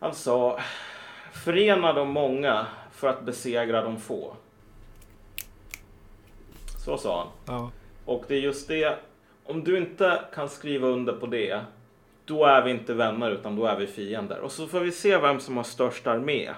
Han 0.00 0.14
sa 0.14 0.60
Förena 1.32 1.92
de 1.92 2.08
många 2.08 2.66
för 2.92 3.08
att 3.08 3.22
besegra 3.22 3.82
de 3.82 4.00
få. 4.00 4.36
Så 6.84 6.98
sa 6.98 7.18
han. 7.18 7.56
Ja. 7.56 7.70
Och 8.04 8.24
det 8.28 8.34
är 8.34 8.40
just 8.40 8.68
det. 8.68 8.98
Om 9.44 9.64
du 9.64 9.78
inte 9.78 10.20
kan 10.34 10.48
skriva 10.48 10.88
under 10.88 11.12
på 11.12 11.26
det. 11.26 11.60
Då 12.24 12.44
är 12.44 12.62
vi 12.62 12.70
inte 12.70 12.94
vänner 12.94 13.30
utan 13.30 13.56
då 13.56 13.66
är 13.66 13.76
vi 13.76 13.86
fiender. 13.86 14.38
Och 14.38 14.52
så 14.52 14.66
får 14.66 14.80
vi 14.80 14.92
se 14.92 15.18
vem 15.18 15.40
som 15.40 15.56
har 15.56 15.64
störst 15.64 16.06
armé. 16.06 16.50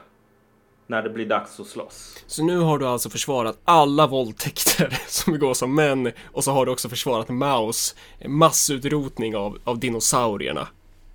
När 0.86 1.02
det 1.02 1.10
blir 1.10 1.26
dags 1.26 1.60
att 1.60 1.66
slåss. 1.66 2.24
Så 2.26 2.44
nu 2.44 2.58
har 2.58 2.78
du 2.78 2.86
alltså 2.86 3.10
försvarat 3.10 3.58
alla 3.64 4.06
våldtäkter 4.06 4.98
som 5.06 5.32
begås 5.32 5.62
av 5.62 5.68
män 5.68 6.12
och 6.32 6.44
så 6.44 6.52
har 6.52 6.66
du 6.66 6.72
också 6.72 6.88
försvarat 6.88 7.28
Maus 7.28 7.96
massutrotning 8.26 9.36
av, 9.36 9.58
av 9.64 9.78
dinosaurierna. 9.78 10.68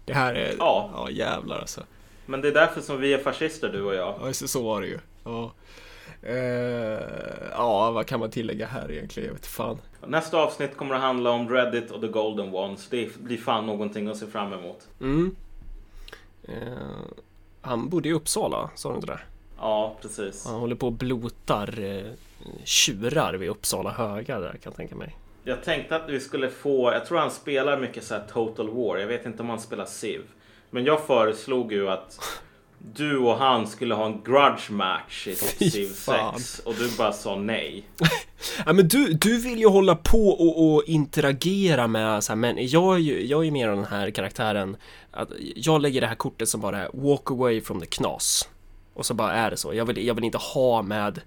Det 0.06 0.14
här 0.14 0.36
är... 0.36 0.56
Ja. 0.60 0.90
Ja, 0.94 1.10
jävlar 1.10 1.60
alltså. 1.60 1.82
Men 2.26 2.42
det 2.42 2.48
är 2.48 2.54
därför 2.54 2.82
som 2.82 3.02
vi 3.02 3.14
är 3.14 3.18
fascister 3.18 3.70
du 3.70 3.84
och 3.84 3.96
jag. 3.96 4.16
Ja, 4.22 4.34
så, 4.34 4.48
så 4.48 4.64
var 4.64 4.82
det 4.82 4.88
ju. 4.88 5.00
Ja. 5.24 5.52
Eh, 6.22 7.00
ja, 7.52 7.92
vad 7.92 8.06
kan 8.06 8.20
man 8.20 8.32
tillägga 8.32 8.68
här 8.68 8.92
egentligen? 8.92 9.28
Jag 9.28 9.34
vet 9.34 9.46
fan. 9.46 9.78
Nästa 10.08 10.38
avsnitt 10.38 10.78
kommer 10.78 10.96
att 10.96 11.02
handla 11.02 11.32
om 11.32 11.50
Reddit 11.50 11.92
och 11.92 12.02
the 12.02 12.08
Golden 12.08 12.56
Ones. 12.56 12.88
Det 12.90 13.18
blir 13.18 13.38
fan 13.38 13.66
någonting 13.66 14.08
att 14.08 14.18
se 14.18 14.26
fram 14.26 14.54
emot. 14.54 14.88
Mm. 15.02 15.36
Eh, 16.44 16.54
han 17.62 17.90
bodde 17.90 18.10
i 18.10 18.14
Uppsala, 18.14 18.70
sa 18.76 18.90
du 18.90 18.96
inte 18.96 19.08
det? 19.08 19.20
Ja, 19.58 19.96
precis. 20.02 20.46
Han 20.46 20.60
håller 20.60 20.76
på 20.76 20.88
och 20.88 20.94
blotar 20.94 21.80
eh, 21.84 22.12
tjurar 22.64 23.34
vid 23.34 23.50
Uppsala 23.50 23.92
höga 23.92 24.40
där 24.40 24.50
kan 24.50 24.60
jag 24.64 24.76
tänka 24.76 24.96
mig. 24.96 25.16
Jag 25.44 25.64
tänkte 25.64 25.96
att 25.96 26.10
vi 26.10 26.20
skulle 26.20 26.50
få, 26.50 26.92
jag 26.94 27.06
tror 27.06 27.18
han 27.18 27.32
spelar 27.32 27.78
mycket 27.78 28.04
så 28.04 28.14
här 28.14 28.24
Total 28.34 28.70
War. 28.70 28.98
Jag 28.98 29.08
vet 29.08 29.26
inte 29.26 29.44
om 29.44 29.50
han 29.50 29.60
spelar 29.60 29.86
Civ. 29.86 30.22
Men 30.76 30.86
jag 30.86 31.06
föreslog 31.06 31.72
ju 31.72 31.90
att 31.90 32.20
du 32.80 33.18
och 33.18 33.38
han 33.38 33.68
skulle 33.68 33.96
ha 33.96 34.06
en 34.06 34.24
grudge 34.24 34.72
match 34.72 35.28
i 35.28 35.36
Civ 35.36 35.88
fan. 35.88 36.40
6. 36.40 36.60
Och 36.60 36.74
du 36.76 36.98
bara 36.98 37.14
sa 37.14 37.36
nej. 37.36 37.84
Ja, 38.66 38.74
men 38.74 38.88
du, 38.88 39.14
du 39.14 39.42
vill 39.42 39.60
ju 39.60 39.68
hålla 39.68 39.96
på 39.96 40.30
och, 40.30 40.74
och 40.74 40.84
interagera 40.86 41.88
med 41.88 42.24
så 42.24 42.32
här, 42.32 42.38
men 42.38 42.68
jag 42.68 42.96
är 42.96 43.00
ju, 43.00 43.26
jag 43.26 43.46
är 43.48 43.52
mer 43.52 43.70
av 43.70 43.76
den 43.76 43.86
här 43.86 44.12
karaktären 44.12 44.78
att 45.12 45.30
jag 45.56 45.82
lägger 45.82 46.02
det 46.02 46.08
här 46.08 46.16
kortet 46.16 46.50
som 46.50 46.62
bara 46.62 46.84
är 46.84 46.90
walk 46.94 47.32
away 47.32 47.62
from 47.62 47.80
the 47.80 47.86
knas. 47.86 48.50
Och 48.94 49.06
så 49.06 49.14
bara 49.14 49.34
är 49.34 49.52
det 49.52 49.58
så. 49.58 49.74
Jag 49.74 49.86
vill, 49.86 50.08
jag 50.08 50.14
vill 50.14 50.24
inte 50.24 50.38
ha 50.38 50.82
med, 50.82 51.22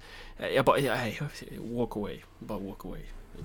jag 0.55 0.65
bara, 0.65 0.79
jag, 0.79 0.99
nej, 0.99 1.21
walk 1.59 1.97
away, 1.97 2.19
bara 2.39 2.59
walk 2.59 2.85
away. 2.85 3.03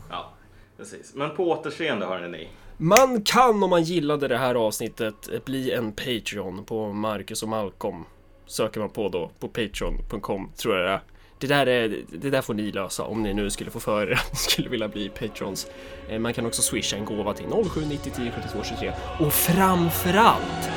Ja, 0.09 0.33
precis. 0.77 1.13
Men 1.15 1.35
på 1.35 1.51
återseende 1.51 2.05
hörni 2.05 2.37
ni. 2.37 2.47
Man 2.77 3.21
kan 3.21 3.63
om 3.63 3.69
man 3.69 3.83
gillade 3.83 4.27
det 4.27 4.37
här 4.37 4.55
avsnittet 4.55 5.45
bli 5.45 5.71
en 5.71 5.91
Patreon 5.91 6.65
på 6.65 6.93
Marcus 6.93 7.43
och 7.43 7.49
Malcolm. 7.49 8.05
Söker 8.45 8.79
man 8.79 8.89
på 8.89 9.09
då 9.09 9.31
på 9.39 9.47
patreon.com 9.47 10.51
tror 10.57 10.77
jag 10.77 10.85
det 10.85 10.91
är. 10.91 11.01
Det 11.39 11.47
där, 11.47 11.67
är, 11.67 11.97
det 12.09 12.29
där 12.29 12.41
får 12.41 12.53
ni 12.53 12.71
lösa 12.71 13.03
om 13.03 13.23
ni 13.23 13.33
nu 13.33 13.49
skulle 13.49 13.71
få 13.71 13.79
för 13.79 14.07
er 14.07 14.13
att 14.13 14.31
ni 14.31 14.37
skulle 14.37 14.69
vilja 14.69 14.87
bli 14.87 15.09
patrons. 15.09 15.67
Eh, 16.09 16.19
man 16.19 16.33
kan 16.33 16.45
också 16.45 16.61
swisha 16.61 16.97
en 16.97 17.05
gåva 17.05 17.33
till 17.33 17.45
0790 17.45 18.11
10 18.15 18.31
72 18.31 18.63
23 18.63 18.93
och 19.19 19.33
framförallt 19.33 20.69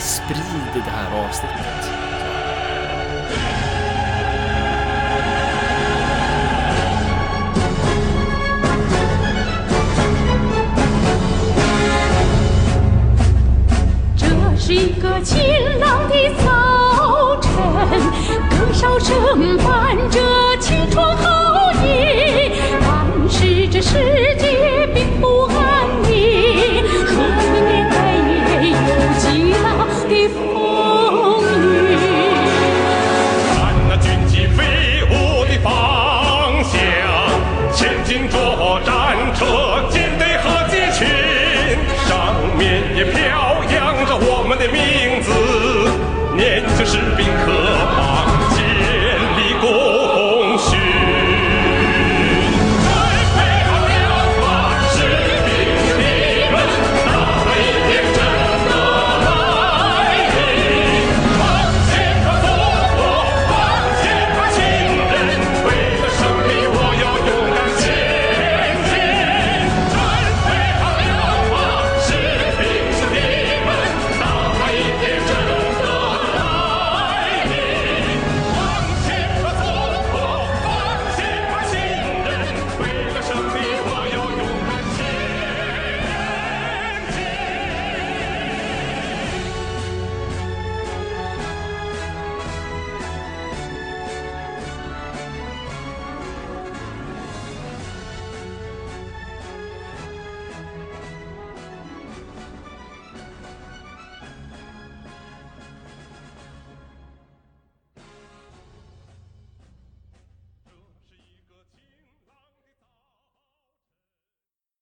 sprid 0.00 0.74
det 0.74 0.80
här 0.80 1.28
avsnittet. 1.28 1.93